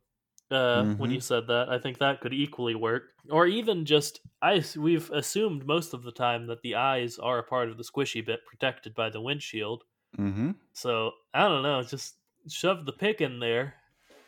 Uh, 0.49 0.85
when 0.95 1.11
Mhm. 1.11 1.15
you 1.15 1.21
said 1.21 1.49
that, 1.49 1.69
I 1.69 1.79
think 1.79 1.99
that 1.99 2.21
could 2.21 2.33
equally 2.33 2.77
work, 2.77 3.15
or 3.31 3.47
even 3.47 3.85
just 3.85 4.21
I. 4.43 4.63
We've 4.77 5.11
assumed 5.11 5.67
most 5.67 5.93
of 5.93 6.05
the 6.05 6.13
time 6.13 6.47
that 6.47 6.63
the 6.63 6.77
eyes 6.77 7.19
are 7.19 7.39
a 7.39 7.43
part 7.43 7.69
of 7.69 7.79
the 7.79 7.83
squishy 7.83 8.25
bit 8.25 8.47
protected 8.47 8.95
by 8.95 9.11
the 9.11 9.21
windshield. 9.21 9.83
Mm-hmm. 10.17 10.53
So 10.73 11.13
I 11.35 11.49
don't 11.49 11.63
know, 11.65 11.83
just 11.83 12.17
shove 12.49 12.87
the 12.87 12.93
pick 12.93 13.21
in 13.21 13.41
there 13.41 13.75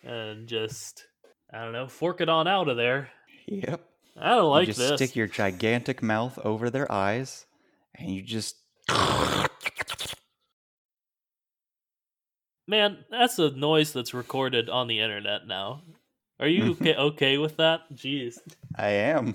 and 0.02 0.48
just 0.48 1.06
I 1.52 1.62
don't 1.62 1.72
know, 1.72 1.86
fork 1.88 2.20
it 2.20 2.28
on 2.28 2.48
out 2.48 2.68
of 2.68 2.76
there. 2.76 3.10
Yep. 3.46 3.87
I 4.20 4.30
don't 4.36 4.50
like 4.50 4.66
this. 4.66 4.78
you 4.78 4.82
just 4.84 4.98
this. 4.98 5.08
stick 5.08 5.16
your 5.16 5.26
gigantic 5.26 6.02
mouth 6.02 6.38
over 6.44 6.70
their 6.70 6.90
eyes, 6.90 7.46
and 7.94 8.10
you 8.10 8.22
just 8.22 8.56
Man, 12.68 12.98
that's 13.10 13.38
a 13.38 13.50
noise 13.50 13.94
that's 13.94 14.12
recorded 14.12 14.68
on 14.68 14.88
the 14.88 15.00
internet 15.00 15.46
now. 15.46 15.80
Are 16.38 16.46
you 16.46 16.72
okay, 16.80 16.94
okay 16.94 17.38
with 17.38 17.56
that? 17.56 17.80
Jeez. 17.94 18.38
I 18.76 18.90
am. 18.90 19.34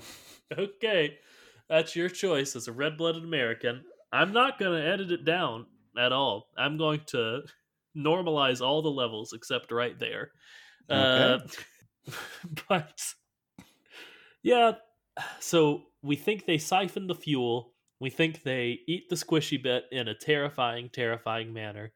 Okay. 0.56 1.18
That's 1.68 1.96
your 1.96 2.08
choice 2.08 2.54
as 2.54 2.68
a 2.68 2.72
red 2.72 2.96
blooded 2.96 3.24
American. 3.24 3.82
I'm 4.12 4.32
not 4.32 4.60
going 4.60 4.80
to 4.80 4.88
edit 4.88 5.10
it 5.10 5.24
down 5.24 5.66
at 5.98 6.12
all. 6.12 6.46
I'm 6.56 6.78
going 6.78 7.00
to 7.08 7.42
normalize 7.96 8.64
all 8.64 8.82
the 8.82 8.90
levels 8.90 9.32
except 9.32 9.72
right 9.72 9.98
there. 9.98 10.30
Uh, 10.88 11.40
but 12.68 13.02
yeah, 14.44 14.72
so 15.40 15.82
we 16.02 16.14
think 16.16 16.46
they 16.46 16.58
siphon 16.58 17.08
the 17.08 17.14
fuel. 17.14 17.72
We 18.00 18.10
think 18.10 18.42
they 18.42 18.80
eat 18.86 19.08
the 19.08 19.16
squishy 19.16 19.60
bit 19.60 19.86
in 19.90 20.08
a 20.08 20.14
terrifying, 20.14 20.90
terrifying 20.92 21.52
manner. 21.52 21.92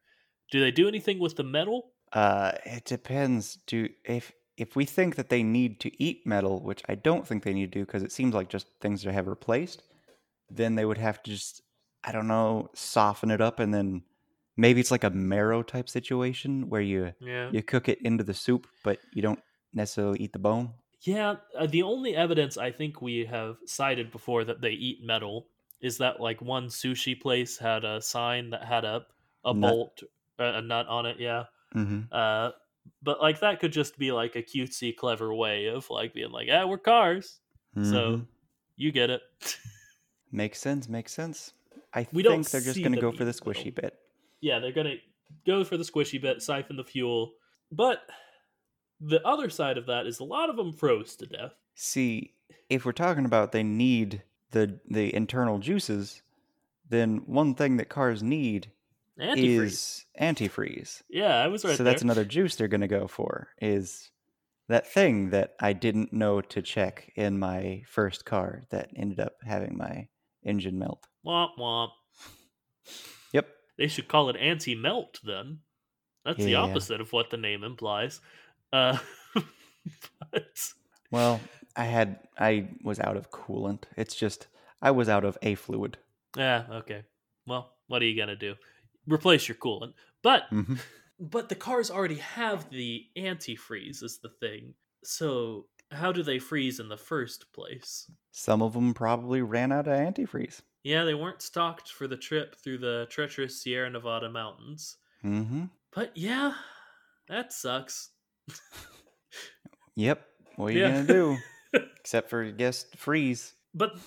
Do 0.51 0.59
they 0.59 0.71
do 0.71 0.87
anything 0.87 1.19
with 1.19 1.35
the 1.35 1.43
metal? 1.43 1.93
Uh, 2.11 2.53
it 2.65 2.85
depends. 2.85 3.55
Do 3.67 3.89
if 4.05 4.31
if 4.57 4.75
we 4.75 4.83
think 4.85 5.15
that 5.15 5.29
they 5.29 5.43
need 5.43 5.79
to 5.81 6.03
eat 6.03 6.25
metal, 6.25 6.61
which 6.61 6.81
I 6.89 6.95
don't 6.95 7.25
think 7.25 7.43
they 7.43 7.53
need 7.53 7.71
to 7.71 7.79
do 7.79 7.85
because 7.85 8.03
it 8.03 8.11
seems 8.11 8.33
like 8.33 8.49
just 8.49 8.67
things 8.81 9.03
to 9.03 9.13
have 9.13 9.27
replaced, 9.27 9.83
then 10.49 10.75
they 10.75 10.85
would 10.85 10.97
have 10.97 11.21
to 11.23 11.31
just 11.31 11.61
I 12.03 12.11
don't 12.11 12.27
know 12.27 12.69
soften 12.73 13.31
it 13.31 13.41
up 13.41 13.59
and 13.59 13.73
then 13.73 14.03
maybe 14.57 14.79
it's 14.79 14.91
like 14.91 15.03
a 15.03 15.09
marrow 15.11 15.61
type 15.63 15.87
situation 15.89 16.69
where 16.69 16.81
you 16.81 17.13
Yeah. 17.21 17.51
you 17.51 17.61
cook 17.61 17.87
it 17.89 18.01
into 18.01 18.23
the 18.23 18.33
soup, 18.33 18.67
but 18.83 18.99
you 19.13 19.21
don't 19.21 19.39
necessarily 19.73 20.19
eat 20.19 20.33
the 20.33 20.39
bone. 20.39 20.73
Yeah, 21.01 21.35
uh, 21.57 21.65
the 21.67 21.83
only 21.83 22.15
evidence 22.15 22.57
I 22.57 22.71
think 22.71 23.01
we 23.01 23.25
have 23.25 23.57
cited 23.65 24.11
before 24.11 24.43
that 24.43 24.59
they 24.61 24.71
eat 24.71 25.03
metal 25.03 25.47
is 25.81 25.97
that 25.99 26.19
like 26.19 26.41
one 26.41 26.67
sushi 26.67 27.19
place 27.19 27.57
had 27.57 27.85
a 27.85 28.01
sign 28.01 28.49
that 28.49 28.63
had 28.65 28.83
a 28.85 29.05
a 29.45 29.53
Nut. 29.53 29.71
bolt 29.71 30.03
uh, 30.39 30.43
a 30.55 30.61
nut 30.61 30.87
on 30.87 31.05
it, 31.05 31.17
yeah. 31.19 31.45
Mm-hmm. 31.75 32.01
Uh 32.11 32.51
but 33.03 33.21
like 33.21 33.39
that 33.41 33.59
could 33.59 33.71
just 33.71 33.97
be 33.97 34.11
like 34.11 34.35
a 34.35 34.41
cutesy 34.43 34.93
clever 34.95 35.33
way 35.33 35.67
of 35.67 35.89
like 35.89 36.13
being 36.13 36.31
like, 36.31 36.47
"Yeah, 36.47 36.65
we're 36.65 36.77
cars. 36.79 37.39
So- 37.81 38.25
You 38.75 38.91
get 38.91 39.09
it." 39.09 39.21
makes 40.31 40.59
sense. 40.59 40.89
Makes 40.89 41.13
sense. 41.13 41.53
I 41.93 42.07
We 42.11 42.23
think 42.23 42.47
they're 42.49 42.61
just 42.61 42.75
see 42.75 42.83
gonna 42.83 42.99
go 42.99 43.11
for 43.11 43.23
the 43.25 43.31
eat 43.31 43.45
metal. 43.45 43.53
squishy 43.63 43.73
bit. 43.75 43.97
yeah, 44.41 44.59
they're 44.59 44.71
going 44.71 44.87
to 44.87 44.97
go 45.45 45.63
for 45.63 45.75
the 45.77 45.83
squishy 45.83 46.19
bit, 46.21 46.41
siphon 46.41 46.77
the 46.77 46.83
fuel. 46.83 47.33
But 47.71 48.01
the 48.99 49.25
other 49.25 49.49
side 49.49 49.77
of 49.77 49.85
that 49.87 50.05
is 50.05 50.19
a 50.19 50.23
lot 50.23 50.49
of 50.49 50.55
them 50.55 50.73
froze 50.73 51.15
to 51.17 51.25
death. 51.25 51.53
See, 51.75 52.33
if 52.69 52.85
we're 52.85 52.91
talking 52.91 53.25
about 53.25 53.51
they 53.51 53.63
need 53.63 54.23
the 54.51 54.79
the 54.89 55.13
internal 55.13 55.59
juices, 55.59 56.21
then 56.89 57.23
one 57.25 57.55
thing 57.55 57.77
that 57.77 57.89
cars 57.89 58.21
need 58.23 58.71
Antifreeze. 59.19 59.63
is 59.63 60.05
antifreeze. 60.19 61.01
yeah, 61.09 61.35
I 61.35 61.47
was 61.47 61.63
right 61.63 61.75
so 61.77 61.83
there. 61.83 61.91
that's 61.91 62.03
another 62.03 62.25
juice 62.25 62.55
they're 62.55 62.67
going 62.67 62.81
to 62.81 62.87
go 62.87 63.07
for 63.07 63.49
is 63.61 64.11
that 64.69 64.87
thing 64.87 65.31
that 65.31 65.55
I 65.59 65.73
didn't 65.73 66.13
know 66.13 66.41
to 66.41 66.61
check 66.61 67.11
in 67.15 67.39
my 67.39 67.83
first 67.87 68.23
car 68.23 68.63
that 68.69 68.91
ended 68.95 69.19
up 69.19 69.33
having 69.43 69.77
my 69.77 70.07
engine 70.43 70.79
melt. 70.79 71.07
Womp 71.25 71.57
womp. 71.59 71.89
Yep. 73.33 73.49
They 73.77 73.87
should 73.87 74.07
call 74.07 74.29
it 74.29 74.37
anti 74.37 74.75
melt 74.75 75.19
then. 75.23 75.59
That's 76.23 76.43
the 76.43 76.55
opposite 76.55 77.01
of 77.01 77.11
what 77.11 77.31
the 77.31 77.37
name 77.37 77.63
implies. 77.63 78.21
Uh, 78.71 78.97
but 80.31 80.71
Well, 81.11 81.39
I 81.75 81.85
had 81.85 82.19
I 82.37 82.69
was 82.83 82.99
out 82.99 83.17
of 83.17 83.31
coolant. 83.31 83.83
It's 83.97 84.15
just 84.15 84.47
I 84.81 84.91
was 84.91 85.09
out 85.09 85.25
of 85.25 85.37
a 85.41 85.55
fluid. 85.55 85.97
yeah, 86.37 86.65
okay. 86.71 87.03
Well, 87.47 87.73
what 87.87 88.01
are 88.01 88.05
you 88.05 88.17
gonna 88.17 88.35
do? 88.35 88.55
Replace 89.07 89.47
your 89.47 89.55
coolant. 89.55 89.93
But 90.21 90.43
hmm 90.49 90.75
but 91.21 91.49
the 91.49 91.55
cars 91.55 91.91
already 91.91 92.15
have 92.15 92.69
the 92.69 93.05
antifreeze 93.17 94.01
is 94.03 94.19
the 94.23 94.29
thing. 94.39 94.73
So 95.03 95.65
how 95.91 96.11
do 96.13 96.23
they 96.23 96.39
freeze 96.39 96.79
in 96.79 96.87
the 96.87 96.95
first 96.97 97.51
place? 97.51 98.09
Some 98.31 98.61
of 98.61 98.71
them 98.73 98.93
probably 98.93 99.41
ran 99.41 99.71
out 99.73 99.87
of 99.87 99.97
antifreeze. 99.97 100.61
Yeah, 100.83 101.03
they 101.03 101.13
weren't 101.15 101.41
stocked 101.41 101.91
for 101.91 102.07
the 102.07 102.15
trip 102.15 102.55
through 102.55 102.77
the 102.77 103.05
treacherous 103.09 103.61
Sierra 103.61 103.89
Nevada 103.89 104.29
mountains. 104.29 104.95
hmm 105.21 105.65
But 105.91 106.15
yeah, 106.15 106.53
that 107.27 107.51
sucks. 107.51 108.11
Yep. 109.95 110.25
What 110.55 110.67
are 110.67 110.71
you 110.71 110.79
Yeah. 110.79 110.91
gonna 111.01 111.07
do? 111.07 111.37
Except 111.99 112.29
for 112.29 112.49
guess 112.51 112.85
freeze. 112.95 113.53
But 113.73 113.97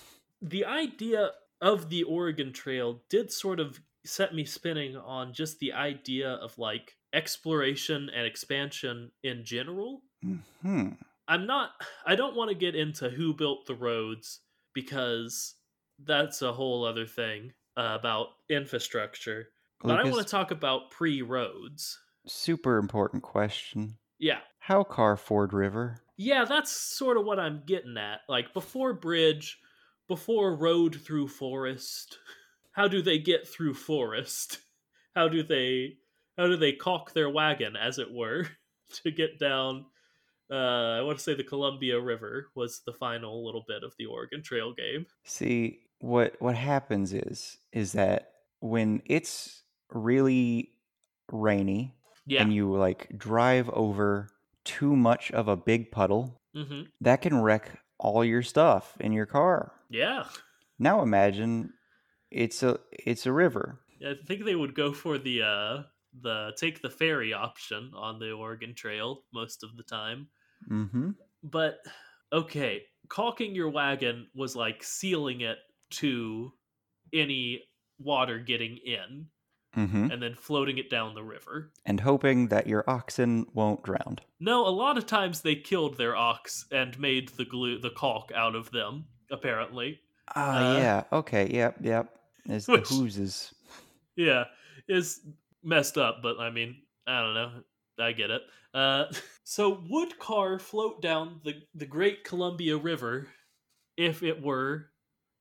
the 0.41 0.65
idea 0.65 1.31
of 1.61 1.89
the 1.89 2.03
Oregon 2.03 2.51
Trail 2.51 3.01
did 3.09 3.31
sort 3.31 3.59
of 3.59 3.79
set 4.05 4.33
me 4.35 4.43
spinning 4.43 4.97
on 4.97 5.33
just 5.33 5.59
the 5.59 5.71
idea 5.73 6.31
of 6.33 6.57
like 6.57 6.97
exploration 7.13 8.09
and 8.13 8.25
expansion 8.25 9.11
in 9.23 9.45
general. 9.45 10.01
Hmm. 10.61 10.89
I'm 11.27 11.45
not 11.45 11.71
I 12.05 12.15
don't 12.15 12.35
want 12.35 12.49
to 12.49 12.55
get 12.55 12.75
into 12.75 13.09
who 13.09 13.33
built 13.33 13.65
the 13.65 13.75
roads 13.75 14.41
because 14.73 15.55
that's 16.03 16.41
a 16.41 16.51
whole 16.51 16.83
other 16.85 17.05
thing 17.05 17.53
uh, 17.77 17.95
about 17.99 18.27
infrastructure. 18.49 19.49
But 19.81 19.99
I 19.99 20.03
want 20.03 20.25
to 20.25 20.29
talk 20.31 20.51
about 20.51 20.91
pre-roads. 20.91 21.99
super 22.25 22.77
important 22.77 23.21
question. 23.23 23.97
Yeah. 24.23 24.39
How 24.59 24.85
car 24.85 25.17
Ford 25.17 25.51
River? 25.51 25.97
Yeah, 26.15 26.45
that's 26.45 26.71
sort 26.71 27.17
of 27.17 27.25
what 27.25 27.41
I'm 27.41 27.63
getting 27.65 27.97
at. 27.97 28.21
Like 28.29 28.53
before 28.53 28.93
bridge, 28.93 29.59
before 30.07 30.55
road 30.55 30.95
through 30.95 31.27
forest. 31.27 32.19
How 32.71 32.87
do 32.87 33.01
they 33.01 33.19
get 33.19 33.45
through 33.45 33.73
forest? 33.73 34.59
How 35.15 35.27
do 35.27 35.43
they 35.43 35.97
how 36.35 36.47
do 36.47 36.57
they 36.57 36.71
caulk 36.71 37.13
their 37.13 37.29
wagon, 37.29 37.75
as 37.75 37.99
it 37.99 38.11
were, 38.11 38.47
to 39.03 39.11
get 39.11 39.37
down? 39.37 39.85
Uh, 40.49 40.97
I 40.97 41.01
want 41.01 41.19
to 41.19 41.23
say 41.23 41.35
the 41.35 41.43
Columbia 41.43 41.99
River 41.99 42.47
was 42.55 42.81
the 42.87 42.93
final 42.93 43.45
little 43.45 43.63
bit 43.67 43.83
of 43.83 43.93
the 43.99 44.07
Oregon 44.07 44.41
Trail 44.41 44.73
game. 44.73 45.05
See, 45.25 45.81
what 45.99 46.35
what 46.39 46.55
happens 46.55 47.13
is 47.13 47.57
is 47.71 47.91
that 47.91 48.31
when 48.61 49.03
it's 49.05 49.61
really 49.91 50.71
rainy 51.31 51.93
Yeah. 52.25 52.41
and 52.41 52.53
you 52.53 52.73
like 52.73 53.17
drive 53.17 53.69
over 53.69 54.29
too 54.63 54.95
much 54.95 55.31
of 55.31 55.47
a 55.47 55.57
big 55.57 55.91
puddle, 55.91 56.41
hmm 56.55 56.83
that 57.01 57.21
can 57.21 57.41
wreck 57.41 57.79
all 57.97 58.23
your 58.23 58.41
stuff 58.43 58.95
in 58.99 59.11
your 59.11 59.25
car. 59.25 59.73
Yeah. 59.89 60.25
Now 60.79 61.01
imagine 61.01 61.73
it's 62.31 62.63
a 62.63 62.79
it's 62.91 63.25
a 63.25 63.31
river. 63.31 63.79
I 64.05 64.15
think 64.27 64.43
they 64.43 64.55
would 64.55 64.75
go 64.75 64.93
for 64.93 65.17
the 65.17 65.41
uh 65.43 65.83
the 66.21 66.53
take 66.57 66.81
the 66.81 66.89
ferry 66.89 67.33
option 67.33 67.91
on 67.95 68.19
the 68.19 68.31
Oregon 68.31 68.73
Trail 68.75 69.23
most 69.33 69.63
of 69.63 69.75
the 69.77 69.83
time. 69.83 70.27
Mm-hmm. 70.69 71.11
But 71.43 71.79
okay, 72.31 72.83
caulking 73.09 73.55
your 73.55 73.69
wagon 73.69 74.27
was 74.35 74.55
like 74.55 74.83
sealing 74.83 75.41
it 75.41 75.57
to 75.91 76.51
any 77.13 77.63
water 77.99 78.39
getting 78.39 78.77
in 78.77 79.27
Mm-hmm. 79.75 80.11
and 80.11 80.21
then 80.21 80.35
floating 80.35 80.77
it 80.77 80.89
down 80.91 81.15
the 81.15 81.23
river. 81.23 81.71
And 81.85 81.99
hoping 81.99 82.49
that 82.49 82.67
your 82.67 82.83
oxen 82.87 83.47
won't 83.53 83.81
drown. 83.83 84.19
No, 84.39 84.67
a 84.67 84.69
lot 84.69 84.97
of 84.99 85.05
times 85.07 85.41
they 85.41 85.55
killed 85.55 85.97
their 85.97 86.15
ox 86.15 86.65
and 86.71 86.99
made 86.99 87.29
the 87.29 87.45
glue 87.45 87.79
the 87.79 87.89
caulk 87.89 88.31
out 88.35 88.55
of 88.55 88.69
them, 88.71 89.05
apparently. 89.31 89.99
Ah, 90.35 90.57
Uh, 90.57 90.77
yeah. 90.77 91.03
Okay. 91.11 91.49
Yep. 91.49 91.77
Yep. 91.81 92.19
It's 92.45 92.65
the 92.67 92.73
which- 92.73 92.89
whoozes. 92.89 93.53
Yeah, 94.15 94.43
is 94.87 95.21
messed 95.63 95.97
up, 95.97 96.21
but 96.21 96.39
I 96.39 96.51
mean, 96.51 96.75
I 97.07 97.21
don't 97.21 97.33
know. 97.33 97.51
I 97.97 98.11
get 98.11 98.29
it. 98.29 98.41
Uh, 98.75 99.05
so 99.43 99.81
would 99.89 100.19
car 100.19 100.59
float 100.59 101.01
down 101.01 101.39
the 101.43 101.55
the 101.73 101.85
Great 101.87 102.23
Columbia 102.23 102.77
River 102.77 103.27
if 103.97 104.21
it 104.21 104.39
were 104.41 104.89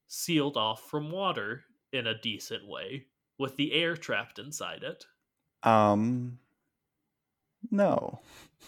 sealed 0.07 0.57
off 0.57 0.89
from 0.89 1.11
water 1.11 1.65
in 1.93 2.07
a 2.07 2.19
decent 2.21 2.67
way 2.67 3.07
with 3.43 3.57
the 3.57 3.73
air 3.75 3.97
trapped 3.97 4.39
inside 4.39 4.83
it? 4.83 5.05
Um. 5.63 6.39
No. 7.71 8.21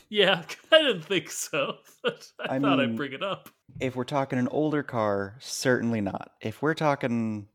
Yeah, 0.09 0.43
I 0.73 0.83
didn't 0.83 1.05
think 1.05 1.31
so. 1.31 1.77
but 2.03 2.31
I, 2.41 2.57
I 2.57 2.59
thought 2.61 2.79
mean- 2.79 2.91
I'd 2.91 2.97
bring 2.97 3.13
it 3.13 3.23
up. 3.23 3.49
If 3.81 3.97
we're 3.97 4.05
talking 4.05 4.39
an 4.39 4.49
older 4.49 4.83
car, 4.85 5.35
certainly 5.41 6.01
not. 6.01 6.33
If 6.41 6.63
we're 6.63 6.75
talking 6.75 7.49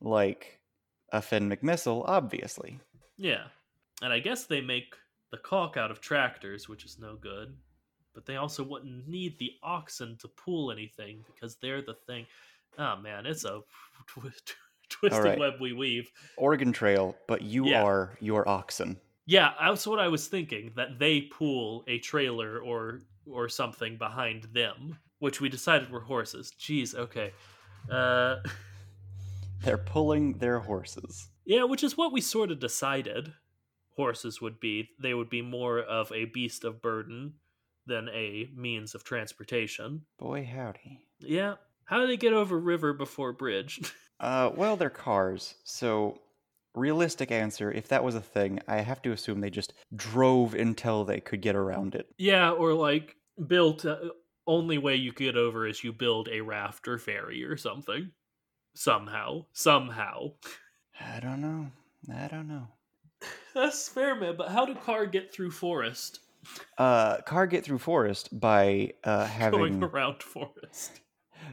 like 0.00 0.58
a 1.12 1.20
Finn 1.20 1.50
McMissile, 1.50 2.04
obviously. 2.06 2.78
Yeah, 3.18 3.44
and 4.02 4.10
I 4.12 4.20
guess 4.20 4.44
they 4.44 4.60
make 4.62 4.94
the 5.30 5.36
caulk 5.38 5.76
out 5.76 5.90
of 5.90 6.00
tractors, 6.00 6.66
which 6.68 6.84
is 6.86 6.98
no 6.98 7.16
good. 7.16 7.54
But 8.14 8.24
they 8.24 8.36
also 8.36 8.64
wouldn't 8.64 9.06
need 9.06 9.38
the 9.38 9.52
oxen 9.62 10.16
to 10.20 10.28
pull 10.28 10.72
anything 10.72 11.22
because 11.34 11.56
they're 11.56 11.82
the 11.82 11.96
thing. 12.06 12.24
Oh 12.78 12.96
man, 12.96 13.26
it's 13.26 13.44
a 13.44 13.60
twisted 14.90 15.24
right. 15.24 15.38
web 15.38 15.54
we 15.60 15.72
weave. 15.72 16.10
Oregon 16.36 16.72
Trail, 16.72 17.16
but 17.26 17.42
you 17.42 17.66
Yeah. 17.66 17.82
are 17.84 18.16
your 18.20 18.48
oxen. 18.48 18.98
Yeah, 19.26 19.52
that's 19.60 19.86
what 19.86 19.98
I 19.98 20.08
was 20.08 20.28
thinking. 20.28 20.72
That 20.76 20.98
they 20.98 21.22
pull 21.22 21.84
a 21.88 21.98
trailer 21.98 22.58
or 22.60 23.00
or 23.28 23.48
something 23.48 23.96
behind 23.98 24.44
them, 24.54 24.98
which 25.18 25.40
we 25.40 25.48
decided 25.48 25.90
were 25.90 26.00
horses. 26.00 26.52
Jeez, 26.60 26.94
okay. 26.94 27.32
Uh, 27.90 28.36
They're 29.62 29.78
pulling 29.78 30.34
their 30.38 30.60
horses. 30.60 31.28
yeah, 31.44 31.64
which 31.64 31.82
is 31.82 31.96
what 31.96 32.12
we 32.12 32.20
sort 32.20 32.50
of 32.52 32.60
decided. 32.60 33.32
Horses 33.96 34.40
would 34.42 34.60
be 34.60 34.90
they 35.00 35.14
would 35.14 35.30
be 35.30 35.42
more 35.42 35.80
of 35.80 36.12
a 36.12 36.26
beast 36.26 36.64
of 36.64 36.82
burden 36.82 37.34
than 37.86 38.08
a 38.10 38.48
means 38.54 38.94
of 38.94 39.02
transportation. 39.04 40.02
Boy, 40.18 40.44
howdy. 40.44 41.00
Yeah. 41.18 41.54
How 41.86 42.00
do 42.00 42.06
they 42.06 42.16
get 42.16 42.32
over 42.32 42.58
river 42.58 42.92
before 42.92 43.32
bridge? 43.32 43.80
Uh, 44.20 44.50
well, 44.54 44.76
they're 44.76 44.90
cars. 44.90 45.54
So, 45.64 46.18
realistic 46.74 47.30
answer, 47.30 47.70
if 47.70 47.88
that 47.88 48.04
was 48.04 48.14
a 48.14 48.20
thing, 48.20 48.60
I 48.68 48.78
have 48.78 49.02
to 49.02 49.12
assume 49.12 49.40
they 49.40 49.50
just 49.50 49.72
drove 49.94 50.54
until 50.54 51.04
they 51.04 51.20
could 51.20 51.42
get 51.42 51.56
around 51.56 51.94
it. 51.94 52.06
yeah, 52.18 52.50
or 52.50 52.72
like 52.72 53.16
built. 53.46 53.84
Uh, 53.84 53.96
only 54.48 54.78
way 54.78 54.94
you 54.94 55.12
could 55.12 55.24
get 55.24 55.36
over 55.36 55.66
is 55.66 55.82
you 55.82 55.92
build 55.92 56.28
a 56.30 56.40
raft 56.40 56.86
or 56.86 56.98
ferry 56.98 57.42
or 57.42 57.56
something. 57.56 58.12
Somehow, 58.76 59.46
somehow. 59.52 60.32
I 61.00 61.18
don't 61.20 61.40
know. 61.40 61.66
I 62.14 62.28
don't 62.28 62.46
know. 62.46 62.68
That's 63.54 63.88
fair, 63.88 64.14
man. 64.14 64.36
But 64.36 64.50
how 64.50 64.64
do 64.64 64.74
car 64.74 65.06
get 65.06 65.32
through 65.32 65.50
forest? 65.50 66.20
Uh, 66.78 67.20
car 67.22 67.46
get 67.46 67.64
through 67.64 67.78
forest 67.78 68.38
by 68.38 68.92
uh, 69.02 69.26
Going 69.50 69.80
having 69.80 69.82
around 69.82 70.22
forest. 70.22 71.00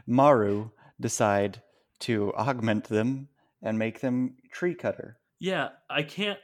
Maru 0.06 0.70
decide 1.00 1.60
to 2.00 2.32
augment 2.34 2.84
them 2.84 3.28
and 3.62 3.78
make 3.78 4.00
them 4.00 4.36
tree 4.50 4.74
cutter. 4.74 5.18
Yeah, 5.40 5.70
I 5.90 6.02
can't. 6.02 6.38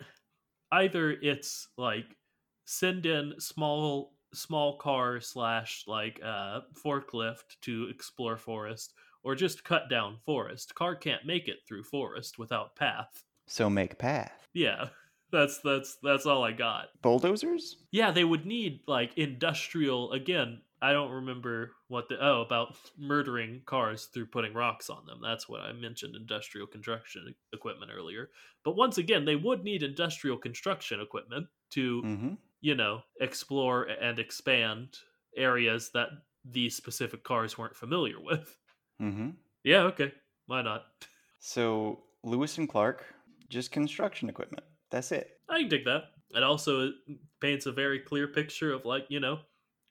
Either 0.72 1.11
it's 1.11 1.68
like 1.76 2.16
send 2.64 3.07
in 3.07 3.34
small 3.38 4.14
small 4.32 4.78
car 4.78 5.20
slash 5.20 5.84
like 5.86 6.20
uh 6.24 6.61
forklift 6.84 7.59
to 7.62 7.88
explore 7.90 8.36
forest, 8.36 8.94
or 9.22 9.34
just 9.34 9.64
cut 9.64 9.88
down 9.90 10.18
forest. 10.24 10.74
Car 10.74 10.94
can't 10.96 11.26
make 11.26 11.48
it 11.48 11.59
through 11.66 11.84
forest 11.84 12.38
without 12.38 12.76
path. 12.76 13.24
So 13.46 13.68
make 13.68 13.98
path. 13.98 14.48
Yeah, 14.55 14.88
that's 15.32 15.59
that's 15.59 15.96
that's 16.03 16.26
all 16.26 16.44
I 16.44 16.53
got. 16.53 16.88
Bulldozers? 17.03 17.76
Yeah, 17.90 18.11
they 18.11 18.24
would 18.24 18.46
need 18.46 18.80
like 18.86 19.16
industrial 19.18 20.12
again. 20.12 20.62
I 20.82 20.92
don't 20.92 21.10
remember 21.10 21.72
what 21.88 22.08
the 22.08 22.16
oh 22.24 22.40
about 22.40 22.76
murdering 22.98 23.62
cars 23.66 24.06
through 24.06 24.26
putting 24.26 24.54
rocks 24.54 24.88
on 24.88 25.04
them. 25.06 25.20
That's 25.22 25.48
what 25.48 25.60
I 25.60 25.72
mentioned 25.72 26.16
industrial 26.16 26.66
construction 26.66 27.34
equipment 27.52 27.90
earlier. 27.94 28.30
But 28.64 28.76
once 28.76 28.96
again, 28.98 29.24
they 29.24 29.36
would 29.36 29.62
need 29.62 29.82
industrial 29.82 30.38
construction 30.38 31.00
equipment 31.00 31.46
to, 31.72 32.02
Mm-hmm. 32.02 32.34
you 32.62 32.74
know, 32.74 33.02
explore 33.20 33.84
and 33.84 34.18
expand 34.18 34.96
areas 35.36 35.90
that 35.94 36.08
these 36.44 36.74
specific 36.76 37.24
cars 37.24 37.58
weren't 37.58 37.76
familiar 37.76 38.18
with. 38.24 38.56
Mm-hmm. 39.00 39.30
Yeah, 39.64 39.82
okay. 39.82 40.12
Why 40.46 40.62
not? 40.62 40.84
So 41.38 42.04
Lewis 42.24 42.58
and 42.58 42.68
Clark, 42.68 43.04
just 43.48 43.70
construction 43.70 44.28
equipment. 44.28 44.64
That's 44.90 45.12
it. 45.12 45.30
I 45.48 45.60
can 45.60 45.68
dig 45.68 45.84
that. 45.84 46.04
It 46.34 46.42
also 46.42 46.90
paints 47.40 47.66
a 47.66 47.72
very 47.72 48.00
clear 48.00 48.28
picture 48.28 48.72
of 48.72 48.84
like, 48.84 49.04
you 49.08 49.20
know, 49.20 49.38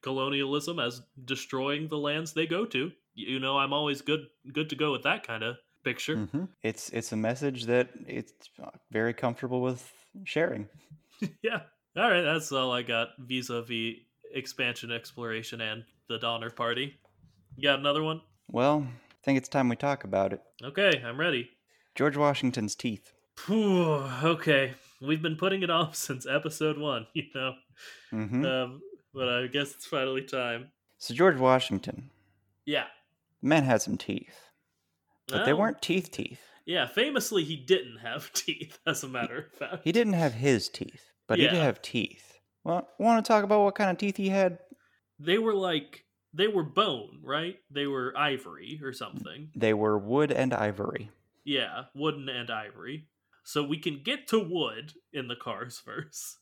colonialism 0.01 0.79
as 0.79 1.01
destroying 1.25 1.87
the 1.87 1.97
lands 1.97 2.33
they 2.33 2.47
go 2.47 2.65
to. 2.65 2.91
You 3.15 3.39
know, 3.39 3.57
I'm 3.57 3.73
always 3.73 4.01
good 4.01 4.27
good 4.53 4.69
to 4.69 4.75
go 4.75 4.91
with 4.91 5.03
that 5.03 5.25
kind 5.25 5.43
of 5.43 5.57
picture. 5.83 6.15
Mm-hmm. 6.15 6.45
It's 6.63 6.89
it's 6.89 7.11
a 7.11 7.17
message 7.17 7.65
that 7.65 7.89
it's 8.07 8.49
uh, 8.61 8.69
very 8.91 9.13
comfortable 9.13 9.61
with 9.61 9.91
sharing. 10.23 10.67
yeah. 11.41 11.61
All 11.97 12.09
right, 12.09 12.21
that's 12.21 12.51
all 12.51 12.71
I 12.71 12.83
got 12.83 13.09
vis-a-vis 13.17 13.95
expansion 14.33 14.91
exploration 14.91 15.59
and 15.59 15.83
the 16.07 16.17
Donner 16.19 16.49
Party. 16.49 16.95
You 17.55 17.63
got 17.63 17.79
another 17.79 18.03
one? 18.03 18.21
Well, 18.47 18.87
I 18.87 19.15
think 19.23 19.37
it's 19.37 19.49
time 19.49 19.69
we 19.69 19.75
talk 19.75 20.03
about 20.03 20.31
it. 20.31 20.41
Okay, 20.63 21.01
I'm 21.03 21.19
ready. 21.19 21.49
George 21.95 22.15
Washington's 22.15 22.75
teeth. 22.75 23.11
Phew, 23.35 23.83
okay. 24.23 24.73
We've 25.01 25.21
been 25.21 25.35
putting 25.35 25.63
it 25.63 25.69
off 25.69 25.95
since 25.95 26.25
episode 26.25 26.77
1, 26.77 27.07
you 27.13 27.23
know. 27.33 27.53
Mm-hmm. 28.13 28.45
Um 28.45 28.81
but 29.13 29.27
I 29.29 29.47
guess 29.47 29.73
it's 29.73 29.85
finally 29.85 30.21
time. 30.23 30.71
so 30.97 31.13
George 31.13 31.37
Washington, 31.37 32.09
Yeah. 32.65 32.85
the 33.41 33.47
man 33.47 33.63
had 33.63 33.81
some 33.81 33.97
teeth, 33.97 34.49
but 35.27 35.45
they 35.45 35.53
weren't 35.53 35.81
teeth 35.81 36.11
teeth. 36.11 36.41
Yeah, 36.65 36.85
famously, 36.87 37.43
he 37.43 37.55
didn't 37.55 37.97
have 37.97 38.31
teeth, 38.33 38.77
as 38.85 39.03
a 39.03 39.07
matter 39.07 39.37
of 39.37 39.51
fact. 39.53 39.81
He 39.83 39.91
didn't 39.91 40.13
have 40.13 40.33
his 40.33 40.69
teeth, 40.69 41.11
but 41.27 41.39
he 41.39 41.45
did 41.45 41.53
have 41.55 41.81
teeth. 41.81 42.37
Well, 42.63 42.87
want 42.99 43.23
to 43.23 43.27
talk 43.27 43.43
about 43.43 43.63
what 43.63 43.75
kind 43.75 43.89
of 43.89 43.97
teeth 43.97 44.17
he 44.17 44.29
had? 44.29 44.59
They 45.17 45.37
were 45.37 45.55
like, 45.55 46.05
they 46.33 46.47
were 46.47 46.63
bone, 46.63 47.21
right? 47.23 47.55
They 47.71 47.87
were 47.87 48.13
ivory 48.15 48.79
or 48.83 48.93
something. 48.93 49.49
They 49.55 49.73
were 49.73 49.97
wood 49.97 50.31
and 50.31 50.53
ivory. 50.53 51.09
Yeah, 51.43 51.85
wooden 51.95 52.29
and 52.29 52.51
ivory. 52.51 53.07
So 53.43 53.63
we 53.63 53.79
can 53.79 54.03
get 54.03 54.27
to 54.27 54.39
wood 54.39 54.93
in 55.11 55.27
the 55.27 55.35
cars 55.35 55.81
verse. 55.83 56.37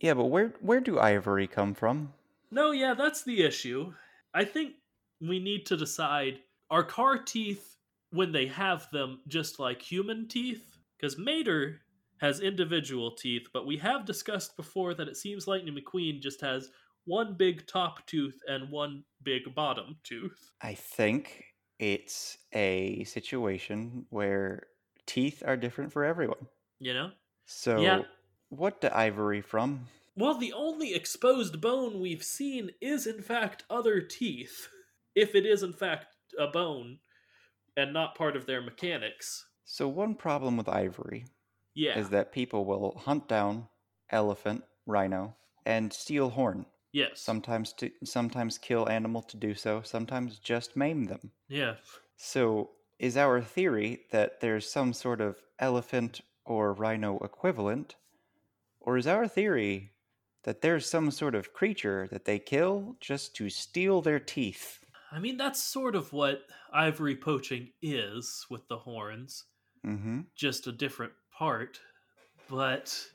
Yeah, 0.00 0.14
but 0.14 0.26
where 0.26 0.54
where 0.60 0.80
do 0.80 0.98
ivory 0.98 1.46
come 1.46 1.74
from? 1.74 2.12
No, 2.50 2.70
yeah, 2.72 2.94
that's 2.94 3.22
the 3.22 3.42
issue. 3.42 3.92
I 4.32 4.44
think 4.44 4.74
we 5.20 5.38
need 5.38 5.66
to 5.66 5.76
decide 5.76 6.40
are 6.70 6.82
car 6.84 7.18
teeth, 7.18 7.74
when 8.14 8.30
they 8.30 8.46
have 8.46 8.88
them, 8.92 9.20
just 9.26 9.58
like 9.58 9.82
human 9.82 10.28
teeth? 10.28 10.78
Because 10.96 11.18
Mater 11.18 11.80
has 12.18 12.40
individual 12.40 13.10
teeth, 13.10 13.48
but 13.52 13.66
we 13.66 13.76
have 13.78 14.04
discussed 14.06 14.56
before 14.56 14.94
that 14.94 15.08
it 15.08 15.16
seems 15.16 15.48
Lightning 15.48 15.76
McQueen 15.76 16.22
just 16.22 16.40
has 16.40 16.70
one 17.06 17.34
big 17.34 17.66
top 17.66 18.06
tooth 18.06 18.38
and 18.46 18.70
one 18.70 19.04
big 19.24 19.52
bottom 19.54 19.96
tooth? 20.04 20.52
I 20.62 20.74
think 20.74 21.44
it's 21.80 22.38
a 22.52 23.02
situation 23.04 24.06
where 24.10 24.68
teeth 25.06 25.42
are 25.44 25.56
different 25.56 25.92
for 25.92 26.04
everyone. 26.04 26.46
You 26.78 26.94
know? 26.94 27.10
So, 27.46 27.80
Yeah. 27.82 28.02
What 28.56 28.80
to 28.82 28.96
ivory 28.96 29.40
from? 29.40 29.86
Well, 30.16 30.38
the 30.38 30.52
only 30.52 30.94
exposed 30.94 31.60
bone 31.60 32.00
we've 32.00 32.22
seen 32.22 32.70
is, 32.80 33.06
in 33.06 33.20
fact, 33.22 33.64
other 33.68 34.00
teeth. 34.00 34.68
If 35.14 35.34
it 35.34 35.44
is, 35.46 35.62
in 35.62 35.72
fact, 35.72 36.06
a 36.38 36.46
bone 36.46 36.98
and 37.76 37.92
not 37.92 38.14
part 38.14 38.36
of 38.36 38.46
their 38.46 38.60
mechanics. 38.62 39.44
So, 39.64 39.88
one 39.88 40.14
problem 40.14 40.56
with 40.56 40.68
ivory 40.68 41.26
Yeah. 41.74 41.98
is 41.98 42.10
that 42.10 42.32
people 42.32 42.64
will 42.64 42.96
hunt 42.98 43.28
down 43.28 43.68
elephant, 44.10 44.64
rhino, 44.86 45.36
and 45.66 45.92
steal 45.92 46.30
horn. 46.30 46.66
yes. 46.92 47.20
Sometimes 47.20 47.72
to 47.72 47.90
sometimes 48.04 48.56
kill 48.58 48.88
animal 48.88 49.22
to 49.22 49.36
do 49.36 49.54
so, 49.54 49.82
sometimes 49.82 50.38
just 50.38 50.76
maim 50.76 51.04
them. 51.06 51.32
Yeah. 51.48 51.76
So, 52.16 52.70
is 53.00 53.16
our 53.16 53.40
theory 53.42 54.06
that 54.12 54.40
there's 54.40 54.70
some 54.70 54.92
sort 54.92 55.20
of 55.20 55.42
elephant 55.58 56.20
or 56.44 56.72
rhino 56.72 57.18
equivalent, 57.18 57.96
or 58.84 58.96
is 58.96 59.06
our 59.06 59.26
theory 59.26 59.92
that 60.44 60.60
there's 60.60 60.88
some 60.88 61.10
sort 61.10 61.34
of 61.34 61.52
creature 61.52 62.06
that 62.12 62.24
they 62.24 62.38
kill 62.38 62.96
just 63.00 63.34
to 63.36 63.50
steal 63.50 64.00
their 64.02 64.20
teeth? 64.20 64.84
I 65.10 65.18
mean, 65.18 65.36
that's 65.36 65.60
sort 65.62 65.94
of 65.96 66.12
what 66.12 66.42
ivory 66.72 67.16
poaching 67.16 67.72
is 67.82 68.46
with 68.50 68.66
the 68.68 68.78
horns, 68.78 69.44
Mm-hmm. 69.86 70.20
just 70.34 70.66
a 70.66 70.72
different 70.72 71.12
part. 71.30 71.80
But 72.48 73.06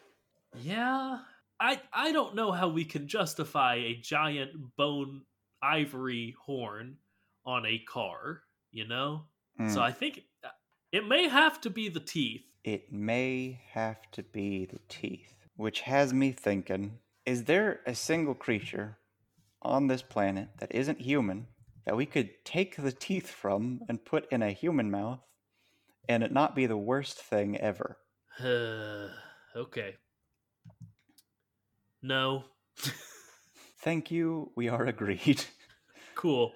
yeah, 0.53 1.19
I 1.59 1.81
I 1.93 2.11
don't 2.11 2.35
know 2.35 2.51
how 2.51 2.69
we 2.69 2.85
can 2.85 3.07
justify 3.07 3.75
a 3.75 3.95
giant 3.95 4.75
bone 4.77 5.25
ivory 5.61 6.35
horn 6.39 6.97
on 7.45 7.65
a 7.65 7.79
car, 7.79 8.43
you 8.71 8.87
know? 8.87 9.25
Mm. 9.59 9.73
So 9.73 9.81
I 9.81 9.91
think 9.91 10.23
uh, 10.43 10.49
it 10.91 11.07
may 11.07 11.27
have 11.27 11.59
to 11.61 11.69
be 11.69 11.89
the 11.89 11.99
teeth. 11.99 12.45
It 12.63 12.91
may 12.91 13.61
have 13.71 14.09
to 14.11 14.23
be 14.23 14.65
the 14.65 14.79
teeth, 14.89 15.38
which 15.59 15.81
has 15.81 16.13
me 16.13 16.31
thinking 16.31 16.97
is 17.25 17.43
there 17.43 17.81
a 17.85 17.93
single 17.93 18.33
creature 18.33 18.97
on 19.61 19.87
this 19.87 20.01
planet 20.01 20.47
that 20.59 20.73
isn't 20.73 21.01
human 21.01 21.47
that 21.85 21.97
we 21.97 22.05
could 22.05 22.29
take 22.45 22.77
the 22.77 22.93
teeth 22.93 23.29
from 23.29 23.81
and 23.89 24.05
put 24.05 24.25
in 24.31 24.41
a 24.41 24.51
human 24.53 24.89
mouth 24.89 25.19
and 26.07 26.23
it 26.23 26.31
not 26.31 26.55
be 26.55 26.65
the 26.65 26.77
worst 26.77 27.17
thing 27.17 27.57
ever? 27.57 27.97
okay. 28.41 29.95
No. 32.01 32.45
Thank 33.81 34.11
you, 34.11 34.51
we 34.55 34.69
are 34.69 34.85
agreed. 34.85 35.43
cool. 36.15 36.53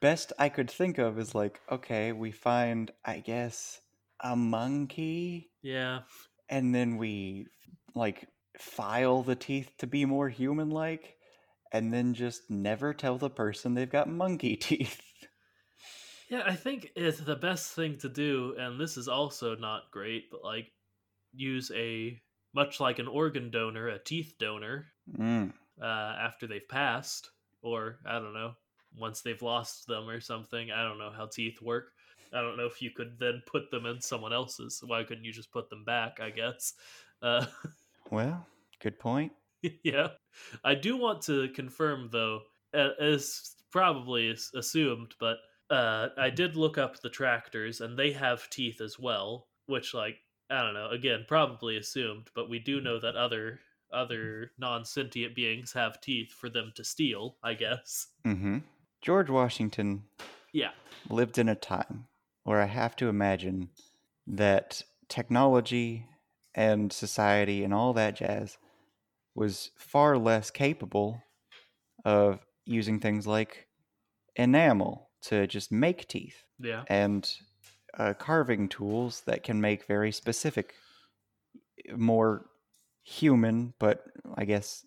Best 0.00 0.32
I 0.38 0.48
could 0.48 0.70
think 0.70 0.96
of 0.96 1.18
is 1.18 1.34
like, 1.34 1.60
okay, 1.70 2.12
we 2.12 2.30
find, 2.30 2.90
I 3.04 3.18
guess, 3.18 3.82
a 4.20 4.34
monkey 4.34 5.50
Yeah. 5.60 6.00
and 6.48 6.74
then 6.74 6.96
we 6.96 7.48
like 7.94 8.28
file 8.58 9.22
the 9.22 9.34
teeth 9.34 9.70
to 9.78 9.86
be 9.86 10.04
more 10.04 10.28
human 10.28 10.70
like 10.70 11.16
and 11.72 11.92
then 11.92 12.12
just 12.14 12.50
never 12.50 12.92
tell 12.92 13.16
the 13.16 13.30
person 13.30 13.74
they've 13.74 13.90
got 13.90 14.08
monkey 14.08 14.56
teeth 14.60 15.00
Yeah, 16.28 16.42
I 16.46 16.54
think 16.54 16.90
it's 16.96 17.18
the 17.18 17.36
best 17.36 17.74
thing 17.74 17.98
to 17.98 18.08
do, 18.08 18.54
and 18.58 18.80
this 18.80 18.96
is 18.96 19.06
also 19.06 19.54
not 19.54 19.90
great, 19.92 20.30
but 20.30 20.42
like 20.42 20.72
use 21.34 21.70
a 21.74 22.18
much 22.54 22.80
like 22.80 22.98
an 22.98 23.06
organ 23.06 23.50
donor, 23.50 23.88
a 23.88 23.98
teeth 23.98 24.34
donor, 24.38 24.86
mm. 25.18 25.52
uh, 25.80 25.84
after 25.84 26.46
they've 26.46 26.68
passed, 26.70 27.28
or 27.62 27.98
I 28.06 28.14
don't 28.14 28.32
know, 28.32 28.52
once 28.96 29.20
they've 29.20 29.42
lost 29.42 29.86
them 29.86 30.08
or 30.08 30.20
something. 30.20 30.70
I 30.70 30.82
don't 30.82 30.98
know 30.98 31.12
how 31.14 31.26
teeth 31.26 31.60
work. 31.60 31.92
I 32.32 32.40
don't 32.40 32.56
know 32.56 32.66
if 32.66 32.80
you 32.80 32.90
could 32.90 33.18
then 33.18 33.42
put 33.46 33.70
them 33.70 33.86
in 33.86 34.00
someone 34.00 34.32
else's. 34.32 34.82
Why 34.84 35.04
couldn't 35.04 35.24
you 35.24 35.32
just 35.32 35.52
put 35.52 35.68
them 35.68 35.84
back? 35.84 36.18
I 36.20 36.30
guess. 36.30 36.72
Uh, 37.20 37.44
well 38.10 38.46
good 38.80 38.98
point 38.98 39.32
yeah, 39.84 40.08
I 40.64 40.74
do 40.74 40.96
want 40.96 41.22
to 41.22 41.48
confirm 41.50 42.08
though, 42.10 42.40
as 42.74 43.54
probably 43.70 44.28
as 44.28 44.50
assumed, 44.56 45.14
but 45.20 45.36
uh, 45.70 46.08
I 46.18 46.30
did 46.30 46.56
look 46.56 46.78
up 46.78 47.00
the 47.00 47.08
tractors 47.08 47.80
and 47.80 47.96
they 47.96 48.10
have 48.10 48.50
teeth 48.50 48.80
as 48.80 48.98
well, 48.98 49.46
which 49.66 49.94
like 49.94 50.16
I 50.50 50.62
don't 50.62 50.74
know, 50.74 50.88
again 50.90 51.26
probably 51.28 51.76
assumed, 51.76 52.28
but 52.34 52.50
we 52.50 52.58
do 52.58 52.80
know 52.80 52.98
that 52.98 53.14
other 53.14 53.60
other 53.92 54.50
non-sentient 54.58 55.36
beings 55.36 55.72
have 55.74 56.00
teeth 56.00 56.32
for 56.32 56.48
them 56.50 56.72
to 56.74 56.82
steal, 56.82 57.36
I 57.44 57.54
guess. 57.54 58.08
mm-hmm. 58.26 58.58
george 59.00 59.30
washington 59.30 60.02
Yeah. 60.52 60.70
lived 61.08 61.38
in 61.38 61.48
a 61.48 61.54
time 61.54 62.06
where 62.44 62.60
i 62.60 62.64
have 62.66 62.96
to 62.96 63.08
imagine 63.08 63.68
that 64.26 64.82
technology 65.08 66.06
and 66.54 66.92
society 66.92 67.64
and 67.64 67.72
all 67.74 67.92
that 67.94 68.16
jazz 68.16 68.58
was 69.34 69.70
far 69.76 70.18
less 70.18 70.50
capable 70.50 71.22
of 72.04 72.40
using 72.64 73.00
things 73.00 73.26
like 73.26 73.66
enamel 74.36 75.10
to 75.22 75.46
just 75.46 75.70
make 75.72 76.06
teeth 76.08 76.44
Yeah. 76.58 76.84
and 76.88 77.30
uh, 77.98 78.14
carving 78.14 78.68
tools 78.68 79.22
that 79.26 79.42
can 79.42 79.60
make 79.60 79.86
very 79.86 80.12
specific, 80.12 80.74
more 81.96 82.46
human, 83.04 83.74
but 83.78 84.04
I 84.34 84.44
guess 84.44 84.84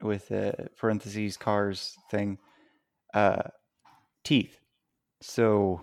with 0.00 0.30
a 0.30 0.68
parentheses 0.76 1.36
cars 1.36 1.96
thing, 2.10 2.38
uh, 3.14 3.42
teeth. 4.24 4.58
So 5.20 5.82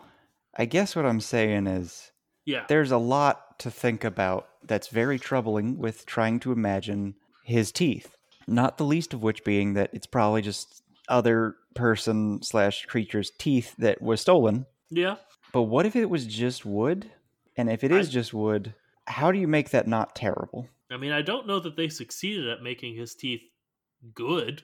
I 0.57 0.65
guess 0.65 0.95
what 0.95 1.05
I'm 1.05 1.21
saying 1.21 1.67
is 1.67 2.11
Yeah. 2.47 2.65
there's 2.67 2.91
a 2.91 2.97
lot 2.97 3.59
to 3.59 3.69
think 3.69 4.03
about 4.03 4.47
that's 4.63 4.87
very 4.87 5.19
troubling 5.19 5.77
with 5.77 6.05
trying 6.05 6.39
to 6.41 6.51
imagine 6.51 7.15
his 7.43 7.71
teeth. 7.71 8.15
Not 8.47 8.77
the 8.77 8.85
least 8.85 9.13
of 9.13 9.21
which 9.21 9.43
being 9.43 9.73
that 9.73 9.89
it's 9.93 10.07
probably 10.07 10.41
just 10.41 10.81
other 11.09 11.55
person 11.75 12.41
slash 12.41 12.85
creature's 12.85 13.31
teeth 13.37 13.75
that 13.77 14.01
was 14.01 14.21
stolen. 14.21 14.65
Yeah. 14.89 15.17
But 15.53 15.63
what 15.63 15.85
if 15.85 15.95
it 15.95 16.09
was 16.09 16.25
just 16.25 16.65
wood? 16.65 17.11
And 17.57 17.69
if 17.69 17.83
it 17.83 17.91
is 17.91 18.07
I- 18.09 18.11
just 18.11 18.33
wood, 18.33 18.73
how 19.05 19.31
do 19.31 19.39
you 19.39 19.47
make 19.47 19.69
that 19.71 19.87
not 19.87 20.15
terrible? 20.15 20.67
I 20.89 20.95
mean, 20.97 21.11
I 21.11 21.21
don't 21.21 21.47
know 21.47 21.59
that 21.59 21.75
they 21.75 21.89
succeeded 21.89 22.47
at 22.47 22.63
making 22.63 22.95
his 22.95 23.13
teeth 23.15 23.41
good 24.13 24.63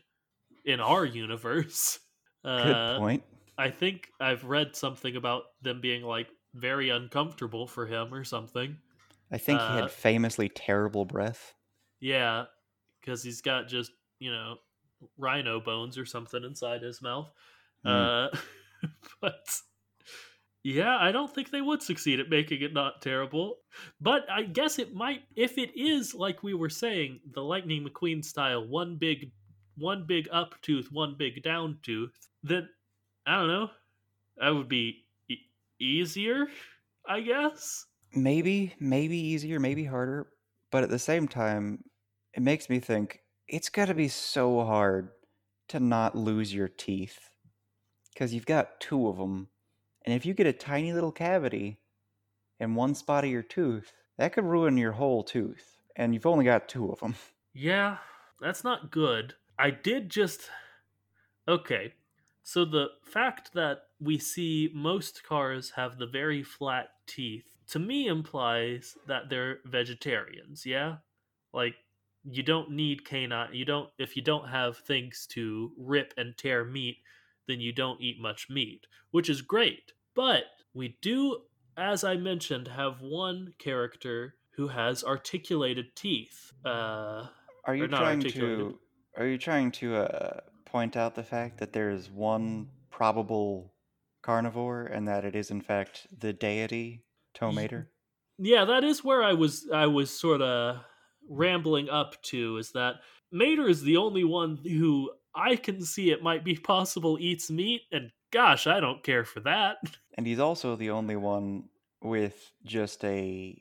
in 0.65 0.79
our 0.79 1.05
universe. 1.05 1.99
Good 2.45 2.75
Uh, 2.75 2.99
point. 2.99 3.23
I 3.57 3.69
think 3.69 4.07
I've 4.19 4.43
read 4.45 4.75
something 4.75 5.15
about 5.15 5.43
them 5.61 5.79
being 5.81 6.03
like 6.03 6.27
very 6.53 6.89
uncomfortable 6.89 7.67
for 7.67 7.85
him 7.85 8.13
or 8.13 8.23
something. 8.23 8.77
I 9.31 9.37
think 9.37 9.59
he 9.59 9.65
uh, 9.65 9.81
had 9.81 9.91
famously 9.91 10.49
terrible 10.49 11.05
breath. 11.05 11.53
Yeah, 11.99 12.45
because 13.01 13.23
he's 13.23 13.41
got 13.41 13.67
just 13.67 13.91
you 14.19 14.31
know 14.31 14.55
rhino 15.17 15.59
bones 15.59 15.97
or 15.97 16.05
something 16.05 16.43
inside 16.43 16.81
his 16.81 17.01
mouth. 17.01 17.31
Uh, 17.83 18.27
but 19.21 19.45
yeah, 20.63 20.97
I 20.97 21.11
don't 21.11 21.33
think 21.33 21.49
they 21.49 21.61
would 21.61 21.81
succeed 21.81 22.19
at 22.19 22.29
making 22.29 22.61
it 22.61 22.73
not 22.73 23.01
terrible. 23.01 23.57
But 23.99 24.29
I 24.29 24.43
guess 24.43 24.79
it 24.79 24.93
might 24.93 25.21
if 25.35 25.57
it 25.57 25.71
is 25.75 26.13
like 26.13 26.43
we 26.43 26.53
were 26.53 26.69
saying, 26.69 27.19
the 27.33 27.43
Lightning 27.43 27.85
McQueen 27.85 28.23
style, 28.23 28.65
one 28.67 28.97
big, 28.97 29.31
one 29.77 30.05
big 30.07 30.29
up 30.31 30.55
tooth, 30.61 30.89
one 30.91 31.15
big 31.17 31.43
down 31.43 31.79
tooth. 31.83 32.13
Then 32.43 32.69
I 33.25 33.39
don't 33.39 33.47
know. 33.47 33.69
That 34.37 34.49
would 34.49 34.69
be 34.69 35.03
easier, 35.83 36.47
I 37.07 37.21
guess. 37.21 37.85
Maybe, 38.15 38.75
maybe 38.79 39.17
easier, 39.17 39.59
maybe 39.59 39.85
harder. 39.85 40.27
But 40.71 40.83
at 40.83 40.89
the 40.89 40.99
same 40.99 41.27
time, 41.27 41.83
it 42.33 42.41
makes 42.41 42.69
me 42.69 42.79
think 42.79 43.19
it's 43.47 43.69
got 43.69 43.85
to 43.85 43.93
be 43.93 44.07
so 44.07 44.63
hard 44.63 45.09
to 45.69 45.79
not 45.79 46.15
lose 46.15 46.53
your 46.53 46.67
teeth. 46.67 47.19
Because 48.13 48.33
you've 48.33 48.45
got 48.45 48.79
two 48.79 49.07
of 49.07 49.17
them. 49.17 49.49
And 50.05 50.15
if 50.15 50.25
you 50.25 50.33
get 50.33 50.47
a 50.47 50.53
tiny 50.53 50.93
little 50.93 51.11
cavity 51.11 51.79
in 52.59 52.75
one 52.75 52.95
spot 52.95 53.23
of 53.23 53.31
your 53.31 53.41
tooth, 53.41 53.93
that 54.17 54.33
could 54.33 54.45
ruin 54.45 54.77
your 54.77 54.91
whole 54.93 55.23
tooth. 55.23 55.77
And 55.95 56.13
you've 56.13 56.25
only 56.25 56.45
got 56.45 56.67
two 56.69 56.89
of 56.91 56.99
them. 56.99 57.15
Yeah, 57.53 57.97
that's 58.41 58.63
not 58.63 58.91
good. 58.91 59.35
I 59.57 59.71
did 59.71 60.09
just. 60.09 60.49
Okay, 61.47 61.93
so 62.43 62.65
the 62.65 62.87
fact 63.03 63.53
that 63.53 63.83
we 63.99 64.17
see 64.17 64.69
most 64.73 65.23
cars 65.23 65.71
have 65.75 65.97
the 65.97 66.07
very 66.07 66.43
flat 66.43 66.89
teeth 67.07 67.53
to 67.69 67.79
me 67.79 68.07
implies 68.07 68.97
that 69.07 69.29
they're 69.29 69.59
vegetarians, 69.65 70.65
yeah? 70.65 70.97
Like, 71.53 71.75
you 72.23 72.43
don't 72.43 72.71
need 72.71 73.05
canine. 73.05 73.53
You 73.53 73.65
don't. 73.65 73.89
If 73.97 74.15
you 74.15 74.21
don't 74.21 74.47
have 74.49 74.77
things 74.77 75.27
to 75.31 75.71
rip 75.77 76.13
and 76.17 76.37
tear 76.37 76.63
meat, 76.63 76.97
then 77.47 77.59
you 77.59 77.73
don't 77.73 77.99
eat 78.01 78.19
much 78.19 78.49
meat, 78.49 78.85
which 79.11 79.29
is 79.29 79.41
great. 79.41 79.91
But 80.15 80.43
we 80.73 80.97
do, 81.01 81.41
as 81.75 82.03
I 82.03 82.15
mentioned, 82.15 82.67
have 82.69 83.01
one 83.01 83.53
character 83.59 84.35
who 84.51 84.69
has 84.69 85.03
articulated 85.03 85.95
teeth. 85.95 86.53
Uh, 86.65 87.27
Are 87.65 87.75
you 87.75 87.87
trying 87.87 88.21
to? 88.21 88.77
Are 89.17 89.27
you 89.27 89.37
trying 89.37 89.71
to 89.73 89.95
uh, 89.95 90.39
point 90.73 90.97
out 90.97 91.13
the 91.13 91.23
fact 91.23 91.59
that 91.59 91.71
there 91.71 91.91
is 91.91 92.09
one 92.09 92.67
probable 92.89 93.73
carnivore 94.23 94.85
and 94.85 95.07
that 95.07 95.23
it 95.23 95.35
is 95.35 95.51
in 95.51 95.61
fact 95.61 96.07
the 96.19 96.33
deity 96.33 97.03
Tow 97.35 97.51
Mater? 97.51 97.89
Yeah, 98.39 98.65
that 98.65 98.83
is 98.83 99.03
where 99.03 99.23
I 99.23 99.33
was 99.33 99.69
I 99.71 99.85
was 99.85 100.09
sort 100.09 100.41
of 100.41 100.77
rambling 101.29 101.89
up 101.89 102.21
to 102.23 102.57
is 102.57 102.71
that 102.71 102.95
Mater 103.31 103.69
is 103.69 103.83
the 103.83 103.97
only 103.97 104.23
one 104.23 104.57
who 104.63 105.11
I 105.35 105.55
can 105.55 105.81
see 105.81 106.09
it 106.11 106.23
might 106.23 106.43
be 106.43 106.55
possible 106.73 107.17
eats 107.19 107.51
meat 107.51 107.81
and 107.91 108.11
gosh, 108.31 108.65
I 108.65 108.79
don't 108.79 109.03
care 109.03 109.23
for 109.23 109.39
that. 109.41 109.77
And 110.15 110.27
he's 110.27 110.39
also 110.39 110.75
the 110.75 110.91
only 110.91 111.15
one 111.15 111.69
with 112.03 112.51
just 112.63 113.03
a 113.03 113.59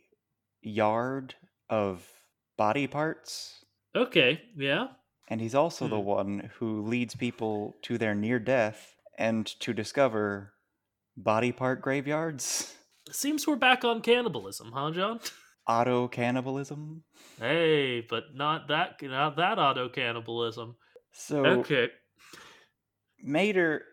yard 0.60 1.34
of 1.70 2.06
body 2.58 2.86
parts. 2.86 3.64
Okay, 3.96 4.42
yeah. 4.54 4.88
And 5.32 5.40
he's 5.40 5.54
also 5.54 5.88
the 5.88 5.96
Hmm. 5.98 6.04
one 6.04 6.50
who 6.58 6.82
leads 6.82 7.14
people 7.14 7.74
to 7.84 7.96
their 7.96 8.14
near 8.14 8.38
death 8.38 8.94
and 9.16 9.46
to 9.60 9.72
discover 9.72 10.52
body 11.16 11.52
part 11.52 11.80
graveyards. 11.80 12.76
Seems 13.10 13.46
we're 13.46 13.56
back 13.56 13.82
on 13.82 14.02
cannibalism, 14.02 14.72
huh, 14.72 14.90
John? 14.90 15.20
Auto 15.66 16.06
cannibalism. 16.06 17.04
Hey, 17.38 18.02
but 18.02 18.34
not 18.34 18.68
that 18.68 19.00
not 19.00 19.36
that 19.36 19.58
auto 19.58 19.88
cannibalism. 19.88 20.76
So 21.12 21.46
Okay. 21.46 21.88
Mater 23.22 23.86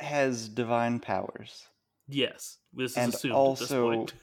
has 0.00 0.48
divine 0.48 0.98
powers. 0.98 1.68
Yes, 2.08 2.58
this 2.72 2.92
is 2.92 2.96
And 2.96 3.14
assumed 3.14 3.34
also- 3.34 3.62
at 3.62 3.68
this 3.68 3.96
point. 4.08 4.14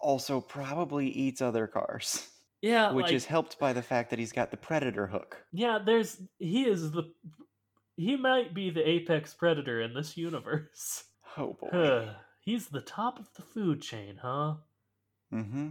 Also 0.00 0.40
probably 0.40 1.08
eats 1.10 1.42
other 1.42 1.66
cars. 1.66 2.26
Yeah, 2.60 2.92
Which 2.92 3.06
like, 3.06 3.14
is 3.14 3.24
helped 3.24 3.58
by 3.58 3.72
the 3.72 3.82
fact 3.82 4.10
that 4.10 4.18
he's 4.18 4.32
got 4.32 4.50
the 4.50 4.56
predator 4.56 5.06
hook. 5.06 5.44
yeah. 5.52 5.78
There's 5.84 6.20
he 6.38 6.64
is 6.64 6.90
the 6.90 7.12
he 7.96 8.16
might 8.16 8.54
be 8.54 8.70
the 8.70 8.88
apex 8.88 9.34
predator 9.34 9.80
in 9.80 9.94
this 9.94 10.16
universe. 10.16 11.04
Oh 11.36 11.56
boy. 11.60 12.08
He's 12.40 12.68
the 12.68 12.80
top 12.80 13.20
of 13.20 13.28
the 13.36 13.42
food 13.42 13.80
chain, 13.82 14.18
huh? 14.20 14.54
Mm-hmm. 15.32 15.68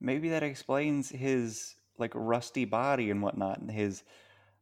Maybe 0.00 0.28
that 0.30 0.42
explains 0.42 1.08
his 1.08 1.76
like 1.96 2.10
rusty 2.14 2.64
body 2.66 3.10
and 3.10 3.22
whatnot, 3.22 3.60
and 3.60 3.70
his 3.70 4.02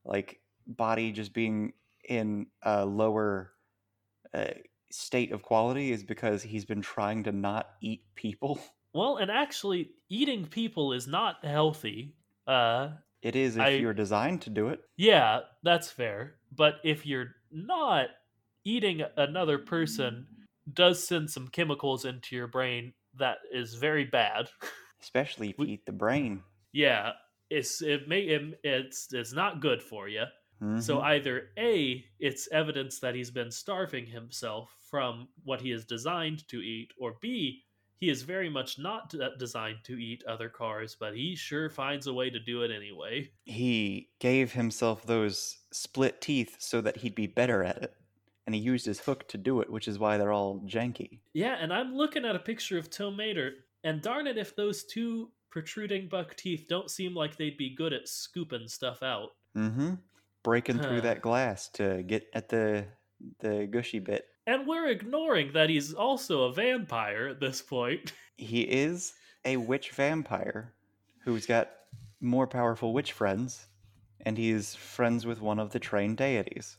like 0.04 0.40
body 0.66 1.10
just 1.10 1.32
being 1.32 1.72
in 2.08 2.46
a 2.62 2.84
lower 2.84 3.52
uh, 4.32 4.50
state 4.90 5.32
of 5.32 5.42
quality 5.42 5.90
is 5.90 6.04
because 6.04 6.42
he's 6.42 6.66
been 6.66 6.82
trying 6.82 7.24
to 7.24 7.32
not 7.32 7.70
eat 7.80 8.02
people. 8.14 8.60
Well, 8.94 9.16
and 9.16 9.30
actually, 9.30 9.90
eating 10.08 10.46
people 10.46 10.92
is 10.92 11.06
not 11.06 11.44
healthy. 11.44 12.16
Uh, 12.46 12.92
It 13.22 13.34
is 13.36 13.56
if 13.56 13.62
I- 13.62 13.68
you're 13.70 13.92
designed 13.94 14.42
to 14.42 14.50
do 14.50 14.68
it. 14.68 14.80
yeah, 14.96 15.40
that's 15.62 15.90
fair. 15.90 16.38
But 16.52 16.76
if 16.84 17.04
you're 17.04 17.34
not, 17.50 18.10
eating 18.64 19.02
another 19.16 19.58
person 19.58 20.26
does 20.72 21.06
send 21.06 21.30
some 21.30 21.48
chemicals 21.48 22.04
into 22.04 22.36
your 22.36 22.46
brain 22.46 22.94
that 23.14 23.38
is 23.52 23.74
very 23.74 24.04
bad. 24.04 24.50
Especially 25.02 25.50
if 25.50 25.58
you 25.58 25.66
eat 25.66 25.84
the 25.86 25.92
brain. 25.92 26.42
yeah, 26.72 27.12
it's 27.50 27.82
it 27.82 28.08
may 28.08 28.20
it, 28.22 28.58
it's 28.64 29.12
it's 29.12 29.32
not 29.32 29.60
good 29.60 29.82
for 29.82 30.08
you. 30.08 30.24
So 30.80 30.98
Mhm. 30.98 31.02
either 31.02 31.50
A, 31.58 32.04
it's 32.18 32.48
evidence 32.50 33.00
that 33.00 33.14
he's 33.14 33.30
been 33.30 33.50
starving 33.50 34.06
himself 34.06 34.74
from 34.90 35.28
what 35.42 35.60
he 35.60 35.70
is 35.72 35.84
designed 35.84 36.46
to 36.48 36.60
eat, 36.62 36.92
or 36.98 37.18
B, 37.20 37.64
he 38.04 38.10
is 38.10 38.22
very 38.22 38.50
much 38.50 38.78
not 38.78 39.14
designed 39.38 39.78
to 39.84 39.98
eat 39.98 40.22
other 40.28 40.50
cars, 40.50 40.94
but 40.94 41.14
he 41.14 41.34
sure 41.34 41.70
finds 41.70 42.06
a 42.06 42.12
way 42.12 42.28
to 42.28 42.38
do 42.38 42.60
it 42.62 42.70
anyway. 42.70 43.30
he 43.46 44.10
gave 44.18 44.52
himself 44.52 45.06
those 45.06 45.56
split 45.72 46.20
teeth 46.20 46.56
so 46.58 46.82
that 46.82 46.98
he'd 46.98 47.14
be 47.14 47.26
better 47.26 47.64
at 47.64 47.78
it. 47.78 47.94
And 48.46 48.54
he 48.54 48.60
used 48.60 48.84
his 48.84 49.00
hook 49.00 49.26
to 49.28 49.38
do 49.38 49.62
it, 49.62 49.70
which 49.70 49.88
is 49.88 49.98
why 49.98 50.18
they're 50.18 50.32
all 50.32 50.60
janky. 50.66 51.20
Yeah, 51.32 51.56
and 51.58 51.72
I'm 51.72 51.94
looking 51.94 52.26
at 52.26 52.36
a 52.36 52.40
picture 52.40 52.76
of 52.76 52.90
Tow 52.90 53.10
Mater, 53.10 53.52
and 53.84 54.02
darn 54.02 54.26
it 54.26 54.36
if 54.36 54.54
those 54.54 54.84
two 54.84 55.30
protruding 55.48 56.08
buck 56.08 56.36
teeth 56.36 56.66
don't 56.68 56.90
seem 56.90 57.14
like 57.14 57.38
they'd 57.38 57.56
be 57.56 57.74
good 57.74 57.94
at 57.94 58.06
scooping 58.06 58.68
stuff 58.68 59.02
out. 59.02 59.30
Mm-hmm. 59.56 59.94
Breaking 60.42 60.78
through 60.78 61.00
that 61.02 61.22
glass 61.22 61.70
to 61.70 62.02
get 62.02 62.26
at 62.34 62.50
the 62.50 62.84
the 63.38 63.66
gushy 63.70 63.98
bit. 63.98 64.26
And 64.46 64.66
we're 64.66 64.88
ignoring 64.88 65.52
that 65.52 65.70
he's 65.70 65.94
also 65.94 66.42
a 66.44 66.52
vampire 66.52 67.28
at 67.28 67.40
this 67.40 67.62
point. 67.62 68.12
He 68.36 68.62
is 68.62 69.12
a 69.44 69.56
witch 69.58 69.90
vampire 69.92 70.72
who's 71.22 71.46
got 71.46 71.70
more 72.20 72.48
powerful 72.48 72.92
witch 72.92 73.12
friends, 73.12 73.68
and 74.26 74.36
he's 74.36 74.74
friends 74.74 75.24
with 75.24 75.40
one 75.40 75.60
of 75.60 75.70
the 75.70 75.78
trained 75.78 76.16
deities. 76.16 76.76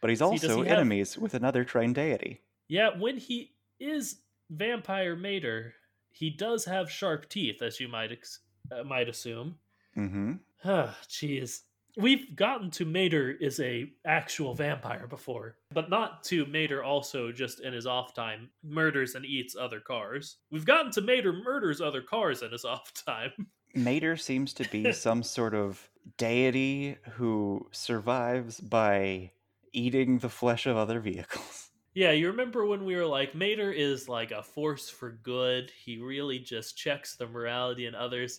But 0.00 0.10
he's 0.10 0.18
See, 0.18 0.24
does 0.38 0.44
also 0.50 0.62
have- 0.64 0.72
enemies 0.78 1.16
with 1.16 1.34
another 1.34 1.62
trained 1.64 1.94
deity. 1.94 2.40
Yeah, 2.66 2.98
when 2.98 3.16
he 3.16 3.52
is 3.78 4.22
vampire 4.50 5.14
mater, 5.14 5.72
he 6.10 6.30
does 6.30 6.64
have 6.64 6.90
sharp 6.90 7.28
teeth, 7.28 7.62
as 7.62 7.78
you 7.78 7.86
might 7.86 8.10
ex- 8.10 8.40
uh, 8.72 8.82
might 8.82 9.08
assume. 9.08 9.54
Mm-hmm. 9.96 10.32
Ah, 10.64 10.98
jeez. 11.08 11.60
We've 11.98 12.36
gotten 12.36 12.70
to 12.72 12.84
Mater 12.84 13.32
is 13.32 13.58
a 13.58 13.90
actual 14.06 14.54
vampire 14.54 15.08
before, 15.08 15.56
but 15.72 15.90
not 15.90 16.22
to 16.24 16.46
Mater 16.46 16.84
also 16.84 17.32
just 17.32 17.58
in 17.58 17.72
his 17.72 17.88
off 17.88 18.14
time 18.14 18.50
murders 18.62 19.16
and 19.16 19.26
eats 19.26 19.56
other 19.56 19.80
cars. 19.80 20.36
We've 20.52 20.64
gotten 20.64 20.92
to 20.92 21.00
Mater 21.00 21.32
murders 21.32 21.80
other 21.80 22.00
cars 22.00 22.42
in 22.42 22.52
his 22.52 22.64
off 22.64 22.92
time. 22.94 23.32
Mater 23.74 24.16
seems 24.16 24.54
to 24.54 24.68
be 24.70 24.92
some 24.92 25.24
sort 25.24 25.56
of 25.56 25.90
deity 26.16 26.98
who 27.14 27.66
survives 27.72 28.60
by 28.60 29.32
eating 29.72 30.18
the 30.18 30.28
flesh 30.28 30.66
of 30.66 30.76
other 30.76 31.00
vehicles. 31.00 31.64
Yeah, 31.94 32.12
you 32.12 32.28
remember 32.28 32.64
when 32.64 32.84
we 32.84 32.94
were 32.94 33.06
like, 33.06 33.34
Mater 33.34 33.72
is 33.72 34.08
like 34.08 34.30
a 34.30 34.40
force 34.40 34.88
for 34.88 35.18
good. 35.24 35.72
He 35.84 35.98
really 35.98 36.38
just 36.38 36.76
checks 36.76 37.16
the 37.16 37.26
morality 37.26 37.86
in 37.86 37.96
others. 37.96 38.38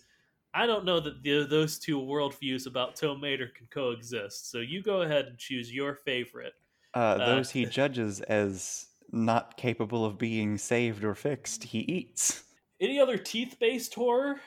I 0.53 0.65
don't 0.65 0.85
know 0.85 0.99
that 0.99 1.21
the, 1.23 1.45
those 1.49 1.77
two 1.77 1.99
worldviews 1.99 2.65
about 2.67 2.95
Tow 2.95 3.15
Mater 3.15 3.51
can 3.55 3.67
coexist. 3.69 4.49
So 4.51 4.59
you 4.59 4.81
go 4.81 5.01
ahead 5.03 5.25
and 5.25 5.37
choose 5.37 5.71
your 5.71 5.95
favorite. 5.95 6.53
Uh, 6.95 6.99
Uh, 6.99 7.17
those 7.35 7.51
he 7.51 7.65
judges 7.79 8.21
as 8.21 8.87
not 9.11 9.57
capable 9.57 10.05
of 10.05 10.17
being 10.17 10.57
saved 10.57 11.03
or 11.03 11.15
fixed, 11.15 11.63
he 11.63 11.79
eats. 11.79 12.43
Any 12.81 12.99
other 12.99 13.17
teeth 13.17 13.57
based 13.59 13.93
horror? 13.93 14.39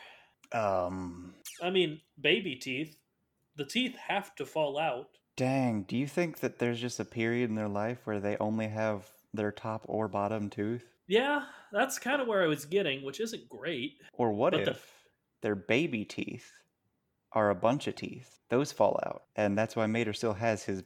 Um, 0.53 1.35
I 1.63 1.71
mean, 1.71 2.01
baby 2.21 2.57
teeth. 2.57 2.97
The 3.57 3.65
teeth 3.65 3.97
have 3.97 4.35
to 4.37 4.47
fall 4.47 4.79
out. 4.79 5.09
dang, 5.37 5.83
do 5.83 5.97
you 5.97 6.07
think 6.07 6.41
that 6.41 6.59
there's 6.59 6.81
just 6.81 7.01
a 7.01 7.05
period 7.05 7.49
in 7.51 7.57
their 7.57 7.69
life 7.69 7.99
where 8.07 8.21
they 8.21 8.37
only 8.39 8.69
have 8.69 9.09
their 9.35 9.53
top 9.53 9.83
or 9.87 10.09
bottom 10.09 10.49
tooth? 10.51 10.85
Yeah, 11.07 11.45
that's 11.73 11.99
kind 11.99 12.21
of 12.23 12.29
where 12.29 12.43
I 12.43 12.47
was 12.47 12.65
getting, 12.65 13.03
which 13.05 13.21
isn't 13.21 13.49
great. 13.49 13.99
Or 14.15 14.33
what 14.33 14.53
But 14.53 14.65
the- 14.65 14.71
if 14.73 14.93
their 15.43 15.55
baby 15.55 16.05
teeth 16.05 16.53
are 17.33 17.51
a 17.51 17.55
bunch 17.55 17.87
of 17.87 17.95
teeth? 17.97 18.41
Those 18.49 18.73
fall 18.73 18.99
out. 19.07 19.25
And 19.37 19.57
that's 19.57 19.77
why 19.77 19.87
Mater 19.87 20.13
still 20.13 20.35
has 20.35 20.65
his 20.65 20.83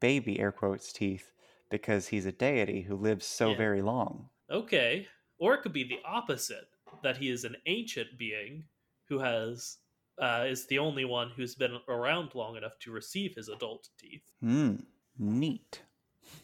baby, 0.00 0.38
air 0.38 0.52
quotes, 0.52 0.92
teeth, 0.92 1.32
because 1.70 2.08
he's 2.08 2.26
a 2.26 2.32
deity 2.32 2.82
who 2.82 2.96
lives 2.96 3.26
so 3.26 3.50
Yeah. 3.50 3.56
very 3.56 3.82
long. 3.82 4.28
Okay. 4.50 5.06
Or 5.38 5.54
it 5.54 5.62
could 5.62 5.72
be 5.72 5.84
the 5.84 6.00
opposite 6.04 6.68
that 7.02 7.16
he 7.16 7.30
is 7.30 7.44
an 7.44 7.56
ancient 7.66 8.18
being 8.18 8.64
who 9.08 9.18
has. 9.18 9.78
Uh, 10.18 10.44
is 10.46 10.66
the 10.66 10.78
only 10.78 11.06
one 11.06 11.30
who's 11.30 11.54
been 11.54 11.78
around 11.88 12.34
long 12.34 12.54
enough 12.54 12.78
to 12.78 12.90
receive 12.92 13.34
his 13.36 13.48
adult 13.48 13.88
teeth. 13.96 14.30
Hmm, 14.40 14.74
neat. 15.18 15.80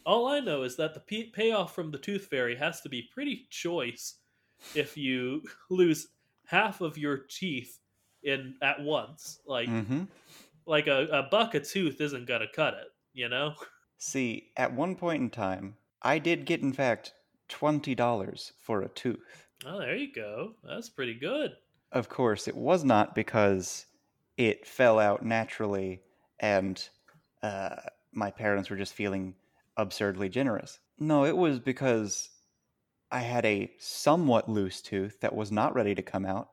All 0.03 0.27
I 0.27 0.39
know 0.39 0.63
is 0.63 0.77
that 0.77 0.95
the 0.95 1.29
payoff 1.31 1.75
from 1.75 1.91
the 1.91 1.99
Tooth 1.99 2.25
Fairy 2.25 2.55
has 2.55 2.81
to 2.81 2.89
be 2.89 3.03
pretty 3.03 3.45
choice 3.51 4.15
if 4.73 4.97
you 4.97 5.43
lose 5.69 6.07
half 6.47 6.81
of 6.81 6.97
your 6.97 7.17
teeth 7.17 7.79
in 8.23 8.55
at 8.61 8.81
once. 8.81 9.39
Like 9.45 9.69
Mm-hmm. 9.69 10.03
like 10.65 10.87
a, 10.87 11.07
a 11.11 11.23
buck 11.23 11.53
a 11.55 11.59
tooth 11.59 12.01
isn't 12.01 12.27
gonna 12.27 12.47
cut 12.53 12.73
it, 12.73 12.87
you 13.13 13.29
know? 13.29 13.53
See, 13.99 14.51
at 14.57 14.73
one 14.73 14.95
point 14.95 15.21
in 15.23 15.29
time, 15.29 15.75
I 16.01 16.19
did 16.19 16.45
get, 16.45 16.61
in 16.61 16.71
fact, 16.73 17.13
$20 17.49 18.51
for 18.61 18.81
a 18.81 18.89
tooth. 18.89 19.47
Oh, 19.65 19.79
there 19.79 19.95
you 19.95 20.13
go. 20.13 20.53
That's 20.63 20.89
pretty 20.89 21.15
good. 21.15 21.53
Of 21.91 22.07
course, 22.09 22.47
it 22.47 22.55
was 22.55 22.83
not 22.83 23.15
because 23.15 23.85
it 24.37 24.67
fell 24.67 24.99
out 24.99 25.25
naturally 25.25 26.01
and 26.39 26.87
uh, 27.41 27.77
my 28.11 28.29
parents 28.29 28.69
were 28.69 28.77
just 28.77 28.93
feeling 28.93 29.33
absurdly 29.77 30.29
generous. 30.29 30.79
No, 30.99 31.25
it 31.25 31.35
was 31.35 31.59
because 31.59 32.29
I 33.11 33.19
had 33.19 33.45
a 33.45 33.71
somewhat 33.79 34.49
loose 34.49 34.81
tooth 34.81 35.19
that 35.21 35.35
was 35.35 35.51
not 35.51 35.75
ready 35.75 35.95
to 35.95 36.01
come 36.01 36.25
out. 36.25 36.49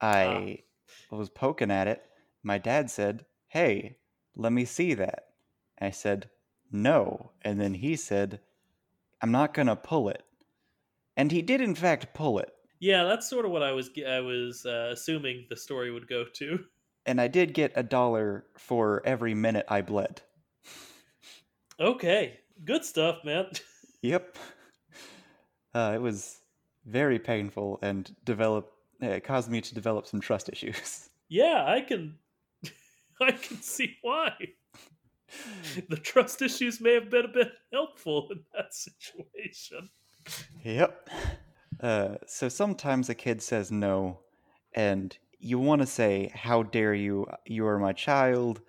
I 0.00 0.60
was 1.10 1.28
poking 1.28 1.70
at 1.70 1.88
it. 1.88 2.02
My 2.42 2.58
dad 2.58 2.90
said, 2.90 3.24
Hey, 3.48 3.96
let 4.36 4.52
me 4.52 4.64
see 4.64 4.94
that. 4.94 5.24
I 5.80 5.90
said, 5.90 6.30
No. 6.70 7.32
And 7.42 7.60
then 7.60 7.74
he 7.74 7.96
said, 7.96 8.40
I'm 9.20 9.32
not 9.32 9.52
going 9.54 9.66
to 9.66 9.76
pull 9.76 10.08
it. 10.08 10.22
And 11.16 11.32
he 11.32 11.42
did, 11.42 11.60
in 11.60 11.74
fact, 11.74 12.14
pull 12.14 12.38
it. 12.38 12.50
Yeah, 12.78 13.04
that's 13.04 13.28
sort 13.28 13.44
of 13.44 13.50
what 13.50 13.62
I 13.62 13.72
was 13.72 13.90
I 14.08 14.20
was 14.20 14.64
uh, 14.64 14.90
assuming 14.92 15.46
the 15.50 15.56
story 15.56 15.90
would 15.92 16.08
go 16.08 16.24
to. 16.36 16.64
and 17.04 17.20
I 17.20 17.28
did 17.28 17.52
get 17.52 17.72
a 17.74 17.82
dollar 17.82 18.46
for 18.56 19.02
every 19.04 19.34
minute 19.34 19.66
I 19.68 19.82
bled. 19.82 20.22
Okay, 21.78 22.38
good 22.64 22.84
stuff, 22.84 23.18
man. 23.24 23.46
Yep. 24.02 24.38
Uh, 25.74 25.92
it 25.94 26.00
was 26.00 26.40
very 26.86 27.18
painful 27.18 27.78
and 27.82 28.14
develop. 28.24 28.72
It 29.00 29.24
caused 29.24 29.50
me 29.50 29.60
to 29.60 29.74
develop 29.74 30.06
some 30.06 30.20
trust 30.20 30.48
issues. 30.48 31.08
yeah, 31.28 31.64
I 31.66 31.80
can. 31.80 32.16
I 33.20 33.32
can 33.32 33.62
see 33.62 33.96
why. 34.02 34.32
The 35.88 35.96
trust 35.96 36.42
issues 36.42 36.80
may 36.80 36.94
have 36.94 37.08
been 37.08 37.24
a 37.24 37.28
bit 37.28 37.52
helpful 37.72 38.28
in 38.32 38.40
that 38.52 38.74
situation. 38.74 39.88
Yep. 40.64 41.08
Uh, 41.80 42.16
so 42.26 42.48
sometimes 42.48 43.08
a 43.08 43.14
kid 43.14 43.40
says 43.40 43.70
no, 43.70 44.20
and 44.74 45.16
you 45.38 45.58
want 45.58 45.82
to 45.82 45.86
say, 45.86 46.32
"How 46.34 46.64
dare 46.64 46.94
you? 46.94 47.26
You 47.46 47.66
are 47.66 47.78
my 47.78 47.92
child." 47.92 48.60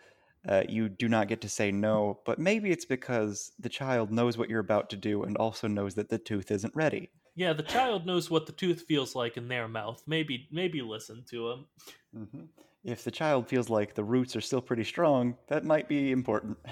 Uh, 0.48 0.64
you 0.68 0.90
do 0.90 1.08
not 1.08 1.28
get 1.28 1.42
to 1.42 1.50
say 1.50 1.72
no, 1.72 2.20
but 2.26 2.40
maybe 2.40 2.72
it's 2.72 2.86
because 2.86 3.52
the 3.60 3.70
child 3.70 4.12
knows 4.12 4.38
what 4.38 4.50
you're 4.50 4.60
about 4.60 4.90
to 4.90 4.98
do 4.98 5.24
and 5.24 5.38
also 5.38 5.68
knows 5.68 5.96
that 5.96 6.10
the 6.10 6.18
tooth 6.18 6.50
isn't 6.52 6.76
ready. 6.76 7.12
Yeah, 7.36 7.52
the 7.54 7.64
child 7.64 8.06
knows 8.06 8.30
what 8.30 8.46
the 8.46 8.52
tooth 8.54 8.84
feels 8.84 9.16
like 9.16 9.36
in 9.38 9.48
their 9.50 9.68
mouth. 9.68 10.02
Maybe, 10.08 10.48
maybe 10.52 10.82
listen 10.82 11.26
to 11.30 11.50
him. 11.52 11.68
hmm 12.14 12.46
If 12.84 13.04
the 13.04 13.12
child 13.12 13.48
feels 13.48 13.70
like 13.70 13.94
the 13.94 14.04
roots 14.04 14.36
are 14.36 14.42
still 14.42 14.62
pretty 14.62 14.84
strong, 14.84 15.38
that 15.48 15.64
might 15.66 15.88
be 15.88 16.12
important. 16.12 16.58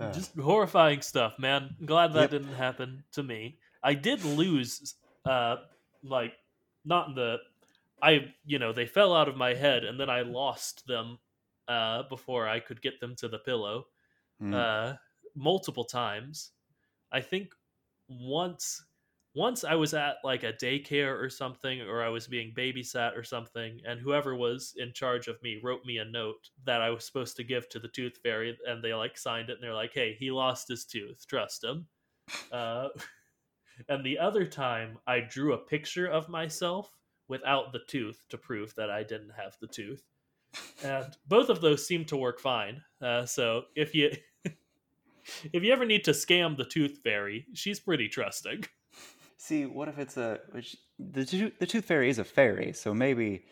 Uh, 0.00 0.10
Just 0.12 0.34
horrifying 0.36 1.02
stuff, 1.02 1.38
man. 1.38 1.76
Glad 1.84 2.14
that 2.14 2.30
Yep. 2.30 2.30
didn't 2.30 2.54
happen 2.54 3.04
to 3.12 3.22
me. 3.22 3.60
I 3.82 3.94
did 3.94 4.24
lose, 4.24 4.96
uh, 5.24 5.56
like, 6.02 6.34
not 6.84 7.08
in 7.10 7.14
the, 7.14 7.38
I, 8.02 8.34
you 8.44 8.58
know, 8.58 8.72
they 8.72 8.86
fell 8.86 9.14
out 9.14 9.28
of 9.28 9.36
my 9.36 9.54
head 9.54 9.84
and 9.84 9.98
then 10.00 10.10
I 10.10 10.22
lost 10.22 10.86
them, 10.86 11.20
uh, 11.68 12.02
before 12.08 12.48
I 12.48 12.60
could 12.60 12.82
get 12.82 13.00
them 13.00 13.14
to 13.16 13.28
the 13.28 13.38
pillow, 13.38 13.86
mm, 14.42 14.54
uh, 14.54 14.96
multiple 15.34 15.84
times. 15.84 16.52
I 17.12 17.20
think 17.20 17.54
once, 18.08 18.82
once 19.34 19.64
I 19.64 19.74
was 19.74 19.94
at 19.94 20.16
like 20.24 20.42
a 20.42 20.52
daycare 20.52 21.20
or 21.20 21.30
something, 21.30 21.80
or 21.82 22.02
I 22.02 22.08
was 22.08 22.26
being 22.26 22.52
babysat 22.56 23.16
or 23.16 23.24
something, 23.24 23.80
and 23.86 24.00
whoever 24.00 24.34
was 24.36 24.74
in 24.76 24.92
charge 24.92 25.28
of 25.28 25.42
me 25.42 25.60
wrote 25.62 25.84
me 25.84 25.98
a 25.98 26.04
note 26.04 26.50
that 26.64 26.82
I 26.82 26.90
was 26.90 27.04
supposed 27.04 27.36
to 27.36 27.44
give 27.44 27.68
to 27.70 27.78
the 27.78 27.88
tooth 27.88 28.18
fairy, 28.22 28.56
and 28.66 28.82
they 28.82 28.94
like 28.94 29.16
signed 29.18 29.50
it, 29.50 29.54
and 29.54 29.62
they're 29.62 29.74
like, 29.74 29.92
"Hey, 29.94 30.14
he 30.18 30.30
lost 30.30 30.68
his 30.68 30.84
tooth. 30.84 31.26
Trust 31.26 31.64
him." 31.64 31.86
Uh, 32.52 32.88
and 33.88 34.04
the 34.04 34.18
other 34.18 34.46
time, 34.46 34.98
I 35.06 35.20
drew 35.20 35.54
a 35.54 35.58
picture 35.58 36.06
of 36.06 36.28
myself 36.28 36.96
without 37.28 37.72
the 37.72 37.80
tooth 37.88 38.24
to 38.28 38.38
prove 38.38 38.74
that 38.76 38.90
I 38.90 39.02
didn't 39.02 39.30
have 39.30 39.56
the 39.60 39.66
tooth, 39.66 40.02
and 40.82 41.06
both 41.28 41.48
of 41.48 41.60
those 41.60 41.86
seem 41.86 42.04
to 42.06 42.16
work 42.16 42.40
fine. 42.40 42.82
Uh, 43.00 43.26
so 43.26 43.64
if 43.74 43.94
you 43.94 44.10
if 45.52 45.62
you 45.62 45.72
ever 45.72 45.84
need 45.84 46.04
to 46.04 46.12
scam 46.12 46.56
the 46.56 46.64
tooth 46.64 46.98
fairy, 47.02 47.46
she's 47.54 47.80
pretty 47.80 48.08
trusting. 48.08 48.64
See, 49.36 49.66
what 49.66 49.88
if 49.88 49.98
it's 49.98 50.16
a 50.16 50.40
which 50.52 50.76
the 50.98 51.24
tooth, 51.24 51.52
the 51.58 51.66
tooth 51.66 51.84
fairy 51.84 52.08
is 52.08 52.18
a 52.18 52.24
fairy, 52.24 52.72
so 52.72 52.94
maybe 52.94 53.44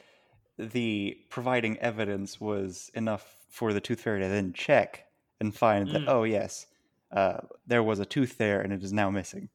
the 0.58 1.18
providing 1.28 1.78
evidence 1.78 2.40
was 2.40 2.90
enough 2.94 3.36
for 3.48 3.72
the 3.72 3.80
tooth 3.80 4.00
fairy 4.00 4.20
to 4.20 4.28
then 4.28 4.52
check 4.52 5.04
and 5.40 5.54
find 5.54 5.88
that 5.90 6.02
Mm. 6.02 6.08
oh 6.08 6.24
yes, 6.24 6.66
uh, 7.10 7.38
there 7.66 7.82
was 7.82 7.98
a 8.00 8.06
tooth 8.06 8.38
there 8.38 8.60
and 8.60 8.72
it 8.72 8.82
is 8.82 8.92
now 8.92 9.10
missing. 9.10 9.48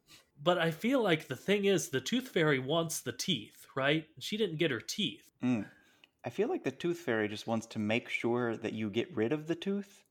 But 0.43 0.59
I 0.59 0.69
feel 0.69 1.01
like 1.01 1.27
the 1.27 1.35
thing 1.35 1.65
is, 1.65 1.89
the 1.89 2.01
tooth 2.01 2.27
fairy 2.27 2.59
wants 2.59 2.99
the 3.01 3.11
teeth, 3.11 3.65
right? 3.75 4.05
She 4.19 4.37
didn't 4.37 4.57
get 4.57 4.69
her 4.69 4.81
teeth. 4.81 5.23
Mm. 5.43 5.65
I 6.27 6.29
feel 6.29 6.49
like 6.49 6.63
the 6.65 6.71
tooth 6.71 6.97
fairy 6.99 7.29
just 7.29 7.47
wants 7.47 7.65
to 7.67 7.79
make 7.79 8.09
sure 8.09 8.57
that 8.57 8.73
you 8.73 8.89
get 8.89 9.15
rid 9.15 9.31
of 9.31 9.47
the 9.47 9.55
tooth 9.55 10.03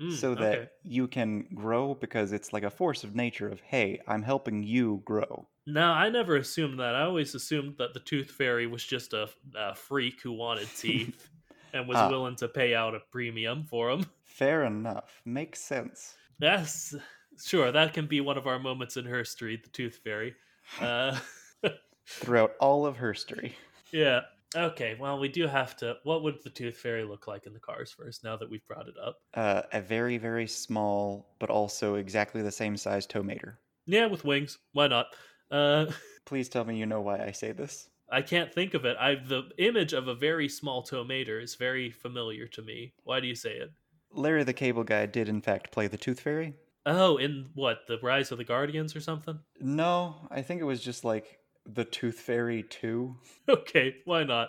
Mm, 0.00 0.10
so 0.18 0.34
that 0.34 0.58
okay. 0.58 0.70
you 0.82 1.06
can 1.06 1.42
grow 1.54 1.94
because 1.94 2.32
it's 2.32 2.52
like 2.52 2.64
a 2.64 2.70
force 2.70 3.04
of 3.04 3.14
nature 3.14 3.48
of 3.48 3.60
hey, 3.60 4.00
I'm 4.08 4.22
helping 4.24 4.64
you 4.64 5.02
grow. 5.04 5.46
No, 5.66 5.84
I 5.92 6.08
never 6.10 6.34
assumed 6.36 6.80
that. 6.80 6.96
I 6.96 7.02
always 7.02 7.36
assumed 7.36 7.76
that 7.78 7.94
the 7.94 8.00
tooth 8.00 8.32
fairy 8.32 8.66
was 8.66 8.84
just 8.84 9.12
a, 9.12 9.28
a 9.54 9.76
freak 9.76 10.20
who 10.20 10.32
wanted 10.32 10.66
teeth 10.76 11.30
and 11.72 11.86
was 11.86 11.98
Ah. 11.98 12.08
willing 12.08 12.34
to 12.36 12.48
pay 12.48 12.74
out 12.74 12.96
a 12.96 13.00
premium 13.12 13.62
for 13.64 13.96
them. 13.96 14.10
Fair 14.24 14.64
enough. 14.64 15.22
Makes 15.24 15.60
sense. 15.60 16.16
Yes, 16.40 16.94
sure 17.38 17.70
that 17.70 17.94
can 17.94 18.08
be 18.08 18.20
one 18.20 18.36
of 18.36 18.48
our 18.48 18.58
moments 18.58 18.96
in 18.96 19.04
history. 19.06 19.56
The 19.62 19.70
tooth 19.70 20.00
fairy. 20.02 20.34
Uh, 20.80 21.16
Throughout 22.06 22.54
all 22.60 22.84
of 22.84 22.96
history. 22.98 23.54
yeah. 23.92 24.22
Okay. 24.54 24.96
Well, 24.98 25.18
we 25.18 25.28
do 25.28 25.46
have 25.46 25.76
to. 25.78 25.96
What 26.04 26.22
would 26.22 26.42
the 26.42 26.50
tooth 26.50 26.76
fairy 26.76 27.04
look 27.04 27.26
like 27.26 27.46
in 27.46 27.52
the 27.52 27.60
cars 27.60 27.94
verse? 27.98 28.20
Now 28.22 28.36
that 28.36 28.50
we've 28.50 28.66
brought 28.66 28.88
it 28.88 28.94
up. 29.02 29.18
Uh, 29.34 29.62
a 29.72 29.80
very, 29.80 30.18
very 30.18 30.46
small, 30.46 31.34
but 31.38 31.50
also 31.50 31.96
exactly 31.96 32.42
the 32.42 32.52
same 32.52 32.76
size 32.76 33.06
Tow 33.06 33.22
Mater. 33.22 33.58
Yeah, 33.86 34.06
with 34.06 34.24
wings. 34.24 34.58
Why 34.72 34.88
not? 34.88 35.06
Uh, 35.50 35.86
Please 36.24 36.48
tell 36.48 36.64
me 36.64 36.78
you 36.78 36.86
know 36.86 37.00
why 37.00 37.18
I 37.22 37.32
say 37.32 37.52
this. 37.52 37.88
I 38.10 38.22
can't 38.22 38.52
think 38.52 38.74
of 38.74 38.84
it. 38.84 38.96
I 38.98 39.16
the 39.16 39.50
image 39.58 39.92
of 39.92 40.08
a 40.08 40.14
very 40.14 40.48
small 40.48 40.82
Tow 40.82 41.04
Mater 41.04 41.40
is 41.40 41.54
very 41.54 41.90
familiar 41.90 42.46
to 42.48 42.62
me. 42.62 42.92
Why 43.02 43.20
do 43.20 43.26
you 43.26 43.34
say 43.34 43.52
it? 43.52 43.70
Larry 44.12 44.44
the 44.44 44.52
Cable 44.52 44.84
Guy 44.84 45.06
did, 45.06 45.28
in 45.28 45.40
fact, 45.40 45.72
play 45.72 45.88
the 45.88 45.96
Tooth 45.96 46.20
Fairy. 46.20 46.54
Oh, 46.86 47.16
in 47.16 47.46
what 47.54 47.86
the 47.88 47.98
Rise 48.02 48.30
of 48.30 48.38
the 48.38 48.44
Guardians 48.44 48.94
or 48.94 49.00
something? 49.00 49.38
No, 49.58 50.28
I 50.30 50.42
think 50.42 50.60
it 50.60 50.64
was 50.64 50.80
just 50.80 51.04
like 51.04 51.38
the 51.66 51.84
Tooth 51.84 52.20
Fairy 52.20 52.62
2. 52.62 53.16
Okay, 53.48 53.96
why 54.04 54.24
not? 54.24 54.48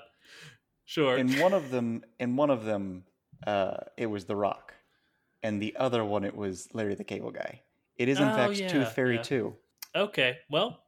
Sure. 0.85 1.17
In 1.17 1.39
one 1.39 1.53
of 1.53 1.71
them, 1.71 2.03
in 2.19 2.35
one 2.35 2.49
of 2.49 2.63
them, 2.65 3.03
uh, 3.45 3.77
it 3.97 4.05
was 4.05 4.25
The 4.25 4.35
Rock, 4.35 4.73
and 5.43 5.61
the 5.61 5.75
other 5.77 6.05
one 6.05 6.23
it 6.23 6.35
was 6.35 6.69
Larry 6.73 6.95
the 6.95 7.03
Cable 7.03 7.31
Guy. 7.31 7.61
It 7.97 8.07
is 8.09 8.19
in 8.19 8.27
Oh, 8.27 8.35
fact 8.35 8.53
yeah, 8.57 8.67
Tooth 8.67 8.91
Fairy 8.93 9.15
yeah. 9.15 9.21
2. 9.23 9.55
Okay, 9.95 10.37
well, 10.49 10.83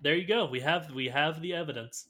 there 0.00 0.14
you 0.14 0.26
go. 0.26 0.46
We 0.46 0.60
have 0.60 0.92
we 0.92 1.06
have 1.08 1.40
the 1.42 1.52
evidence. 1.52 2.08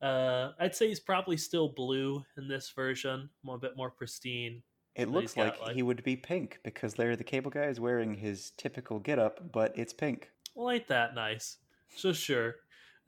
Uh, 0.00 0.52
I'd 0.60 0.74
say 0.74 0.88
he's 0.88 1.00
probably 1.00 1.36
still 1.36 1.68
blue 1.68 2.22
in 2.36 2.48
this 2.48 2.70
version, 2.70 3.28
a 3.48 3.58
bit 3.58 3.76
more 3.76 3.90
pristine. 3.90 4.62
It 4.94 5.08
looks 5.08 5.36
like, 5.36 5.60
like- 5.60 5.74
he 5.74 5.82
would 5.82 6.02
be 6.04 6.16
pink 6.16 6.60
because 6.64 6.98
Larry 6.98 7.16
the 7.16 7.24
Cable 7.24 7.50
Guy 7.50 7.64
is 7.64 7.78
wearing 7.80 8.14
his 8.14 8.52
typical 8.56 8.98
getup, 8.98 9.52
but 9.52 9.76
it's 9.76 9.92
pink. 9.92 10.30
Well, 10.54 10.70
ain't 10.70 10.88
that 10.88 11.14
nice? 11.14 11.58
So 11.96 12.12
sure, 12.12 12.56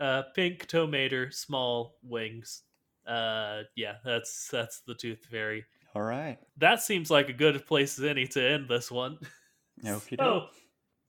uh, 0.00 0.22
pink 0.34 0.66
tomato, 0.66 1.28
small 1.30 1.96
wings. 2.02 2.62
Uh, 3.06 3.62
yeah, 3.76 3.94
that's 4.04 4.48
that's 4.50 4.82
the 4.86 4.94
tooth 4.94 5.24
fairy. 5.30 5.64
All 5.94 6.02
right. 6.02 6.38
That 6.58 6.82
seems 6.82 7.10
like 7.10 7.28
a 7.28 7.32
good 7.32 7.66
place 7.66 7.98
as 7.98 8.04
any 8.04 8.26
to 8.28 8.42
end 8.42 8.68
this 8.68 8.90
one. 8.90 9.18
Doke. 9.84 10.12
Oh, 10.18 10.46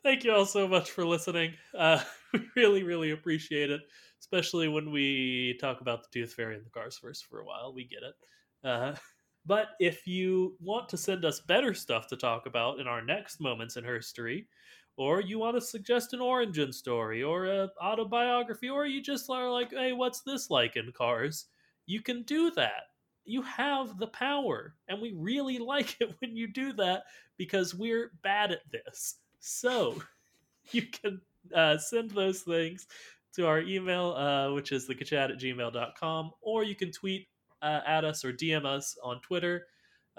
thank 0.04 0.24
you 0.24 0.32
all 0.32 0.46
so 0.46 0.68
much 0.68 0.92
for 0.92 1.06
listening. 1.06 1.54
Uh, 1.78 2.02
we 2.34 2.42
really, 2.56 2.84
really 2.84 3.12
appreciate 3.12 3.72
it, 3.72 3.82
especially 4.20 4.68
when 4.68 4.92
we 4.92 5.58
talk 5.60 5.82
about 5.82 6.04
the 6.04 6.10
Tooth 6.12 6.34
Fairy 6.34 6.56
and 6.56 6.66
the 6.66 6.70
Cars 6.70 7.00
verse 7.02 7.22
for 7.22 7.40
a 7.40 7.46
while. 7.46 7.74
We 7.74 7.86
get 7.86 8.04
it. 8.04 8.16
Uh, 8.64 8.96
but 9.46 9.70
if 9.80 10.06
you 10.08 10.56
want 10.60 10.90
to 10.90 10.98
send 10.98 11.26
us 11.26 11.42
better 11.42 11.74
stuff 11.74 12.08
to 12.08 12.18
talk 12.18 12.46
about 12.46 12.80
in 12.80 12.88
our 12.88 13.04
next 13.04 13.42
Moments 13.42 13.76
in 13.76 13.84
Hearse-tory, 13.84 14.48
or 15.00 15.22
you 15.22 15.40
want 15.40 15.56
to 15.56 15.62
suggest 15.62 16.12
an 16.12 16.20
origin 16.20 16.74
story 16.74 17.24
or 17.24 17.46
a 17.46 17.70
autobiography, 17.82 18.70
or 18.70 18.86
you 18.86 19.02
just 19.02 19.30
are 19.30 19.50
like, 19.50 19.72
hey, 19.72 19.94
what's 19.94 20.20
this 20.24 20.50
like 20.50 20.76
in 20.76 20.92
Cars? 20.92 21.46
You 21.86 22.02
can 22.02 22.24
do 22.24 22.52
that. 22.52 22.84
You 23.24 23.42
have 23.44 23.98
the 23.98 24.08
power, 24.08 24.76
and 24.90 25.02
we 25.02 25.14
really 25.16 25.58
like 25.74 25.96
it 26.02 26.14
when 26.20 26.36
you 26.36 26.48
do 26.48 26.74
that 26.74 27.04
because 27.38 27.74
we're 27.74 28.12
bad 28.24 28.52
at 28.52 28.70
this. 28.74 29.16
So 29.40 30.04
you 30.72 30.82
can 30.82 31.22
uh, 31.56 31.78
send 31.78 32.12
those 32.12 32.42
things 32.42 32.86
to 33.36 33.48
our 33.48 33.62
email, 33.62 34.12
uh, 34.12 34.52
which 34.52 34.74
is 34.74 34.86
thekachat 34.86 35.32
at 35.32 35.40
gmail.com, 35.40 36.32
or 36.42 36.66
you 36.66 36.76
can 36.76 36.92
tweet 36.92 37.30
uh, 37.62 37.80
at 37.88 38.04
us 38.04 38.26
or 38.26 38.34
DM 38.34 38.66
us 38.66 38.98
on 39.02 39.22
Twitter, 39.22 39.68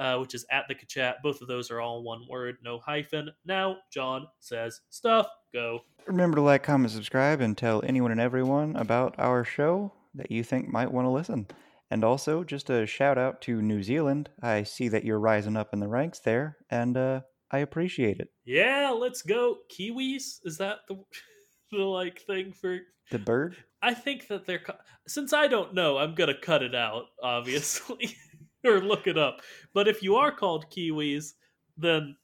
uh, 0.00 0.16
which 0.16 0.34
is 0.34 0.46
at 0.50 0.66
the 0.66 0.74
Kachat. 0.74 1.16
Both 1.22 1.42
of 1.42 1.48
those 1.48 1.70
are 1.70 1.80
all 1.80 2.02
one 2.02 2.26
word, 2.28 2.56
no 2.64 2.78
hyphen. 2.78 3.30
Now, 3.44 3.76
John 3.92 4.26
says 4.40 4.80
stuff. 4.88 5.28
Go. 5.52 5.80
Remember 6.06 6.36
to 6.36 6.42
like, 6.42 6.62
comment, 6.62 6.92
subscribe, 6.92 7.40
and 7.40 7.56
tell 7.56 7.82
anyone 7.84 8.10
and 8.10 8.20
everyone 8.20 8.74
about 8.76 9.14
our 9.18 9.44
show 9.44 9.92
that 10.14 10.30
you 10.30 10.42
think 10.42 10.68
might 10.68 10.90
want 10.90 11.04
to 11.04 11.10
listen. 11.10 11.46
And 11.90 12.02
also, 12.02 12.44
just 12.44 12.70
a 12.70 12.86
shout 12.86 13.18
out 13.18 13.42
to 13.42 13.60
New 13.60 13.82
Zealand. 13.82 14.30
I 14.42 14.62
see 14.62 14.88
that 14.88 15.04
you're 15.04 15.18
rising 15.18 15.56
up 15.56 15.72
in 15.74 15.80
the 15.80 15.88
ranks 15.88 16.20
there, 16.20 16.56
and 16.70 16.96
uh, 16.96 17.20
I 17.50 17.58
appreciate 17.58 18.20
it. 18.20 18.28
Yeah, 18.44 18.94
let's 18.96 19.22
go. 19.22 19.58
Kiwis? 19.70 20.38
Is 20.44 20.56
that 20.58 20.78
the, 20.88 20.96
the 21.72 21.82
like 21.82 22.22
thing 22.22 22.52
for 22.52 22.78
The 23.10 23.18
bird? 23.18 23.56
I 23.82 23.94
think 23.94 24.28
that 24.28 24.46
they're 24.46 24.62
since 25.06 25.32
I 25.32 25.48
don't 25.48 25.74
know, 25.74 25.98
I'm 25.98 26.14
gonna 26.14 26.38
cut 26.40 26.62
it 26.62 26.74
out, 26.74 27.06
obviously, 27.22 28.16
or 28.66 28.80
look 28.80 29.06
it 29.06 29.18
up. 29.18 29.40
But 29.74 29.88
if 29.88 30.02
you 30.02 30.16
are 30.16 30.32
called 30.32 30.66
Kiwis, 30.70 31.32
then 31.76 32.16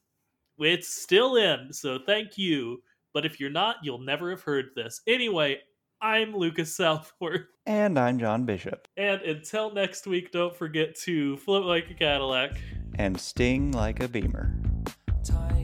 it's 0.59 0.87
still 1.01 1.35
in. 1.35 1.71
So 1.73 1.99
thank 2.05 2.37
you. 2.37 2.81
But 3.13 3.25
if 3.25 3.39
you're 3.39 3.49
not, 3.49 3.77
you'll 3.83 3.99
never 3.99 4.29
have 4.29 4.41
heard 4.41 4.67
this. 4.75 5.01
Anyway, 5.07 5.59
I'm 6.01 6.35
Lucas 6.35 6.75
Southworth, 6.75 7.47
And 7.65 7.97
I'm 7.97 8.19
John 8.19 8.45
Bishop. 8.45 8.87
and 8.97 9.21
until 9.23 9.73
next 9.73 10.05
week, 10.05 10.31
don't 10.31 10.55
forget 10.55 10.95
to 11.01 11.37
float 11.37 11.65
like 11.65 11.89
a 11.89 11.95
Cadillac. 11.95 12.57
And 12.95 13.19
sting 13.19 13.71
like 13.71 13.99
a 14.01 14.07
beamer. 14.07 14.55
Time 15.23 15.56